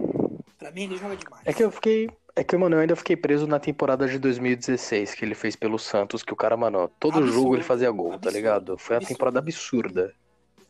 Pra 0.57 0.71
mim 0.71 0.83
ele 0.83 0.97
joga 0.97 1.15
demais. 1.15 1.41
É 1.45 1.51
que 1.53 1.63
eu 1.63 1.71
fiquei. 1.71 2.09
É 2.35 2.43
que, 2.43 2.55
mano, 2.57 2.75
eu 2.75 2.79
ainda 2.81 2.95
fiquei 2.95 3.15
preso 3.15 3.47
na 3.47 3.59
temporada 3.59 4.07
de 4.07 4.19
2016 4.19 5.15
que 5.15 5.23
ele 5.25 5.33
fez 5.35 5.55
pelo 5.55 5.79
Santos, 5.79 6.21
que 6.21 6.33
o 6.33 6.35
cara, 6.35 6.55
mano, 6.57 6.89
todo 6.99 7.17
Absurdo, 7.17 7.33
jogo 7.33 7.55
ele 7.55 7.63
fazia 7.63 7.89
gol, 7.91 8.09
tá 8.09 8.15
absurdo, 8.15 8.35
ligado? 8.35 8.77
Foi 8.77 8.95
a 8.95 8.97
absurdo. 8.97 9.13
temporada 9.15 9.39
absurda. 9.39 10.13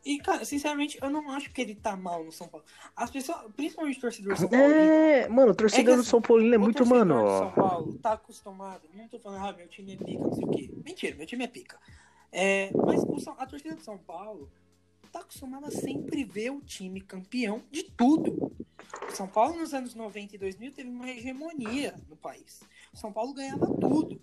E, 0.06 0.20
cara, 0.20 0.46
sinceramente, 0.46 1.00
eu 1.02 1.10
não 1.10 1.32
acho 1.32 1.52
que 1.52 1.60
ele 1.60 1.74
tá 1.74 1.98
mal 1.98 2.24
no 2.24 2.32
São 2.32 2.48
Paulo. 2.48 2.64
As 2.96 3.10
pessoas, 3.10 3.52
principalmente 3.56 3.98
o 3.98 4.02
torcedor 4.02 4.38
São 4.38 4.48
Paulino, 4.48 4.70
É, 4.80 5.28
mano, 5.28 5.48
o 5.48 5.52
É 5.52 5.56
torcedor 5.56 5.96
que 5.96 6.02
do 6.02 6.04
São 6.04 6.22
Paulino 6.22 6.54
é 6.54 6.58
o 6.58 6.62
muito, 6.62 6.86
mano. 6.86 7.24
de 7.24 7.38
São 7.40 7.52
Paulo 7.54 7.94
tá 7.98 8.14
acostumado. 8.14 8.88
Não 8.94 9.08
tô 9.08 9.18
falando, 9.20 9.44
ah, 9.48 9.54
meu 9.54 9.68
time 9.68 9.94
é 9.94 9.98
pica, 9.98 10.20
não 10.24 10.32
sei 10.34 10.46
o 10.46 10.52
quê. 10.52 10.70
Mentira, 10.86 11.16
meu 11.16 11.26
time 11.26 11.44
é 11.44 11.48
pica. 11.48 11.80
É, 12.32 12.70
mas 12.86 13.02
o 13.04 13.16
a 13.38 13.46
torcida 13.48 13.76
de 13.76 13.82
São 13.84 13.98
Paulo 13.98 14.52
tá 15.12 15.22
acostumada 15.22 15.68
a 15.70 15.72
sempre 15.72 16.24
ver 16.24 16.52
o 16.52 16.62
time 16.62 17.02
campeão 17.02 17.64
de 17.72 17.84
tudo. 17.84 18.52
O 19.10 19.12
São 19.12 19.28
Paulo 19.28 19.58
nos 19.58 19.74
anos 19.74 19.96
90 19.96 20.36
e 20.36 20.38
2000 20.38 20.72
teve 20.72 20.90
uma 20.90 21.10
hegemonia 21.10 21.96
no 22.08 22.16
país. 22.16 22.62
O 22.94 22.98
São 22.98 23.12
Paulo 23.12 23.34
ganhava 23.34 23.66
tudo. 23.80 24.22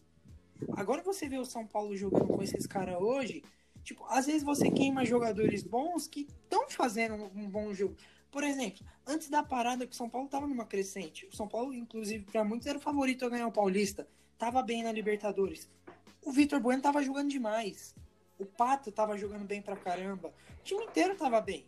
Agora 0.77 1.03
você 1.03 1.29
vê 1.29 1.39
o 1.39 1.45
São 1.45 1.67
Paulo 1.67 1.97
jogando 1.97 2.29
com 2.29 2.43
esses 2.43 2.67
caras 2.67 3.01
hoje, 3.01 3.43
tipo, 3.83 4.05
às 4.09 4.27
vezes 4.27 4.43
você 4.43 4.71
queima 4.71 5.05
jogadores 5.05 5.63
bons 5.63 6.07
que 6.07 6.27
estão 6.43 6.69
fazendo 6.69 7.31
um 7.35 7.49
bom 7.49 7.73
jogo. 7.73 7.97
Por 8.31 8.43
exemplo, 8.43 8.85
antes 9.07 9.29
da 9.29 9.43
parada 9.43 9.87
que 9.87 9.93
o 9.93 9.97
São 9.97 10.09
Paulo 10.09 10.29
tava 10.29 10.47
numa 10.47 10.65
crescente. 10.65 11.27
O 11.27 11.37
São 11.37 11.47
Paulo, 11.47 11.75
inclusive, 11.75 12.25
para 12.25 12.43
muitos 12.43 12.67
era 12.67 12.79
o 12.79 12.81
favorito 12.81 13.27
a 13.27 13.29
ganhar 13.29 13.47
o 13.47 13.53
Paulista. 13.53 14.09
Tava 14.39 14.63
bem 14.63 14.83
na 14.83 14.91
Libertadores. 14.91 15.69
O 16.25 16.33
Vitor 16.33 16.59
Bueno 16.59 16.83
tava 16.83 17.03
jogando 17.03 17.29
demais. 17.29 17.95
O 18.39 18.47
Pato 18.47 18.91
tava 18.91 19.19
jogando 19.19 19.45
bem 19.45 19.61
pra 19.61 19.77
caramba. 19.77 20.33
O 20.61 20.65
time 20.65 20.85
inteiro 20.85 21.15
tava 21.15 21.41
bem. 21.41 21.67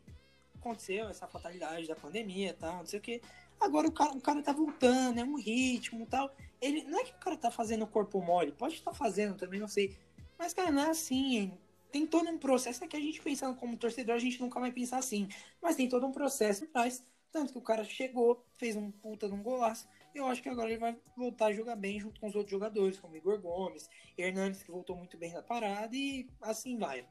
Aconteceu 0.59 1.09
essa 1.09 1.27
fatalidade 1.27 1.87
da 1.87 1.94
pandemia 1.94 2.50
e 2.50 2.55
tal, 2.55 2.79
não 2.79 2.87
sei 2.87 2.98
o 2.98 3.03
que. 3.03 3.20
Agora 3.61 3.87
o 3.87 3.92
cara, 3.92 4.12
o 4.12 4.20
cara 4.20 4.42
tá 4.42 4.53
voltando, 4.53 5.20
é 5.20 5.24
um 5.24 5.37
ritmo 5.37 6.07
tal. 6.07 6.35
Ele, 6.61 6.83
não 6.85 6.98
é 6.98 7.05
que 7.05 7.12
o 7.12 7.18
cara 7.18 7.37
tá 7.37 7.50
fazendo 7.50 7.87
corpo 7.87 8.22
mole, 8.22 8.53
pode 8.53 8.74
estar 8.74 8.94
fazendo 8.94 9.37
também, 9.37 9.61
não 9.61 9.68
sei. 9.68 9.96
Mas, 10.38 10.55
cara, 10.55 10.70
não 10.70 10.83
é 10.83 10.90
assim, 10.90 11.37
hein? 11.37 11.59
Tem 11.94 12.09
todo 12.09 12.28
um 12.28 12.37
processo, 12.37 12.83
é 12.83 12.88
que 12.88 12.96
a 12.96 13.00
gente 13.00 13.20
pensando 13.20 13.54
como 13.54 13.76
torcedor, 13.76 14.16
a 14.16 14.18
gente 14.18 14.40
nunca 14.40 14.59
vai 14.59 14.72
pensar 14.72 14.98
assim. 14.98 15.28
Mas 15.62 15.76
tem 15.76 15.88
todo 15.88 16.04
um 16.04 16.11
processo 16.11 16.62
por 16.62 16.72
trás. 16.72 17.07
Tanto 17.30 17.52
que 17.52 17.59
o 17.61 17.62
cara 17.62 17.85
chegou, 17.85 18.44
fez 18.57 18.74
um 18.74 18.90
puta 18.90 19.28
de 19.28 19.33
um 19.33 19.40
golaço. 19.40 19.87
Eu 20.12 20.26
acho 20.26 20.42
que 20.42 20.48
agora 20.48 20.68
ele 20.68 20.80
vai 20.80 20.96
voltar 21.16 21.46
a 21.46 21.52
jogar 21.52 21.76
bem 21.76 22.00
junto 22.00 22.20
com 22.20 22.26
os 22.26 22.35
outros 22.35 22.50
jogadores, 22.50 22.98
como 22.98 23.14
Igor 23.14 23.40
Gomes, 23.40 23.88
Hernandes, 24.18 24.64
que 24.64 24.72
voltou 24.72 24.96
muito 24.96 25.16
bem 25.16 25.33
na 25.33 25.40
parada, 25.40 25.94
e 25.94 26.26
assim 26.42 26.76
vai. 26.76 27.07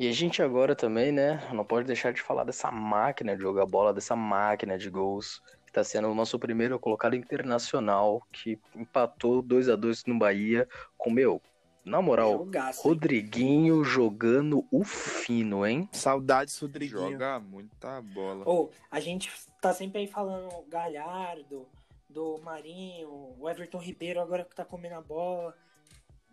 E 0.00 0.08
a 0.08 0.12
gente 0.12 0.40
agora 0.40 0.74
também, 0.74 1.12
né, 1.12 1.46
não 1.52 1.62
pode 1.62 1.86
deixar 1.86 2.10
de 2.10 2.22
falar 2.22 2.44
dessa 2.44 2.70
máquina 2.70 3.36
de 3.36 3.42
jogar 3.42 3.66
bola, 3.66 3.92
dessa 3.92 4.16
máquina 4.16 4.78
de 4.78 4.88
gols, 4.88 5.42
que 5.66 5.72
tá 5.72 5.84
sendo 5.84 6.08
o 6.08 6.14
nosso 6.14 6.38
primeiro 6.38 6.78
colocado 6.78 7.14
internacional, 7.14 8.26
que 8.32 8.58
empatou 8.74 9.42
2 9.42 9.68
a 9.68 9.76
2 9.76 10.06
no 10.06 10.18
Bahia, 10.18 10.66
com, 10.96 11.10
meu, 11.10 11.42
na 11.84 12.00
moral, 12.00 12.38
Jogaço, 12.38 12.80
hein? 12.80 12.84
Rodriguinho 12.84 13.84
jogando 13.84 14.66
o 14.70 14.82
fino, 14.84 15.66
hein? 15.66 15.88
Saudades, 15.92 16.58
Rodriguinho. 16.58 17.12
Joga 17.12 17.38
muita 17.38 18.00
bola. 18.00 18.48
Ou, 18.48 18.70
a 18.90 19.00
gente 19.00 19.30
tá 19.60 19.72
sempre 19.72 20.00
aí 20.00 20.06
falando 20.06 20.64
Galhardo, 20.68 21.68
do 22.08 22.38
Marinho, 22.38 23.34
o 23.38 23.50
Everton 23.50 23.78
Ribeiro 23.78 24.20
agora 24.20 24.44
que 24.44 24.54
tá 24.54 24.64
comendo 24.64 24.94
a 24.94 25.02
bola. 25.02 25.54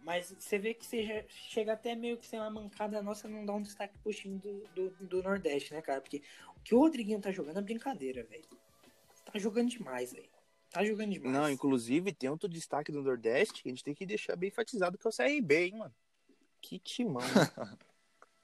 Mas 0.04 0.34
você 0.38 0.58
vê 0.58 0.74
que 0.74 0.86
seja, 0.86 1.26
chega 1.28 1.74
até 1.74 1.96
meio 1.96 2.18
que 2.18 2.26
ser 2.26 2.38
uma 2.38 2.50
mancada 2.50 3.02
nossa 3.04 3.28
não 3.28 3.46
dar 3.46 3.54
um 3.54 3.62
destaque 3.62 3.98
pro 4.00 4.14
time 4.14 4.40
do, 4.40 4.64
do, 4.74 4.90
do 5.06 5.24
Nordeste, 5.24 5.74
né, 5.74 5.82
cara? 5.82 6.02
Porque 6.02 6.24
o 6.56 6.62
que 6.62 6.74
o 6.74 6.80
Rodriguinho 6.80 7.22
tá 7.22 7.32
jogando 7.32 7.60
é 7.60 7.62
brincadeira, 7.62 8.24
velho. 8.24 8.46
Tá 9.26 9.38
jogando 9.38 9.70
demais, 9.70 10.12
velho. 10.12 10.31
Tá 10.72 10.86
jogando 10.86 11.12
demais. 11.12 11.34
Não, 11.34 11.50
inclusive 11.50 12.14
tem 12.14 12.30
outro 12.30 12.48
destaque 12.48 12.92
do 12.92 13.04
Nordeste 13.04 13.62
que 13.62 13.70
a 13.70 13.72
gente 13.72 13.84
tem 13.84 13.94
que 13.94 14.06
deixar 14.06 14.36
bem 14.36 14.48
enfatizado 14.48 14.98
que 14.98 15.06
é 15.06 15.10
o 15.10 15.14
CRB, 15.14 15.66
hein, 15.66 15.78
mano. 15.78 15.94
Que 16.62 16.80
timão. 16.80 17.22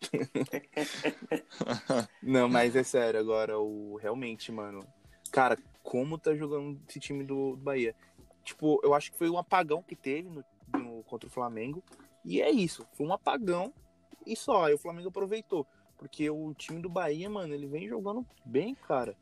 Não, 2.22 2.48
mas 2.50 2.76
é 2.76 2.84
sério, 2.84 3.20
agora, 3.20 3.60
o 3.60 3.96
realmente, 3.96 4.52
mano. 4.52 4.86
Cara, 5.32 5.58
como 5.84 6.18
tá 6.18 6.36
jogando 6.36 6.80
esse 6.88 7.00
time 7.00 7.24
do, 7.24 7.56
do 7.56 7.64
Bahia? 7.64 7.96
Tipo, 8.44 8.80
eu 8.84 8.94
acho 8.94 9.12
que 9.12 9.18
foi 9.18 9.30
um 9.30 9.38
apagão 9.38 9.82
que 9.82 9.96
teve 9.96 10.30
no, 10.30 10.44
no- 10.78 11.04
contra 11.04 11.28
o 11.28 11.32
Flamengo. 11.32 11.84
E 12.26 12.42
é 12.42 12.52
isso, 12.52 12.86
foi 12.94 13.06
um 13.06 13.14
apagão 13.14 13.74
e 14.26 14.36
só. 14.36 14.66
Aí 14.66 14.74
o 14.74 14.78
Flamengo 14.78 15.10
aproveitou. 15.10 15.66
Porque 15.98 16.30
o 16.30 16.54
time 16.54 16.82
do 16.82 16.90
Bahia, 16.90 17.30
mano, 17.30 17.54
ele 17.54 17.66
vem 17.66 17.88
jogando 17.88 18.26
bem, 18.46 18.76
cara. 18.76 19.16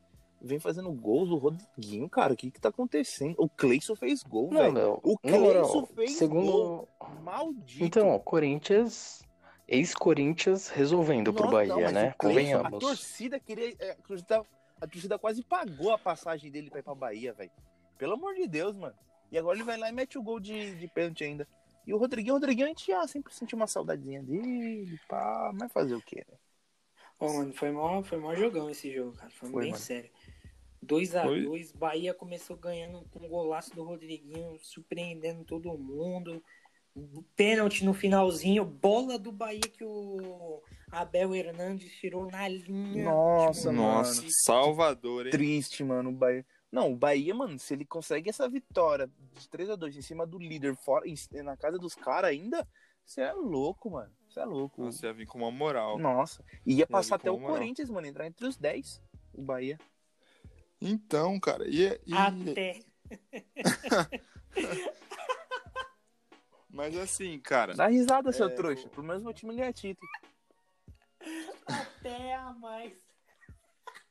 Vem 0.46 0.58
fazendo 0.60 0.90
gols, 0.92 1.30
o 1.30 1.36
Rodriguinho, 1.36 2.08
cara, 2.08 2.32
o 2.32 2.36
que 2.36 2.50
que 2.50 2.60
tá 2.60 2.68
acontecendo? 2.70 3.34
O 3.38 3.48
Cleison 3.48 3.94
fez 3.96 4.22
gol, 4.22 4.48
Não, 4.50 4.60
velho. 4.60 4.72
meu. 4.72 5.00
O 5.02 5.18
Cleison 5.18 5.86
fez 5.86 6.12
segundo. 6.12 6.46
gol. 6.50 6.88
Maldito. 7.22 7.84
Então, 7.84 8.18
Corinthians. 8.20 9.22
Ex-Corinthians 9.68 10.68
resolvendo 10.68 11.32
pro 11.34 11.44
Não, 11.46 11.50
Bahia, 11.52 11.74
não, 11.74 11.80
mas 11.82 11.92
né? 11.92 12.10
o 12.10 12.18
Cleison, 12.18 12.40
A 12.58 12.58
Convenhamos. 12.62 12.78
torcida 12.78 13.40
queria. 13.40 13.74
é, 13.80 13.90
A 13.90 13.94
torcida, 13.96 14.42
a 14.80 14.86
torcida 14.86 15.18
quase 15.18 15.42
pagou 15.42 15.92
a 15.92 15.98
passagem 15.98 16.50
dele 16.50 16.70
pra 16.70 16.78
ir 16.78 16.82
pra 16.82 16.94
Bahia, 16.94 17.32
velho. 17.32 17.50
Pelo 17.98 18.14
amor 18.14 18.34
de 18.34 18.46
Deus, 18.46 18.76
mano. 18.76 18.94
E 19.32 19.36
agora 19.36 19.56
ele 19.56 19.64
vai 19.64 19.76
lá 19.76 19.88
e 19.88 19.92
mete 19.92 20.16
o 20.16 20.22
gol 20.22 20.38
de, 20.38 20.76
de 20.76 20.86
pênalti 20.88 21.24
ainda. 21.24 21.48
E 21.84 21.92
o 21.92 21.98
Rodriguinho, 21.98 22.34
o 22.34 22.38
Rodriguinho, 22.38 22.66
a 22.66 22.68
gente 22.68 22.92
ah, 22.92 23.06
sempre 23.08 23.34
sentiu 23.34 23.56
uma 23.56 23.66
saudadezinha 23.66 24.22
dele, 24.22 24.98
pá. 25.08 25.50
Mas 25.54 25.72
fazer 25.72 25.94
o 25.96 26.02
quê, 26.02 26.24
né? 26.30 26.36
Ô, 27.18 27.32
mano, 27.32 27.52
foi 27.52 27.70
mó, 27.72 28.02
foi 28.02 28.18
mó 28.18 28.34
jogão 28.34 28.70
esse 28.70 28.92
jogo, 28.94 29.16
cara. 29.16 29.30
Foi, 29.30 29.50
Foi, 29.50 29.62
bem 29.62 29.70
mano. 29.72 29.82
sério. 29.82 30.10
2x2, 30.86 31.44
Foi. 31.44 31.78
Bahia 31.78 32.14
começou 32.14 32.56
ganhando 32.56 33.04
com 33.10 33.24
um 33.24 33.28
golaço 33.28 33.74
do 33.74 33.84
Rodriguinho, 33.84 34.58
surpreendendo 34.60 35.44
todo 35.44 35.76
mundo. 35.76 36.42
Pênalti 37.34 37.84
no 37.84 37.92
finalzinho, 37.92 38.64
bola 38.64 39.18
do 39.18 39.30
Bahia 39.30 39.60
que 39.60 39.84
o 39.84 40.62
Abel 40.90 41.34
Hernandes 41.34 41.92
tirou 41.96 42.26
na 42.30 42.48
linha. 42.48 43.04
Nossa, 43.04 43.68
Tipo, 43.68 43.74
mano. 43.74 43.98
Nossa, 43.98 44.24
Salvador, 44.44 45.26
hein? 45.26 45.32
Triste, 45.32 45.84
mano, 45.84 46.08
o 46.08 46.12
Bahia. 46.12 46.46
Não, 46.72 46.92
o 46.92 46.96
Bahia, 46.96 47.34
mano, 47.34 47.58
se 47.58 47.74
ele 47.74 47.84
consegue 47.84 48.30
essa 48.30 48.48
vitória 48.48 49.10
de 49.34 49.48
3x2 49.48 49.96
em 49.96 50.02
cima 50.02 50.26
do 50.26 50.38
líder, 50.38 50.74
fora, 50.76 51.04
na 51.44 51.56
casa 51.56 51.78
dos 51.78 51.94
caras 51.94 52.30
ainda, 52.30 52.66
você 53.04 53.20
é 53.20 53.32
louco, 53.32 53.90
mano. 53.90 54.12
Você 54.28 54.40
é 54.40 54.44
louco. 54.44 54.82
Nossa, 54.82 55.06
ia 55.06 55.12
vir 55.12 55.26
com 55.26 55.38
uma 55.38 55.50
moral. 55.50 55.98
Nossa. 55.98 56.44
E 56.66 56.74
ia 56.74 56.86
passar 56.86 57.16
até 57.16 57.30
o 57.30 57.38
moral. 57.38 57.56
Corinthians, 57.56 57.88
mano, 57.88 58.06
entrar 58.06 58.26
entre 58.26 58.46
os 58.46 58.56
10. 58.56 59.00
O 59.32 59.42
Bahia. 59.42 59.78
Então, 60.80 61.38
cara, 61.40 61.66
e, 61.68 61.84
e- 62.06 62.12
Até. 62.14 62.80
mas 66.68 66.96
assim, 66.96 67.38
cara, 67.38 67.74
Dá 67.74 67.86
risada, 67.86 68.32
seu 68.32 68.46
É, 68.48 68.54
trouxa. 68.54 68.86
o- 68.86 68.90
Pelo 68.90 69.06
menos 69.06 69.22
meu 69.22 69.32
time 69.32 69.54
ganha 69.56 69.72
título. 69.72 70.08
Até 71.66 72.34
a 72.34 72.52
mais. 72.54 72.92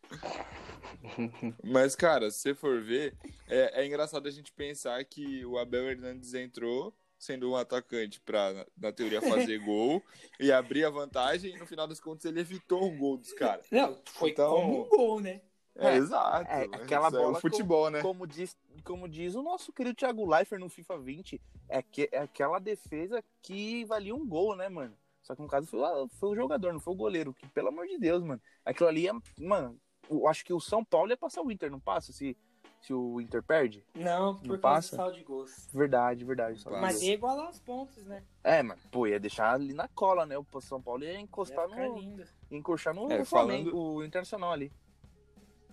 mas 1.63 1.95
cara, 1.95 2.30
se 2.32 2.39
você 2.39 2.53
for 2.55 2.82
ver, 2.82 3.16
é, 3.47 3.82
é 3.82 3.86
engraçado 3.86 4.28
a 4.28 4.32
gente 4.32 4.51
pensar 4.51 5.03
que 5.05 5.45
o 5.45 5.57
Abel 5.57 5.89
Hernandes 5.89 6.34
entrou 6.34 6.93
sendo 7.18 7.49
um 7.49 7.55
atacante 7.55 8.20
pra, 8.20 8.53
na, 8.53 8.66
na 8.78 8.91
teoria, 8.91 9.22
fazer 9.22 9.57
gol 9.66 10.03
e 10.39 10.51
abrir 10.51 10.84
a 10.86 10.89
vantagem 10.89 11.55
e 11.55 11.57
no 11.57 11.66
final 11.66 11.88
das 11.88 11.99
contas 11.99 12.26
ele 12.26 12.39
evitou 12.39 12.84
um 12.86 12.97
gol 12.97 13.18
dos 13.18 13.34
caras. 13.34 13.66
Não, 13.72 13.99
foi 14.05 14.32
Então- 14.32 14.51
como 14.53 14.86
um 14.86 14.89
gol, 14.89 15.20
né? 15.22 15.41
É, 15.78 15.88
É, 15.89 15.95
exato. 15.97 16.49
é, 16.49 16.63
aquela 16.63 17.07
isso 17.09 17.17
é 17.17 17.19
bola 17.21 17.38
o 17.38 17.41
futebol, 17.41 17.89
né? 17.89 18.01
Como 18.01 18.26
diz, 18.26 18.57
como 18.84 19.09
diz 19.09 19.36
o 19.36 19.43
nosso 19.43 19.73
querido 19.73 19.95
Thiago 19.95 20.26
Leifert 20.30 20.59
no 20.61 20.69
FIFA 20.69 20.97
20, 20.99 21.41
é, 21.67 21.82
que, 21.82 22.07
é 22.11 22.19
aquela 22.19 22.59
defesa 22.59 23.23
que 23.41 23.84
valia 23.86 24.15
um 24.15 24.26
gol, 24.28 24.55
né, 24.55 24.69
mano? 24.69 24.95
Só 25.21 25.36
que 25.36 25.41
no 25.41 25.47
caso 25.47 25.67
foi, 25.67 25.80
o- 25.80 26.07
foi 26.07 26.30
o 26.30 26.36
jogador, 26.36 26.71
não 26.71 26.80
foi 26.80 26.93
o 26.93 26.97
goleiro. 26.97 27.34
Que, 27.34 27.47
pelo 27.49 27.69
amor 27.69 27.88
de 27.88 27.97
Deus, 27.97 28.23
mano. 28.23 28.39
Aquilo 28.63 28.88
ali 28.88 29.07
é. 29.07 29.11
Mano, 29.39 29.78
eu 30.09 30.28
acho 30.28 30.45
que 30.45 30.53
o 30.53 30.59
São 30.59 30.84
Paulo 30.86 31.09
ia 31.09 31.17
passar 31.17 31.41
o 31.41 31.51
Inter, 31.51 31.69
não 31.71 31.80
passa? 31.80 32.13
Se, 32.13 32.38
se 32.80 32.93
o 32.93 33.19
Inter 33.19 33.41
perde? 33.41 33.84
Não, 33.95 34.36
por 34.38 34.47
Não 34.49 34.59
passa? 34.59 34.95
saldo 34.95 35.17
de 35.17 35.23
gols. 35.23 35.67
Verdade, 35.73 36.23
verdade. 36.23 36.63
Mas 36.80 37.01
ia 37.01 37.15
igualar 37.15 37.49
os 37.49 37.59
pontos, 37.59 38.05
né? 38.05 38.23
É, 38.43 38.61
mano, 38.61 38.80
pô, 38.91 39.07
ia 39.07 39.19
deixar 39.19 39.55
ali 39.55 39.73
na 39.73 39.88
cola, 39.88 40.26
né? 40.28 40.38
O 40.38 40.45
São 40.61 40.80
Paulo 40.80 41.03
ia 41.03 41.13
Ia 41.13 41.19
encostar 41.19 41.67
ficar 41.67 41.88
no. 41.89 41.97
lindo. 41.97 42.23
ia 42.51 42.57
encoxar 42.59 42.93
no, 42.93 43.11
É, 43.11 43.17
no 43.17 43.26
falando- 43.26 43.47
Flamengo, 43.71 43.78
o 43.78 44.05
Internacional 44.05 44.51
ali. 44.51 44.71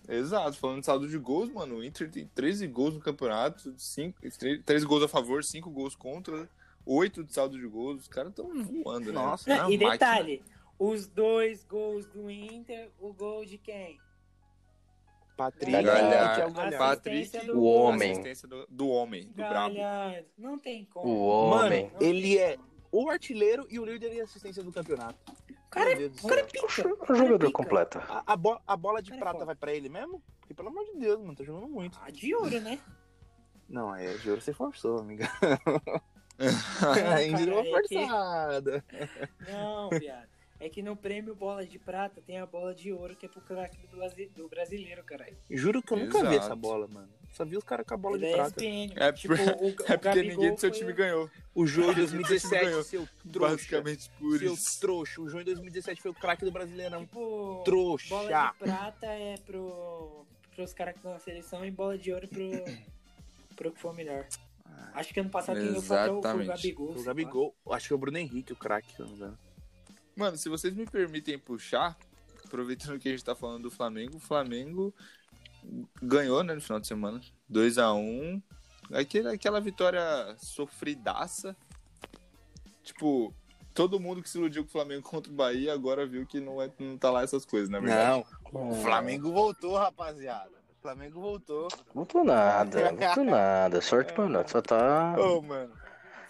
Exato, 0.08 0.56
falando 0.58 0.80
de 0.80 0.86
saldo 0.86 1.08
de 1.08 1.16
gols, 1.18 1.50
mano, 1.50 1.76
o 1.76 1.84
Inter 1.84 2.10
tem 2.10 2.26
13 2.34 2.66
gols 2.66 2.94
no 2.94 3.00
campeonato, 3.00 3.72
5, 3.78 4.18
13 4.64 4.84
gols 4.86 5.02
a 5.04 5.08
favor, 5.08 5.44
5 5.44 5.70
gols 5.70 5.94
contra, 5.94 6.48
8 6.84 7.22
de 7.24 7.32
saldo 7.32 7.58
de 7.58 7.66
gols, 7.66 8.02
os 8.02 8.08
caras 8.08 8.30
estão 8.30 8.46
voando, 8.64 9.06
né? 9.06 9.12
Nossa, 9.12 9.48
Não, 9.48 9.64
não, 9.64 9.70
e 9.70 9.78
máquina. 9.78 9.92
detalhe, 9.92 10.42
os 10.78 11.06
dois 11.06 11.64
gols 11.64 12.06
do 12.06 12.28
Inter, 12.28 12.90
o 13.00 13.12
gol 13.12 13.44
de 13.44 13.58
quem? 13.58 13.98
Patrick 15.36 15.70
Galhardo. 15.82 16.76
Patrick, 16.78 17.46
do 17.46 17.58
O 17.58 17.64
homem. 17.64 18.12
assistência 18.12 18.46
do, 18.48 18.66
do 18.68 18.88
homem, 18.88 19.26
do 19.28 19.32
brabo. 19.34 19.74
Galhardo. 19.74 20.26
Não 20.36 20.58
tem 20.58 20.84
como. 20.84 21.08
O 21.08 21.24
homem. 21.26 21.90
Não 21.94 22.00
Ele 22.06 22.38
é 22.38 22.58
o 22.90 23.08
artilheiro 23.08 23.66
e 23.70 23.78
o 23.78 23.84
líder 23.84 24.10
de 24.10 24.20
assistência 24.20 24.62
do 24.62 24.70
campeonato. 24.70 25.18
O 25.72 25.74
cara, 25.74 26.08
do 26.08 26.16
o 26.22 26.28
cara 26.28 26.40
é 26.40 26.44
pica. 26.44 26.66
O 26.66 27.14
jogador 27.16 27.38
pica. 27.46 27.52
completo. 27.52 27.98
A, 27.98 28.22
a 28.34 28.36
bo- 28.36 28.60
a 28.66 28.76
bola 28.76 29.00
de 29.02 29.12
é 29.12 29.16
prata 29.16 29.32
foda. 29.32 29.46
vai 29.46 29.54
pra 29.54 29.72
ele 29.72 29.88
mesmo? 29.88 30.22
Porque, 30.38 30.52
pelo 30.52 30.68
amor 30.68 30.84
de 30.84 30.98
Deus, 30.98 31.18
mano, 31.20 31.34
tá 31.34 31.42
jogando 31.44 31.66
muito. 31.68 31.98
Ah, 32.02 32.10
de 32.10 32.34
ouro, 32.34 32.60
né? 32.60 32.78
Não, 33.68 33.94
é, 33.94 34.12
de 34.18 34.28
ouro 34.28 34.42
você 34.42 34.52
forçou, 34.52 34.98
amiga. 34.98 35.26
Não, 36.38 37.12
A 37.12 37.22
Indy 37.24 37.46
deu 37.46 37.54
uma 37.54 37.64
cara, 37.64 37.78
é 37.78 37.88
que- 37.88 37.94
forçada. 37.98 38.84
Não, 39.50 39.88
viado. 39.90 40.28
É 40.60 40.68
que 40.68 40.82
no 40.82 40.94
prêmio 40.96 41.34
bola 41.34 41.64
de 41.66 41.78
prata 41.78 42.20
tem 42.20 42.38
a 42.38 42.46
bola 42.46 42.74
de 42.74 42.92
ouro 42.92 43.16
que 43.16 43.26
é 43.26 43.28
pro 43.28 43.40
craque 43.40 43.78
do, 43.86 43.96
brasi- 43.96 44.28
do 44.28 44.48
brasileiro, 44.48 45.02
caralho. 45.04 45.36
Juro 45.50 45.82
que 45.82 45.92
eu 45.92 45.96
nunca 45.98 46.22
vi 46.28 46.36
essa 46.36 46.54
bola, 46.54 46.86
mano. 46.86 47.08
Só 47.32 47.44
vi 47.46 47.56
os 47.56 47.64
caras 47.64 47.86
com 47.86 47.94
a 47.94 47.96
bola 47.96 48.16
É 48.16 48.18
de 48.20 48.30
da 48.30 48.36
prata. 48.36 48.64
É 48.64 49.12
tipo, 49.12 49.32
o, 49.34 49.36
o 49.36 49.68
É 49.70 49.72
porque 49.72 49.96
Gabigol 49.96 50.30
ninguém 50.34 50.54
do 50.54 50.60
seu 50.60 50.70
time 50.70 50.92
o- 50.92 50.94
ganhou. 50.94 51.30
O 51.54 51.66
jogo 51.66 51.90
em 51.92 51.94
Seu 51.94 52.02
2017, 52.04 52.64
ganhou. 52.64 52.82
seu 52.84 53.08
trouxa. 53.32 53.54
Basicamente 53.56 54.10
por 54.18 54.38
Seu 54.38 54.52
isso. 54.54 54.80
trouxa. 54.80 55.20
O 55.20 55.28
jogo 55.28 55.40
em 55.40 55.44
2017 55.44 56.02
foi 56.02 56.10
o 56.10 56.14
craque 56.14 56.44
do 56.44 56.52
Brasileirão. 56.52 57.00
Tipo, 57.06 57.62
Trouxa. 57.64 58.08
bola 58.10 58.52
de 58.52 58.58
prata 58.58 59.06
é 59.06 59.34
pro, 59.46 60.26
pros 60.54 60.74
caras 60.74 60.92
que 60.92 60.98
estão 60.98 61.12
na 61.12 61.18
seleção 61.18 61.64
e 61.64 61.70
bola 61.70 61.96
de 61.96 62.12
ouro 62.12 62.28
pro, 62.28 62.42
pro 63.56 63.72
que 63.72 63.80
for 63.80 63.94
melhor. 63.94 64.26
Acho 64.94 65.14
que 65.14 65.20
ano 65.20 65.30
passado 65.30 65.56
quem 65.56 65.68
ganhou 65.68 65.82
foi 65.82 66.08
o- 66.10 66.18
o. 66.18 66.20
Gabigol. 66.46 66.90
O. 66.94 67.02
Gabigol, 67.02 67.54
acho 67.70 67.86
que 67.88 67.92
é 67.94 67.96
o 67.96 67.98
Bruno 67.98 68.18
Henrique, 68.18 68.52
o 68.52 68.56
craque. 68.56 68.94
Mano, 70.14 70.36
se 70.36 70.50
vocês 70.50 70.74
me 70.74 70.84
permitem 70.84 71.38
puxar, 71.38 71.96
aproveitando 72.44 72.98
que 72.98 73.08
a 73.08 73.12
gente 73.12 73.24
tá 73.24 73.34
falando 73.34 73.62
do 73.62 73.70
Flamengo, 73.70 74.16
o 74.18 74.20
Flamengo 74.20 74.94
ganhou, 76.02 76.42
né, 76.42 76.54
no 76.54 76.60
final 76.60 76.80
de 76.80 76.86
semana. 76.86 77.20
2x1. 77.50 78.42
Aquela, 78.92 79.32
aquela 79.32 79.60
vitória 79.60 80.02
sofridaça. 80.38 81.56
Tipo, 82.82 83.34
todo 83.72 84.00
mundo 84.00 84.22
que 84.22 84.28
se 84.28 84.38
iludiu 84.38 84.64
com 84.64 84.68
o 84.68 84.72
Flamengo 84.72 85.02
contra 85.02 85.32
o 85.32 85.34
Bahia 85.34 85.72
agora 85.72 86.06
viu 86.06 86.26
que 86.26 86.40
não, 86.40 86.60
é, 86.60 86.70
não 86.78 86.98
tá 86.98 87.10
lá 87.10 87.22
essas 87.22 87.44
coisas, 87.44 87.68
na 87.68 87.80
verdade. 87.80 88.24
Não, 88.52 88.70
o 88.70 88.74
Flamengo 88.82 89.32
voltou, 89.32 89.76
rapaziada. 89.76 90.50
O 90.78 90.82
Flamengo 90.82 91.20
voltou. 91.20 91.68
Voltou 91.94 92.24
nada, 92.24 92.90
voltou 92.90 93.24
nada. 93.24 93.80
Sorte 93.80 94.12
pra 94.12 94.28
nós. 94.28 94.50
Só 94.50 94.60
tá. 94.60 95.14
Ô, 95.16 95.40
mano. 95.40 95.72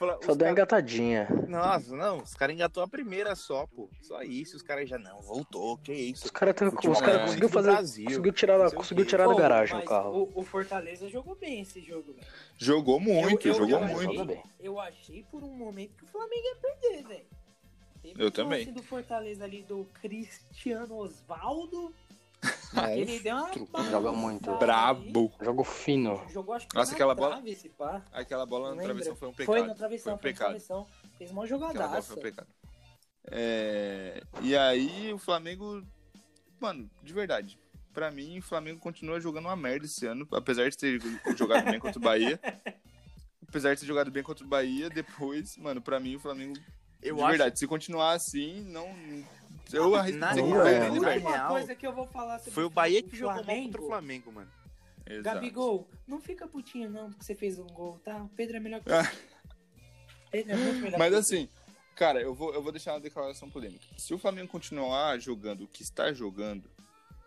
Fla- 0.03 0.15
Só 0.15 0.19
deu 0.19 0.31
uma 0.33 0.37
cara- 0.37 0.51
engatadinha. 0.51 1.29
Nossa, 1.47 1.95
não, 1.95 2.19
os 2.19 2.35
caras 2.35 2.55
engatou 2.57 2.83
a 2.83 2.89
primeira 2.89 3.37
só, 3.37 3.69
pô. 3.69 3.89
Só 4.01 4.21
isso, 4.23 4.57
os 4.57 4.63
caras 4.63 4.89
já 4.89 4.99
não, 4.99 5.21
voltou, 5.23 5.79
que 5.79 5.93
isso. 5.93 6.25
Os 6.25 6.31
caras 6.33 6.57
os 6.57 6.59
cara 7.01 7.19
é 7.19 7.25
conseguiu 7.25 7.49
fazer. 7.49 7.71
Brasil. 7.71 8.05
Conseguiu 8.07 8.33
tirar, 8.33 8.59
da, 8.59 8.71
conseguiu 8.73 9.05
tirar 9.07 9.29
da 9.29 9.35
garagem 9.35 9.77
mas 9.77 9.85
o 9.85 9.89
carro. 9.89 10.29
O, 10.35 10.41
o 10.41 10.43
Fortaleza 10.43 11.09
jogou 11.09 11.37
bem 11.37 11.61
esse 11.61 11.81
jogo, 11.81 12.13
velho. 12.15 12.27
Jogou 12.59 12.99
muito, 12.99 13.47
Eu- 13.47 13.53
eu- 13.55 13.59
jogou 13.61 13.79
eu 13.79 13.87
muito. 13.87 14.23
achei-. 14.23 14.43
Eu 14.59 14.81
achei 14.81 15.25
por 15.31 15.45
um 15.45 15.55
momento 15.55 15.93
que 15.97 16.03
o 16.05 16.09
Flamengo 16.09 16.43
ia 16.47 16.57
perder, 16.57 17.03
velho. 17.07 17.27
Eu 18.19 18.33
também. 18.33 18.73
do 18.73 18.83
Fortaleza 18.83 19.45
ali 19.45 19.63
do 19.63 19.87
Cristiano 20.01 20.97
Osvaldo. 20.97 21.95
É, 22.75 22.99
Ele 22.99 23.21
deu 23.21 23.37
uma 23.37 23.91
Joga 23.91 24.13
muito. 24.13 24.53
Brabo. 24.57 25.31
Jogo 25.43 25.63
fino. 25.63 26.23
Jogou, 26.31 26.55
acho 26.55 26.67
que 26.67 26.75
Nossa, 26.75 26.95
aquela 26.95 27.15
bola-. 27.15 27.43
Aquela 28.13 28.47
bola 28.47 28.75
na 28.75 28.83
travessão 28.83 29.15
foi 29.15 29.29
um 29.29 29.33
pecado. 29.33 29.47
Foi 29.59 29.67
na 29.67 29.75
travessão, 29.75 30.19
Foi 30.19 30.31
um 30.31 30.33
foi 30.33 30.33
na 30.33 30.37
travessão. 30.47 30.87
Fez 31.19 31.31
uma 31.31 31.47
jogadaça. 31.47 32.03
foi 32.15 32.17
um 32.19 32.23
pecado. 32.23 32.49
É, 33.31 34.23
E 34.41 34.57
aí 34.57 35.13
o 35.13 35.19
Flamengo. 35.19 35.83
Mano, 36.61 36.91
de 37.03 37.13
verdade. 37.13 37.59
Pra 37.93 38.11
mim, 38.11 38.39
o 38.39 38.43
Flamengo 38.43 38.81
continua 38.81 39.21
jogando 39.21 39.45
uma 39.47 39.57
merda 39.57 39.85
esse 39.85 40.07
ano, 40.07 40.27
apesar 40.33 40.69
de 40.71 40.77
ter 40.79 40.99
jogado 41.37 41.65
bem 41.71 41.79
contra 41.79 41.99
o 41.99 42.03
Bahia. 42.03 42.41
Apesar 43.47 43.75
de 43.75 43.81
ter 43.81 43.87
jogado 43.87 44.11
bem 44.11 44.23
contra 44.23 44.47
o 44.47 44.49
Bahia, 44.49 44.89
depois, 44.89 45.59
mano, 45.59 45.83
pra 45.83 46.01
mim 46.01 46.17
o 46.17 46.19
Flamengo. 46.19 46.55
Eu 47.03 47.17
de 47.17 47.21
acho- 47.21 47.29
verdade, 47.33 47.59
se 47.59 47.67
continuar 47.67 48.13
assim, 48.13 48.63
não. 48.63 48.89
Eu 49.73 49.95
arrisco 49.95 50.19
Na 50.19 50.31
dizer 50.31 50.43
real, 50.45 51.21
real, 51.21 51.49
coisa 51.51 51.75
que 51.75 51.87
eu 51.87 51.93
vou 51.93 52.07
falar 52.07 52.39
sobre 52.39 52.53
Foi 52.53 52.65
o 52.65 52.71
Bahia 52.71 53.03
que 53.03 53.17
jogou 53.17 53.45
mal 53.45 53.57
contra 53.57 53.83
o 53.83 53.87
Flamengo, 53.87 54.33
mano. 54.33 54.51
Exato. 55.07 55.37
Gabigol, 55.37 55.89
não 56.07 56.21
fica 56.21 56.47
putinho 56.47 56.89
não, 56.89 57.11
porque 57.11 57.25
você 57.25 57.35
fez 57.35 57.59
um 57.59 57.67
gol, 57.67 57.99
tá? 58.05 58.23
O 58.23 58.29
Pedro 58.29 58.57
é 58.57 58.61
melhor 58.61 58.81
que 58.81 58.89
você. 58.91 59.11
Pedro 60.31 60.53
é 60.53 60.57
muito 60.57 60.81
melhor 60.81 60.99
Mas 60.99 61.11
que 61.11 61.17
assim, 61.17 61.49
Cara, 61.95 62.21
eu 62.21 62.35
vou, 62.35 62.55
eu 62.55 62.63
vou 62.63 62.73
deixar 62.73 62.95
uma 62.95 63.01
declaração 63.01 63.51
polêmica. 63.51 63.85
Se 63.97 64.15
o 64.15 64.19
Flamengo 64.19 64.49
continuar 64.49 65.19
jogando 65.19 65.65
o 65.65 65.69
que 65.69 65.83
está 65.83 66.13
jogando, 66.13 66.71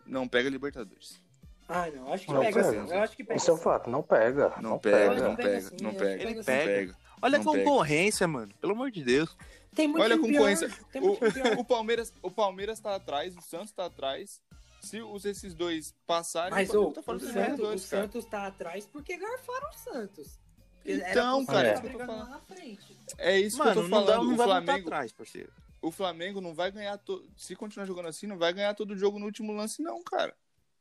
não 0.05 0.27
pega 0.27 0.49
Libertadores. 0.49 1.21
Ah, 1.67 1.89
não, 1.91 2.13
acho 2.13 2.25
que 2.25 2.33
Não 2.33 2.41
pega 2.41 2.63
pega. 2.63 2.71
sim. 2.86 2.93
Eu 2.93 3.01
acho 3.01 3.15
que 3.15 3.23
pega 3.23 3.38
Isso 3.38 3.49
é 3.49 3.53
um 3.53 3.57
fato, 3.57 3.89
não 3.89 4.03
pega. 4.03 4.53
Não, 4.61 4.77
pega, 4.77 5.15
não 5.15 5.29
Não 5.29 5.36
pega, 5.36 5.49
pega 5.49 5.83
não 5.83 5.93
pega. 5.93 6.23
Não 6.23 6.33
pega 6.33 6.43
sim. 6.43 6.45
pega. 6.45 6.97
Olha 7.21 7.39
a 7.39 7.43
concorrência, 7.43 8.27
mano. 8.27 8.53
Pelo 8.59 8.73
amor 8.73 8.91
de 8.91 9.03
Deus. 9.03 9.36
Tem 9.76 9.88
muito 9.88 10.01
Olha 10.01 10.15
a 10.15 10.19
concorrência. 10.19 10.69
O, 10.95 11.59
o 11.61 11.65
Palmeiras, 11.65 12.13
o 12.21 12.32
Palmeiras 12.32 12.80
tá 12.80 12.95
atrás, 12.95 13.36
o 13.36 13.41
Santos 13.41 13.71
tá 13.71 13.86
atrás. 13.86 14.41
Se 14.82 15.01
os, 15.01 15.26
esses 15.26 15.53
dois 15.55 15.93
passarem, 16.05 16.51
Mas 16.51 16.69
o 16.73 16.84
ô, 16.84 16.91
tá 16.91 17.01
fora 17.01 17.17
o, 17.17 17.21
Santos, 17.21 17.59
o. 17.59 17.78
Santos 17.80 18.26
tá 18.26 18.45
atrás 18.47 18.86
porque 18.86 19.17
garfaram 19.17 19.69
o 19.69 19.73
Santos. 19.73 20.39
Porque 20.78 20.91
Então, 20.93 21.43
cara, 21.45 21.69
é 21.69 21.73
isso 21.73 21.82
que 21.82 21.88
eu 21.88 21.91
tô 21.91 21.97
brigando 21.97 22.11
falando. 22.19 22.30
lá 22.32 22.36
na 22.36 22.41
frente. 22.55 22.99
É 23.17 23.39
isso 23.39 23.57
Mano, 23.57 23.71
que 23.71 23.78
eu 23.80 23.84
tô 23.84 23.89
não, 23.89 24.05
falando. 24.05 24.07
dá, 24.07 24.17
não 24.23 24.34
o, 24.34 24.38
vai 24.38 24.47
Flamengo, 24.47 24.88
atrás, 24.88 25.11
parceiro. 25.11 25.51
o 25.82 25.91
Flamengo 25.91 26.39
não 26.41 26.53
vai 26.53 26.71
ganhar. 26.71 26.97
To... 26.99 27.28
Se 27.36 27.55
continuar 27.55 27.88
jogando 27.88 28.07
assim, 28.09 28.28
não 28.28 28.38
vai 28.38 28.53
ganhar 28.53 28.76
todo 28.76 28.95
jogo 28.95 29.17
no 29.17 29.26
último 29.26 29.51
lance, 29.53 29.82
não, 29.82 30.03
cara. 30.03 30.36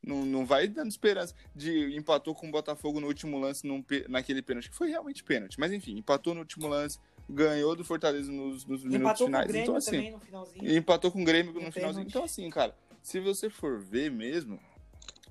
Não, 0.07 0.27
não 0.27 0.45
vai 0.45 0.69
dando 0.69 0.91
esperança. 0.91 1.35
De 1.57 1.97
empatou 1.97 2.35
com 2.35 2.47
o 2.47 2.51
Botafogo 2.51 3.01
no 3.01 3.07
último 3.07 3.39
lance 3.39 3.67
num 3.67 3.83
pe- 3.83 4.05
naquele 4.07 4.43
pênalti, 4.43 4.69
que 4.69 4.77
foi 4.77 4.91
realmente 4.91 5.25
pênalti. 5.25 5.59
Mas 5.59 5.73
enfim, 5.73 5.97
empatou 5.97 6.35
no 6.35 6.41
último 6.41 6.69
lance, 6.69 6.99
ganhou 7.29 7.75
do 7.75 7.85
Fortaleza 7.85 8.31
nos, 8.31 8.65
nos 8.65 8.85
minutos 8.85 9.01
Empatou 9.01 9.17
com 9.19 9.25
o 9.25 9.27
finais. 9.27 9.47
Grêmio 9.47 9.63
Então, 9.65 9.77
assim. 9.77 9.91
também 9.91 10.11
no 10.13 10.21
finalzinho. 10.21 10.65
E 10.65 10.77
empatou 10.77 11.11
com 11.13 11.23
o 11.23 11.25
Grêmio 11.25 11.53
no 11.61 11.73
finalzinho. 11.73 12.07
Então, 12.07 12.25
assim, 12.25 12.49
cara, 12.51 12.75
se 13.03 13.21
você 13.21 13.49
for 13.51 13.79
ver 13.79 14.11
mesmo, 14.11 14.59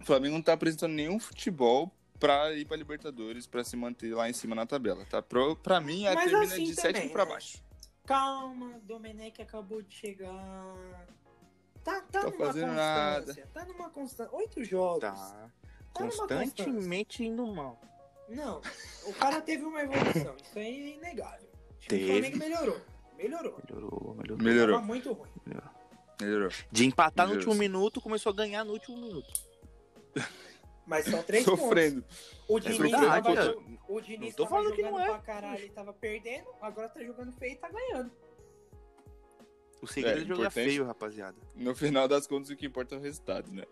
o 0.01 0.05
Flamengo 0.05 0.35
não 0.35 0.41
tá 0.41 0.53
apresentando 0.53 0.93
nenhum 0.93 1.19
futebol 1.19 1.91
pra 2.19 2.53
ir 2.53 2.65
pra 2.65 2.77
Libertadores, 2.77 3.45
pra 3.47 3.63
se 3.63 3.75
manter 3.75 4.13
lá 4.15 4.29
em 4.29 4.33
cima 4.33 4.55
na 4.55 4.65
tabela, 4.65 5.05
tá? 5.05 5.21
Pro, 5.21 5.55
pra 5.55 5.81
mim, 5.81 6.03
Mas 6.03 6.15
termina 6.15 6.43
assim 6.43 6.63
de 6.63 6.75
sétimo 6.75 7.09
pra 7.09 7.25
né? 7.25 7.31
baixo. 7.31 7.61
Calma, 8.05 8.79
Domenech 8.83 9.41
acabou 9.41 9.81
de 9.81 9.93
chegar. 9.93 10.85
Tá, 11.83 12.01
tá 12.01 12.21
Tá 12.21 12.23
numa 12.29 12.45
fazendo 12.45 12.67
constância. 12.67 13.47
Tá 13.53 13.65
numa 13.65 13.89
constância. 13.89 14.35
Oito 14.35 14.63
jogos. 14.63 15.01
Tá. 15.01 15.49
Tá 15.93 16.03
Constantemente 16.03 17.23
indo 17.23 17.45
mal. 17.47 17.79
Não, 18.29 18.61
o 19.05 19.13
cara 19.13 19.41
teve 19.41 19.63
uma 19.63 19.81
evolução. 19.81 20.35
Isso 20.41 20.57
aí 20.59 20.91
é 20.91 20.95
inegável. 20.95 21.49
O 21.85 21.87
time 21.87 21.99
Teve. 21.99 22.05
do 22.05 22.11
Flamengo 22.11 22.37
melhorou. 22.37 22.81
Melhorou. 23.17 23.57
Melhorou, 23.69 24.15
melhorou. 24.15 24.37
Melhorou, 24.37 24.75
Tava 24.75 24.87
muito 24.87 25.11
ruim. 25.13 25.29
melhorou. 26.21 26.49
De 26.71 26.85
empatar 26.85 27.27
no 27.27 27.33
Deus. 27.33 27.45
último 27.45 27.59
minuto, 27.59 28.01
começou 28.01 28.31
a 28.31 28.35
ganhar 28.35 28.63
no 28.63 28.73
último 28.73 28.97
minuto. 28.97 29.31
Mas 30.85 31.05
só 31.05 31.23
três 31.23 31.45
Sofrendo. 31.45 32.01
pontos. 32.01 32.17
O 32.49 32.59
Diniz, 32.59 32.91
tava, 32.91 33.55
o 33.87 34.01
Diniz 34.01 34.29
Não 34.29 34.35
tô 34.35 34.43
tava 34.43 34.55
falando 34.57 34.75
que 34.75 34.81
jogando 34.81 34.93
não 34.93 34.99
é. 35.01 35.05
pra 35.09 35.19
caralho 35.19 35.65
e 35.65 35.69
tava 35.69 35.93
perdendo. 35.93 36.47
Agora 36.61 36.89
tá 36.89 37.01
jogando 37.01 37.31
feio 37.33 37.53
e 37.53 37.55
tá 37.55 37.69
ganhando. 37.69 38.11
O 39.81 39.87
segredo 39.87 40.19
É, 40.19 40.21
é, 40.23 40.25
jogar 40.25 40.49
feio, 40.51 40.85
rapaziada. 40.85 41.37
No 41.55 41.73
final 41.73 42.07
das 42.07 42.27
contas, 42.27 42.49
o 42.49 42.55
que 42.55 42.65
importa 42.65 42.95
é 42.95 42.97
o 42.97 43.01
resultado, 43.01 43.51
né? 43.51 43.63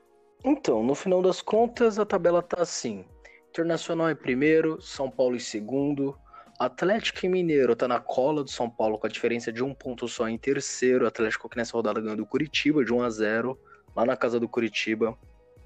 Então, 0.44 0.84
no 0.84 0.96
final 0.96 1.22
das 1.22 1.42
contas, 1.42 2.00
a 2.00 2.06
tabela 2.06 2.42
tá 2.42 2.62
assim. 2.62 3.06
Internacional 3.50 4.10
em 4.10 4.16
primeiro, 4.16 4.82
São 4.82 5.10
Paulo 5.12 5.36
em 5.36 5.40
segundo. 5.40 6.18
Atlético 6.66 7.26
e 7.26 7.30
Mineiro 7.30 7.76
tá 7.76 7.88
na 7.88 8.00
cola 8.00 8.44
do 8.44 8.50
São 8.52 8.70
Paulo 8.70 9.00
com 9.00 9.08
a 9.08 9.10
diferença 9.10 9.52
de 9.52 9.64
um 9.64 9.74
ponto 9.74 10.08
só 10.08 10.28
em 10.30 10.38
terceiro. 10.38 11.08
Atlético 11.08 11.50
que 11.50 11.58
nessa 11.58 11.74
rodada 11.74 12.00
ganhou 12.00 12.16
do 12.16 12.26
Curitiba 12.26 12.86
de 12.86 12.94
1 12.94 13.02
a 13.02 13.10
0 13.10 13.60
lá 13.96 14.06
na 14.06 14.16
casa 14.16 14.40
do 14.40 14.48
Curitiba. 14.48 15.18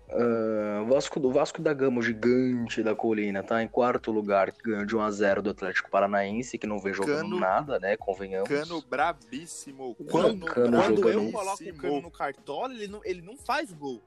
Ah, 0.09 0.85
Vasco 0.87 1.19
do 1.19 1.31
Vasco 1.31 1.61
da 1.61 1.73
Gama, 1.73 1.99
o 1.99 2.01
gigante 2.01 2.81
da 2.83 2.95
colina, 2.95 3.41
tá 3.43 3.61
em 3.61 3.67
quarto 3.67 4.11
lugar, 4.11 4.51
que 4.51 4.61
ganhou 4.69 4.85
de 4.85 4.95
1 4.95 5.01
a 5.01 5.11
0 5.11 5.41
do 5.41 5.49
Atlético 5.49 5.89
Paranaense, 5.89 6.57
que 6.57 6.67
não 6.67 6.79
vem 6.79 6.93
jogando 6.93 7.21
Cano- 7.23 7.39
nada, 7.39 7.79
né? 7.79 7.97
Convenhamos. 7.97 8.47
Cano 8.47 8.81
brabíssimo. 8.87 9.95
Quando, 10.09 10.45
Cano 10.45 10.77
quando 10.77 11.09
eu 11.09 11.31
coloco 11.31 11.63
o 11.63 11.73
cano 11.73 12.01
no 12.01 12.11
cartola, 12.11 12.73
ele 12.73 12.87
não, 12.87 13.01
ele 13.03 13.21
não 13.21 13.35
faz 13.35 13.73
gol. 13.73 14.01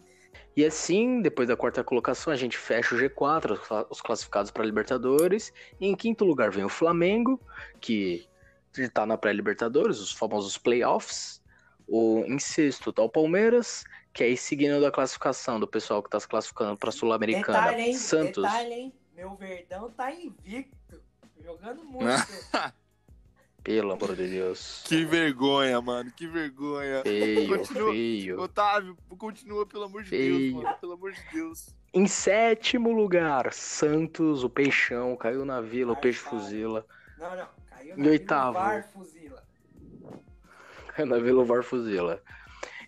E 0.56 0.64
assim, 0.64 1.20
depois 1.22 1.48
da 1.48 1.56
quarta 1.56 1.84
colocação, 1.84 2.32
a 2.32 2.36
gente 2.36 2.58
fecha 2.58 2.94
o 2.94 2.98
G4, 2.98 3.52
os 3.52 3.60
cla- 3.60 3.86
os 3.90 4.00
classificados 4.00 4.50
para 4.50 4.64
Libertadores. 4.64 5.52
E 5.80 5.86
em 5.86 5.94
quinto 5.94 6.24
lugar 6.24 6.50
vem 6.50 6.64
o 6.64 6.68
Flamengo, 6.68 7.40
que 7.80 8.28
está 8.76 9.06
na 9.06 9.16
pré-Libertadores, 9.16 9.98
os 10.00 10.12
famosos 10.12 10.58
playoffs. 10.58 11.42
O, 11.86 12.24
em 12.26 12.38
sexto 12.38 12.92
tá 12.92 13.02
o 13.02 13.08
Palmeiras, 13.08 13.84
que 14.12 14.22
aí 14.22 14.36
seguindo 14.36 14.80
da 14.80 14.90
classificação 14.90 15.58
do 15.58 15.66
pessoal 15.66 16.02
que 16.02 16.08
está 16.08 16.20
se 16.20 16.28
classificando 16.28 16.76
para 16.76 16.90
Sul-Americana, 16.90 17.68
Detalhe, 17.70 17.82
hein? 17.82 17.94
Santos. 17.94 18.42
Detalhe, 18.42 18.74
hein? 18.74 18.92
Meu 19.14 19.34
Verdão 19.36 19.90
tá 19.90 20.12
invicto. 20.12 21.00
Jogando 21.42 21.84
muito. 21.84 22.04
Pelo 23.68 23.92
amor 23.92 24.16
de 24.16 24.26
Deus. 24.28 24.82
Que 24.86 25.04
vergonha, 25.04 25.78
mano. 25.82 26.10
Que 26.16 26.26
vergonha. 26.26 27.02
Feio, 27.02 27.58
Continua. 27.58 27.92
feio. 27.92 28.40
Otávio, 28.40 28.96
continua, 29.18 29.66
pelo 29.66 29.84
amor 29.84 30.02
de 30.04 30.08
Feio. 30.08 30.38
Deus, 30.38 30.64
mano. 30.64 30.76
Pelo 30.80 30.92
amor 30.94 31.12
de 31.12 31.20
Deus. 31.30 31.68
Em 31.92 32.06
sétimo 32.06 32.90
lugar, 32.92 33.52
Santos, 33.52 34.42
o 34.42 34.48
Peixão, 34.48 35.14
caiu 35.16 35.44
na 35.44 35.60
vila, 35.60 35.92
o 35.92 35.96
Ai, 35.96 36.00
Peixe 36.00 36.24
cara. 36.24 36.30
fuzila. 36.38 36.86
Não, 37.18 37.36
não. 37.36 37.46
Caiu 37.68 37.94
Em 37.98 38.02
na 38.02 38.08
oitavo. 38.08 38.52
VAR, 38.54 38.88
fuzila. 38.90 39.42
na 41.06 41.18
Vila 41.18 41.44
Var 41.44 41.62
Fuzila. 41.62 42.22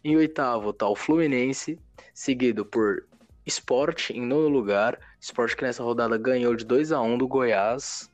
Em 0.02 0.16
oitavo 0.16 0.72
tá 0.72 0.88
o 0.88 0.96
Fluminense, 0.96 1.78
seguido 2.14 2.64
por 2.64 3.04
Sport 3.46 4.10
em 4.10 4.22
nono 4.22 4.48
lugar. 4.48 4.98
Sport 5.20 5.54
que 5.56 5.62
nessa 5.62 5.82
rodada 5.82 6.16
ganhou 6.16 6.56
de 6.56 6.64
2 6.64 6.90
a 6.90 7.02
1 7.02 7.18
do 7.18 7.28
Goiás, 7.28 8.10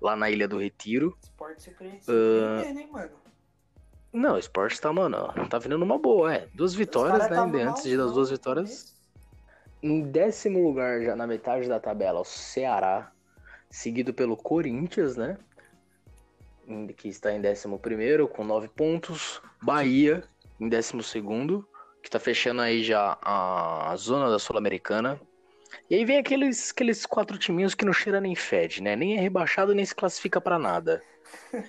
lá 0.00 0.16
na 0.16 0.30
Ilha 0.30 0.48
do 0.48 0.58
Retiro. 0.58 1.14
Esporte 1.56 2.06
Ah, 2.08 2.92
mano? 2.92 3.10
Não, 4.12 4.34
o 4.34 4.38
Sport 4.38 4.76
tá, 4.78 4.92
mano, 4.92 5.32
tá 5.48 5.58
vindo 5.58 5.78
numa 5.78 5.96
boa, 5.96 6.34
é. 6.34 6.48
Duas 6.52 6.74
vitórias, 6.74 7.18
né? 7.18 7.28
tavam 7.28 7.60
Antes 7.62 7.84
de 7.84 7.96
das 7.96 8.12
duas 8.12 8.30
vitórias. 8.30 8.96
Em 9.82 10.02
décimo 10.02 10.62
lugar, 10.62 11.00
já 11.00 11.14
na 11.14 11.26
metade 11.26 11.68
da 11.68 11.78
tabela, 11.78 12.20
o 12.20 12.24
Ceará, 12.24 13.12
seguido 13.70 14.12
pelo 14.12 14.36
Corinthians, 14.36 15.16
né? 15.16 15.38
Que 16.96 17.08
está 17.08 17.32
em 17.32 17.40
décimo 17.40 17.78
primeiro, 17.78 18.26
com 18.26 18.44
nove 18.44 18.68
pontos. 18.68 19.40
Bahia, 19.62 20.24
em 20.58 20.68
décimo 20.68 21.02
segundo, 21.02 21.66
que 22.02 22.10
tá 22.10 22.18
fechando 22.18 22.60
aí 22.62 22.82
já 22.82 23.16
a 23.22 23.94
zona 23.96 24.28
da 24.28 24.38
Sul-Americana. 24.38 25.20
E 25.88 25.94
aí 25.94 26.04
vem 26.04 26.18
aqueles, 26.18 26.72
aqueles 26.72 27.06
quatro 27.06 27.38
timinhos 27.38 27.76
que 27.76 27.84
não 27.84 27.92
cheira 27.92 28.20
nem 28.20 28.34
fede, 28.34 28.82
né? 28.82 28.96
Nem 28.96 29.16
é 29.16 29.20
rebaixado, 29.20 29.72
nem 29.72 29.84
se 29.84 29.94
classifica 29.94 30.40
pra 30.40 30.58
nada. 30.58 31.00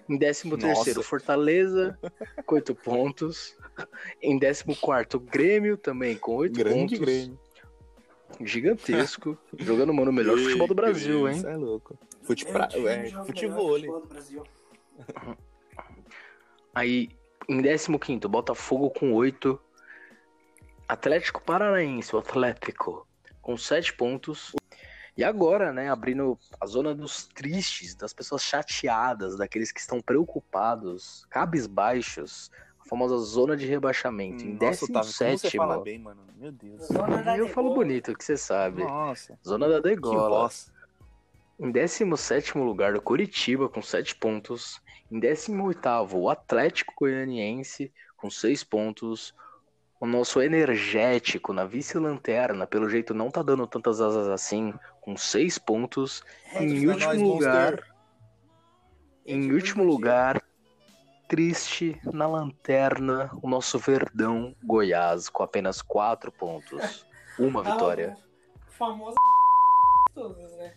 Em 0.07 0.17
décimo 0.17 0.57
terceiro, 0.57 0.99
Nossa. 0.99 1.09
Fortaleza, 1.09 1.97
com 2.45 2.55
oito 2.55 2.75
pontos. 2.75 3.55
Em 4.21 4.37
décimo 4.37 4.75
quarto, 4.75 5.19
Grêmio, 5.19 5.77
também 5.77 6.15
com 6.15 6.35
oito 6.35 6.63
pontos. 6.63 7.31
Gigantesco. 8.39 9.37
Jogando, 9.57 9.93
mano, 9.93 10.11
o 10.11 10.13
melhor 10.13 10.37
Ei, 10.37 10.43
futebol 10.43 10.67
do 10.67 10.75
Brasil, 10.75 11.27
hein? 11.27 11.37
Isso 11.37 11.47
é 11.47 11.55
louco. 11.55 11.97
Fute 12.21 12.45
pra... 12.45 12.69
é, 12.73 12.77
o 13.19 13.25
futebol, 13.25 13.71
melhor 13.79 13.85
futebol 13.89 14.01
do 14.01 14.07
Brasil. 14.07 14.43
Aí, 16.73 17.09
em 17.49 17.61
15, 17.61 18.27
Botafogo 18.27 18.89
com 18.91 19.13
8. 19.13 19.59
Atlético 20.87 21.41
Paranaense, 21.41 22.15
o 22.15 22.19
Atlético, 22.19 23.07
com 23.41 23.57
7 23.57 23.93
pontos. 23.93 24.53
E 25.21 25.23
agora, 25.23 25.71
né, 25.71 25.87
abrindo 25.87 26.35
a 26.59 26.65
zona 26.65 26.95
dos 26.95 27.27
tristes, 27.27 27.93
das 27.93 28.11
pessoas 28.11 28.41
chateadas, 28.41 29.37
daqueles 29.37 29.71
que 29.71 29.79
estão 29.79 30.01
preocupados, 30.01 31.27
cabisbaixos, 31.29 32.49
a 32.79 32.89
famosa 32.89 33.19
zona 33.19 33.55
de 33.55 33.67
rebaixamento. 33.67 34.43
em 34.43 34.53
Nossa, 34.53 34.85
Otávio, 34.85 34.87
como 34.89 35.03
você 35.03 35.25
17, 35.25 35.57
fala 35.57 35.79
bem, 35.83 35.99
mano. 35.99 36.23
Meu 36.35 36.51
Deus. 36.51 36.87
Zona 36.87 37.21
da 37.21 37.37
eu 37.37 37.47
falo 37.49 37.75
bonito, 37.75 38.17
que 38.17 38.23
você 38.23 38.35
sabe. 38.35 38.83
Nossa, 38.83 39.37
Zona 39.47 39.69
da 39.69 39.75
que 39.75 39.89
degola. 39.89 40.27
bosta. 40.27 40.73
Em 41.59 41.69
17 41.69 42.57
lugar, 42.57 42.95
o 42.95 43.01
Curitiba, 43.01 43.69
com 43.69 43.79
7 43.79 44.15
pontos. 44.15 44.81
Em 45.11 45.19
18, 45.19 45.87
o 46.13 46.31
Atlético 46.31 46.95
Goianiense, 46.97 47.93
com 48.17 48.27
6 48.27 48.63
pontos. 48.63 49.35
O 50.01 50.07
nosso 50.07 50.41
energético 50.41 51.53
na 51.53 51.63
vice-lanterna, 51.63 52.65
pelo 52.65 52.89
jeito, 52.89 53.13
não 53.13 53.29
tá 53.29 53.43
dando 53.43 53.67
tantas 53.67 54.01
asas 54.01 54.27
assim, 54.27 54.73
com 54.99 55.15
6 55.15 55.59
pontos. 55.59 56.23
Em 56.55 56.81
pra 56.83 56.93
último 56.93 57.05
nós, 57.07 57.21
lugar, 57.21 57.71
Monster. 57.73 57.93
em 59.27 59.41
Gente, 59.43 59.53
último 59.53 59.83
lugar, 59.83 60.41
triste 61.27 62.01
na 62.11 62.25
lanterna, 62.25 63.29
o 63.43 63.47
nosso 63.47 63.77
Verdão 63.77 64.55
Goiás, 64.63 65.29
com 65.29 65.43
apenas 65.43 65.83
4 65.83 66.31
pontos. 66.31 67.05
Uma 67.37 67.61
Ah, 67.61 67.71
vitória. 67.71 68.17
o 68.67 68.71
famoso 68.71 69.15
todos, 70.15 70.51
né? 70.57 70.73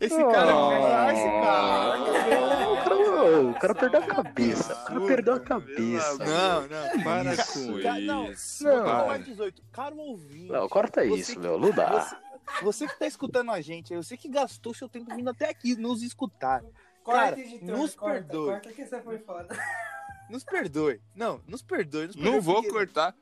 Esse 0.00 0.14
Oh. 0.22 0.30
cara, 0.30 0.52
Ah, 0.52 1.12
esse 1.12 1.22
O 1.26 1.40
cara. 1.42 2.84
cara, 2.84 3.40
o 3.50 3.54
cara 3.54 3.74
perdeu 3.74 4.00
a 4.02 4.06
cabeça. 4.06 4.72
O 4.74 4.84
cara 4.86 5.00
perdeu 5.06 5.34
a 5.34 5.40
cabeça. 5.40 6.18
Não, 6.18 6.62
não, 6.62 7.02
para 7.04 7.32
Isso. 7.34 7.66
com 7.72 7.82
Cara, 7.82 8.00
não, 8.00 8.30
isso. 8.30 8.64
não. 8.64 8.76
Não, 8.76 8.84
para. 8.84 9.06
mais 9.06 9.24
18. 9.24 9.62
Caro 9.72 9.96
ouvinte. 9.98 10.52
Não, 10.52 10.68
corta 10.68 11.04
isso, 11.04 11.32
que- 11.32 11.38
meu. 11.38 11.58
Não 11.58 11.70
dá. 11.70 11.90
Você, 12.00 12.16
você 12.64 12.86
que 12.88 12.98
tá 12.98 13.06
escutando 13.06 13.50
a 13.50 13.60
gente, 13.60 13.92
eu 13.92 14.02
sei 14.02 14.16
que 14.16 14.28
gastou 14.28 14.74
seu 14.74 14.88
tempo 14.88 15.14
vindo 15.14 15.30
até 15.30 15.48
aqui 15.48 15.76
nos 15.76 16.02
escutar. 16.02 16.62
Corta, 17.02 17.20
Cara, 17.20 17.40
editor, 17.40 17.76
nos 17.76 17.94
corta, 17.94 18.14
perdoe. 18.20 18.46
corta 18.50 18.72
que 18.72 18.82
essa 18.82 19.00
foi 19.02 19.18
foda. 19.18 19.48
nos 20.30 20.44
perdoe. 20.44 21.00
Não, 21.14 21.40
nos 21.48 21.62
perdoe. 21.62 22.06
Nos 22.08 22.16
Não 22.16 22.22
perdoe 22.24 22.40
vou 22.40 22.54
porque- 22.56 22.70
cortar. 22.70 23.14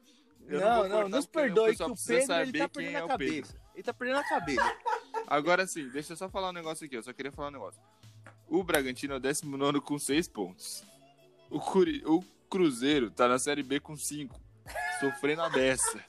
Eu 0.48 0.60
Não, 0.60 0.74
vou 0.76 0.88
não, 0.88 0.90
cortar 1.02 1.08
nos 1.16 1.26
perdoe 1.26 1.76
que 1.76 1.82
o 1.82 1.86
precisa 1.90 2.08
Pedro 2.18 2.34
ele 2.34 2.46
saber 2.46 2.58
tá 2.58 2.68
quem 2.68 2.68
perdendo 2.82 2.96
é 2.96 3.00
a 3.04 3.08
cabeça. 3.08 3.54
Ele 3.74 3.82
tá 3.84 3.94
perdendo 3.94 4.18
a 4.18 4.24
cabeça. 4.28 4.76
Agora 5.30 5.64
sim, 5.66 5.88
deixa 5.90 6.12
eu 6.12 6.16
só 6.16 6.28
falar 6.28 6.50
um 6.50 6.52
negócio 6.52 6.84
aqui. 6.84 6.96
Eu 6.96 7.02
só 7.04 7.12
queria 7.12 7.30
falar 7.32 7.48
um 7.48 7.52
negócio. 7.52 7.80
O 8.48 8.64
Bragantino 8.64 9.14
é 9.14 9.16
o 9.16 9.20
19 9.20 9.80
com 9.80 9.96
6 9.98 10.26
pontos. 10.28 10.82
O, 11.48 11.60
Curi... 11.60 12.02
o 12.04 12.20
Cruzeiro 12.50 13.10
tá 13.12 13.28
na 13.28 13.38
Série 13.38 13.62
B 13.62 13.78
com 13.78 13.96
5. 13.96 14.38
Sofrendo 14.98 15.42
a 15.42 15.48
beça. 15.48 16.04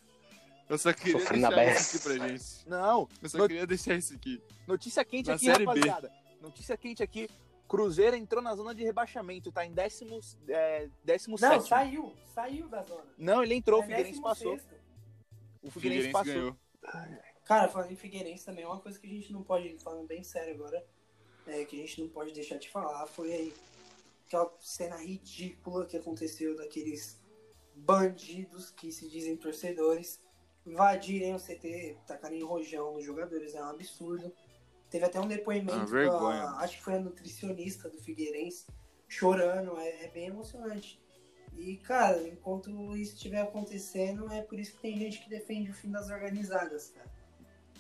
Eu 0.68 0.78
só 0.78 0.92
queria 0.92 1.20
Sofrendo 1.20 1.46
a 1.46 1.50
deixar 1.50 1.66
beça. 1.66 1.98
isso 1.98 1.98
aqui 2.10 2.18
pra 2.20 2.28
gente. 2.28 2.68
Não, 2.70 3.08
Eu 3.22 3.30
só 3.30 3.38
Not- 3.38 3.48
queria 3.50 3.68
deixar 3.68 3.96
isso 3.96 4.14
aqui. 4.16 4.42
notícia 4.68 5.06
quente 5.06 5.28
Na 5.28 5.36
aqui, 5.36 5.46
Série 5.46 5.60
B. 5.60 5.66
rapaziada. 5.66 6.12
Notícia 6.42 6.76
quente 6.78 7.04
aqui. 7.04 7.30
Cruzeiro 7.68 8.16
entrou 8.18 8.42
na 8.42 8.56
zona 8.56 8.74
de 8.76 8.84
rebaixamento, 8.84 9.52
tá 9.52 9.66
em 9.66 9.72
décimo, 9.72 10.20
é, 10.50 10.90
décimo 11.06 11.38
Não, 11.40 11.50
sétimo. 11.50 11.68
saiu. 11.68 12.14
Saiu 12.34 12.68
da 12.68 12.82
zona. 12.84 13.04
Não, 13.18 13.44
ele 13.44 13.54
entrou, 13.56 13.80
o 13.80 13.84
É 13.84 13.88
Figueirense 13.88 14.22
passou. 14.22 14.56
16º. 14.58 14.62
O 15.62 15.72
Figueirense, 15.72 16.08
Figueirense 16.08 16.12
passou. 16.12 16.34
ganhou. 16.34 16.58
Cara, 17.52 17.68
falando 17.68 17.92
em 17.92 17.98
Figueirense 17.98 18.46
também, 18.46 18.66
uma 18.66 18.80
coisa 18.80 18.98
que 18.98 19.06
a 19.06 19.10
gente 19.10 19.34
não 19.34 19.44
pode, 19.44 19.78
falando 19.80 20.08
bem 20.08 20.24
sério 20.24 20.54
agora, 20.56 20.88
é, 21.46 21.66
que 21.66 21.76
a 21.76 21.80
gente 21.86 22.00
não 22.00 22.08
pode 22.08 22.32
deixar 22.32 22.56
de 22.56 22.70
falar, 22.70 23.06
foi 23.08 23.34
aí 23.34 23.54
aquela 24.26 24.50
cena 24.62 24.96
ridícula 24.96 25.86
que 25.86 25.98
aconteceu 25.98 26.56
daqueles 26.56 27.20
bandidos 27.76 28.72
que 28.72 28.90
se 28.90 29.10
dizem 29.10 29.36
torcedores 29.36 30.24
invadirem 30.66 31.36
o 31.36 31.38
CT, 31.38 31.98
tacarem 32.08 32.42
rojão 32.42 32.94
nos 32.94 33.04
jogadores, 33.04 33.54
é 33.54 33.62
um 33.62 33.68
absurdo. 33.68 34.34
Teve 34.90 35.04
até 35.04 35.20
um 35.20 35.28
depoimento, 35.28 35.88
vergonha. 35.88 36.44
da- 36.44 36.58
acho 36.60 36.78
que 36.78 36.84
foi 36.84 36.94
a 36.94 37.00
nutricionista 37.02 37.90
do 37.90 37.98
Figueirense, 37.98 38.66
chorando, 39.10 39.78
é, 39.78 40.06
é 40.06 40.08
bem 40.08 40.28
emocionante. 40.28 41.02
E, 41.58 41.76
cara, 41.76 42.26
enquanto 42.26 42.96
isso 42.96 43.16
estiver 43.16 43.42
acontecendo, 43.42 44.32
é 44.32 44.42
por 44.42 44.58
isso 44.58 44.74
que 44.76 44.82
tem 44.82 44.98
gente 44.98 45.22
que 45.22 45.30
defende 45.30 45.70
o 45.70 45.74
fim 45.74 45.92
das 45.92 46.10
organizadas, 46.10 46.92
cara. 46.92 47.20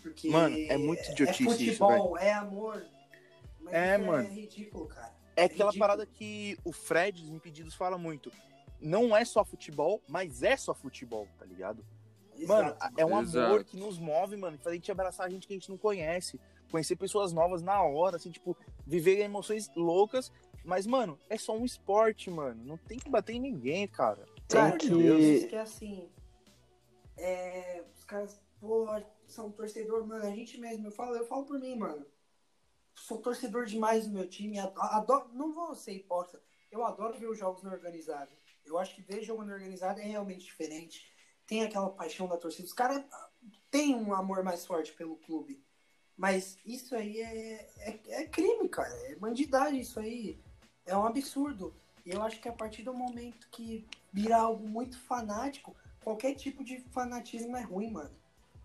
Porque 0.01 0.29
Mano, 0.29 0.57
é 0.57 0.77
muito 0.77 1.01
idiotice 1.11 1.43
é 1.43 1.51
isso, 1.51 1.77
futebol, 1.77 2.17
é 2.17 2.33
amor. 2.33 2.85
Mas 3.59 3.73
É, 3.73 3.97
isso 3.97 4.05
mano. 4.07 4.27
É 4.27 4.31
ridículo, 4.31 4.87
cara. 4.87 5.13
É 5.35 5.43
aquela 5.45 5.69
ridículo. 5.69 5.79
parada 5.79 6.05
que 6.05 6.57
o 6.65 6.71
Fred 6.71 7.21
dos 7.21 7.31
Impedidos 7.31 7.73
fala 7.75 7.97
muito. 7.97 8.31
Não 8.79 9.15
é 9.15 9.23
só 9.23 9.45
futebol, 9.45 10.01
mas 10.07 10.41
é 10.43 10.57
só 10.57 10.73
futebol, 10.73 11.27
tá 11.37 11.45
ligado? 11.45 11.85
Mano, 12.47 12.69
Exato. 12.69 12.93
é 12.97 13.05
um 13.05 13.15
amor 13.15 13.23
Exato. 13.59 13.65
que 13.65 13.77
nos 13.77 13.99
move, 13.99 14.35
mano, 14.35 14.57
que 14.57 14.63
faz 14.63 14.71
a 14.73 14.75
gente 14.75 14.91
abraçar 14.91 15.27
a 15.27 15.29
gente 15.29 15.45
que 15.45 15.53
a 15.53 15.55
gente 15.57 15.69
não 15.69 15.77
conhece, 15.77 16.39
conhecer 16.71 16.95
pessoas 16.95 17.31
novas 17.31 17.61
na 17.61 17.79
hora, 17.83 18.15
assim, 18.15 18.31
tipo, 18.31 18.57
viver 18.87 19.19
emoções 19.19 19.69
loucas. 19.75 20.31
Mas, 20.65 20.87
mano, 20.87 21.19
é 21.29 21.37
só 21.37 21.55
um 21.55 21.63
esporte, 21.65 22.29
mano. 22.31 22.63
Não 22.65 22.77
tem 22.77 22.97
que 22.97 23.09
bater 23.09 23.33
em 23.33 23.39
ninguém, 23.39 23.87
cara. 23.87 24.25
Cara, 24.49 24.77
que- 24.77 25.47
que 25.47 25.55
é 25.55 25.59
assim. 25.61 26.09
é, 27.17 27.83
os 27.95 28.03
caras, 28.03 28.41
pô, 28.59 28.87
são 29.31 29.51
torcedor, 29.51 30.05
mano. 30.05 30.25
A 30.25 30.31
gente 30.35 30.57
mesmo, 30.59 30.87
eu 30.87 30.91
falo, 30.91 31.15
eu 31.15 31.25
falo 31.25 31.45
por 31.45 31.59
mim, 31.59 31.75
mano. 31.75 32.05
Sou 32.95 33.17
torcedor 33.17 33.65
demais 33.65 34.05
do 34.05 34.13
meu 34.13 34.27
time. 34.27 34.59
ado- 34.59 34.79
Adoro, 34.79 35.29
não 35.33 35.53
vou 35.53 35.75
ser 35.75 35.93
hipócrita. 35.93 36.41
Eu 36.71 36.85
adoro 36.85 37.17
ver 37.17 37.27
os 37.29 37.37
jogos 37.37 37.63
no 37.63 37.71
organizado. 37.71 38.31
Eu 38.65 38.77
acho 38.77 38.95
que 38.95 39.01
ver 39.01 39.23
jogo 39.23 39.43
no 39.43 39.51
organizado 39.53 39.99
é 39.99 40.03
realmente 40.03 40.45
diferente. 40.45 41.05
Tem 41.47 41.63
aquela 41.63 41.89
paixão 41.89 42.27
da 42.27 42.37
torcida. 42.37 42.65
Os 42.67 42.73
caras 42.73 43.03
têm 43.69 43.95
um 43.95 44.13
amor 44.13 44.43
mais 44.43 44.65
forte 44.65 44.93
pelo 44.93 45.17
clube. 45.17 45.63
Mas 46.15 46.57
isso 46.65 46.95
aí 46.95 47.19
é, 47.19 47.69
é, 47.77 47.99
é 48.21 48.27
crime, 48.27 48.69
cara. 48.69 48.93
É 49.09 49.15
bandidagem 49.15 49.79
isso 49.81 49.99
aí. 49.99 50.39
É 50.85 50.95
um 50.95 51.05
absurdo. 51.05 51.73
E 52.05 52.11
eu 52.11 52.21
acho 52.21 52.39
que 52.39 52.47
a 52.47 52.53
partir 52.53 52.83
do 52.83 52.93
momento 52.93 53.47
que 53.49 53.87
virar 54.13 54.41
algo 54.41 54.67
muito 54.67 54.99
fanático, 54.99 55.75
qualquer 56.03 56.35
tipo 56.35 56.63
de 56.63 56.79
fanatismo 56.91 57.55
é 57.57 57.61
ruim, 57.61 57.91
mano. 57.91 58.15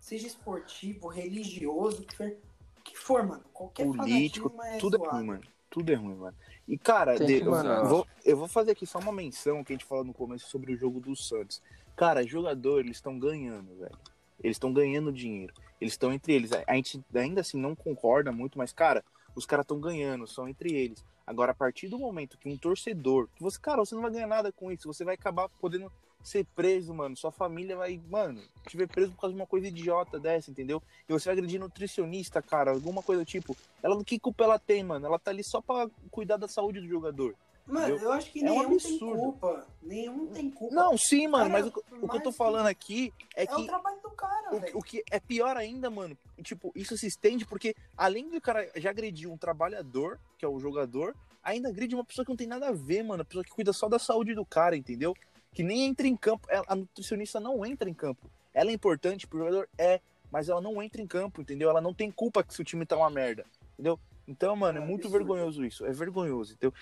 Seja 0.07 0.25
esportivo, 0.25 1.09
religioso, 1.09 2.01
o 2.01 2.05
que 2.05 2.15
for, 2.15 2.37
que 2.81 2.97
for 2.97 3.27
mano. 3.27 3.43
Qualquer 3.51 3.87
Político, 3.87 4.55
é 4.63 4.77
tudo 4.77 4.95
é 4.95 5.09
ruim, 5.09 5.25
mano. 5.25 5.43
Tudo 5.69 5.91
é 5.91 5.95
ruim, 5.95 6.15
mano. 6.15 6.37
E, 6.65 6.77
cara, 6.77 7.19
de- 7.19 7.41
que 7.41 7.45
eu, 7.45 7.85
vou, 7.89 8.07
eu 8.23 8.37
vou 8.37 8.47
fazer 8.47 8.71
aqui 8.71 8.85
só 8.85 8.99
uma 8.99 9.11
menção 9.11 9.65
que 9.65 9.73
a 9.73 9.75
gente 9.75 9.83
falou 9.83 10.05
no 10.05 10.13
começo 10.13 10.47
sobre 10.47 10.71
o 10.71 10.77
jogo 10.77 11.01
do 11.01 11.13
Santos. 11.13 11.61
Cara, 11.93 12.25
jogador, 12.25 12.79
eles 12.79 12.95
estão 12.95 13.19
ganhando, 13.19 13.75
velho. 13.75 13.99
Eles 14.41 14.55
estão 14.55 14.71
ganhando 14.71 15.11
dinheiro. 15.11 15.53
Eles 15.81 15.91
estão 15.95 16.13
entre 16.13 16.31
eles. 16.31 16.51
A 16.53 16.75
gente 16.75 17.03
ainda 17.13 17.41
assim 17.41 17.59
não 17.59 17.75
concorda 17.75 18.31
muito, 18.31 18.57
mas, 18.57 18.71
cara, 18.71 19.03
os 19.35 19.45
caras 19.45 19.65
estão 19.65 19.77
ganhando, 19.77 20.25
são 20.25 20.47
entre 20.47 20.71
eles. 20.71 21.03
Agora, 21.25 21.51
a 21.51 21.55
partir 21.55 21.89
do 21.89 21.99
momento 21.99 22.37
que 22.37 22.47
um 22.47 22.55
torcedor, 22.55 23.27
que 23.35 23.43
você, 23.43 23.59
cara, 23.59 23.83
você 23.83 23.93
não 23.93 24.03
vai 24.03 24.11
ganhar 24.11 24.27
nada 24.27 24.53
com 24.53 24.71
isso, 24.71 24.87
você 24.87 25.03
vai 25.03 25.15
acabar 25.15 25.49
podendo 25.59 25.91
ser 26.27 26.45
preso, 26.55 26.93
mano. 26.93 27.15
Sua 27.15 27.31
família 27.31 27.75
vai, 27.75 27.99
mano, 28.09 28.41
te 28.67 28.75
ver 28.77 28.87
preso 28.87 29.11
por 29.11 29.21
causa 29.21 29.33
de 29.33 29.39
uma 29.39 29.47
coisa 29.47 29.67
idiota 29.67 30.19
dessa, 30.19 30.51
entendeu? 30.51 30.81
E 31.07 31.13
você 31.13 31.25
vai 31.29 31.33
agredir 31.37 31.59
nutricionista, 31.59 32.41
cara, 32.41 32.71
alguma 32.71 33.01
coisa 33.01 33.23
do 33.23 33.25
tipo. 33.25 33.55
Ela, 33.81 34.03
que 34.03 34.19
culpa 34.19 34.43
ela 34.43 34.59
tem, 34.59 34.83
mano? 34.83 35.05
Ela 35.05 35.17
tá 35.19 35.31
ali 35.31 35.43
só 35.43 35.61
pra 35.61 35.89
cuidar 36.11 36.37
da 36.37 36.47
saúde 36.47 36.79
do 36.81 36.87
jogador. 36.87 37.35
Mano, 37.65 37.87
Entendeu? 37.89 38.03
eu 38.05 38.11
acho 38.13 38.31
que 38.31 38.39
É 38.39 38.49
um 38.49 38.55
nenhum 38.55 38.77
tem 38.77 38.91
absurdo. 38.93 39.19
culpa. 39.19 39.67
Nenhum 39.81 40.27
tem 40.27 40.49
culpa. 40.49 40.73
Não, 40.73 40.97
sim, 40.97 41.27
mano, 41.27 41.49
Cara, 41.51 41.63
mas 41.63 41.65
o, 41.65 41.69
o 41.69 41.73
que 41.81 41.93
eu 41.93 42.07
mas 42.07 42.23
tô 42.23 42.31
falando 42.31 42.67
aqui 42.67 43.13
é 43.35 43.43
é 43.43 43.53
o 43.53 43.57
que 43.57 43.65
trabalho 43.65 44.01
do 44.01 44.09
cara, 44.11 44.55
o, 44.55 44.77
o 44.79 44.81
que 44.81 45.03
é 45.11 45.19
pior 45.19 45.57
ainda, 45.57 45.89
mano, 45.89 46.17
tipo, 46.43 46.71
isso 46.73 46.97
se 46.97 47.07
estende 47.07 47.45
porque 47.45 47.75
além 47.97 48.29
do 48.29 48.39
cara 48.39 48.71
já 48.77 48.89
agredir 48.89 49.29
um 49.29 49.37
trabalhador, 49.37 50.17
que 50.37 50.45
é 50.45 50.47
o 50.47 50.57
jogador, 50.61 51.13
ainda 51.43 51.67
agride 51.67 51.93
uma 51.93 52.05
pessoa 52.05 52.23
que 52.23 52.29
não 52.31 52.37
tem 52.37 52.47
nada 52.47 52.69
a 52.69 52.71
ver, 52.71 53.03
mano, 53.03 53.21
a 53.21 53.25
pessoa 53.25 53.43
que 53.43 53.51
cuida 53.51 53.73
só 53.73 53.89
da 53.89 53.99
saúde 53.99 54.33
do 54.33 54.45
cara, 54.45 54.77
entendeu? 54.77 55.13
Que 55.53 55.63
nem 55.63 55.85
entra 55.85 56.07
em 56.07 56.15
campo, 56.15 56.47
ela- 56.49 56.65
a 56.67 56.75
nutricionista 56.75 57.39
não 57.39 57.65
entra 57.65 57.89
em 57.89 57.93
campo. 57.93 58.29
Ela 58.53 58.69
é 58.71 58.73
importante 58.73 59.25
pro 59.27 59.39
jogador, 59.39 59.69
é, 59.77 59.99
mas 60.31 60.49
ela 60.49 60.61
não 60.61 60.81
entra 60.81 61.01
em 61.01 61.07
campo, 61.07 61.41
entendeu? 61.41 61.69
Ela 61.69 61.81
não 61.81 61.93
tem 61.93 62.11
culpa 62.11 62.43
que 62.43 62.53
se 62.53 62.61
o 62.61 62.65
time 62.65 62.85
tá 62.85 62.97
uma 62.97 63.09
merda, 63.09 63.45
entendeu? 63.73 63.99
Então, 64.27 64.55
mano, 64.55 64.79
é 64.79 64.81
É 64.81 64.85
muito 64.85 65.07
absurdo. 65.07 65.25
vergonhoso 65.25 65.65
isso, 65.65 65.85
é 65.85 65.91
vergonhoso, 65.91 66.53
entendeu? 66.53 66.73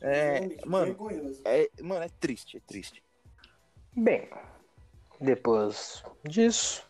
É, 0.00 0.38
Realmente, 0.38 0.68
mano, 0.68 0.86
vergonhoso. 0.86 1.42
é, 1.44 1.70
mano, 1.82 2.04
é 2.04 2.08
triste, 2.20 2.56
é 2.56 2.60
triste. 2.60 3.02
Bem, 3.96 4.28
depois 5.20 6.02
disso, 6.24 6.84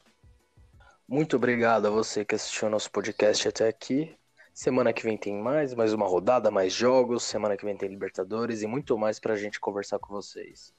muito 1.09 1.37
obrigado 1.37 1.87
a 1.87 1.91
você 1.91 2.25
que 2.25 2.35
assistiu 2.35 2.69
nosso 2.71 2.91
podcast 2.91 3.49
até 3.49 3.69
aqui. 3.69 4.17
Semana 4.53 4.93
que 4.93 5.03
vem 5.03 5.17
tem 5.17 5.35
mais, 5.41 5.75
mais 5.75 5.93
uma 5.93 6.07
rodada, 6.07 6.51
mais 6.51 6.73
jogos. 6.73 7.23
Semana 7.23 7.57
que 7.57 7.65
vem 7.65 7.77
tem 7.77 7.89
Libertadores 7.89 8.63
e 8.63 8.67
muito 8.67 8.97
mais 8.99 9.19
pra 9.19 9.37
gente 9.37 9.59
conversar 9.59 9.99
com 9.99 10.13
vocês. 10.13 10.75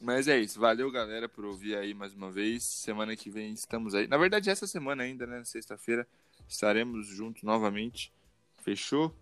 Mas 0.00 0.26
é 0.28 0.38
isso. 0.38 0.58
Valeu, 0.58 0.90
galera, 0.90 1.28
por 1.28 1.44
ouvir 1.44 1.76
aí 1.76 1.92
mais 1.92 2.14
uma 2.14 2.30
vez. 2.30 2.64
Semana 2.64 3.14
que 3.14 3.28
vem 3.28 3.52
estamos 3.52 3.94
aí. 3.94 4.06
Na 4.06 4.16
verdade, 4.16 4.48
essa 4.48 4.66
semana 4.66 5.02
ainda, 5.02 5.26
né? 5.26 5.44
Sexta-feira, 5.44 6.06
estaremos 6.48 7.06
juntos 7.06 7.42
novamente. 7.42 8.12
Fechou? 8.58 9.14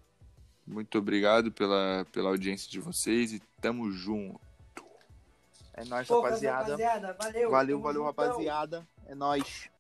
Muito 0.65 0.99
obrigado 0.99 1.51
pela, 1.51 2.07
pela 2.13 2.29
audiência 2.29 2.71
de 2.71 2.79
vocês 2.79 3.33
e 3.33 3.41
tamo 3.61 3.91
junto. 3.91 4.39
É 5.75 5.85
nóis, 5.85 6.07
Pô, 6.07 6.21
rapaziada. 6.21 6.73
rapaziada, 6.73 7.17
valeu. 7.19 7.51
Valeu, 7.51 7.81
valeu, 7.81 8.05
rapaziada. 8.05 8.87
É 9.07 9.15
nóis. 9.15 9.71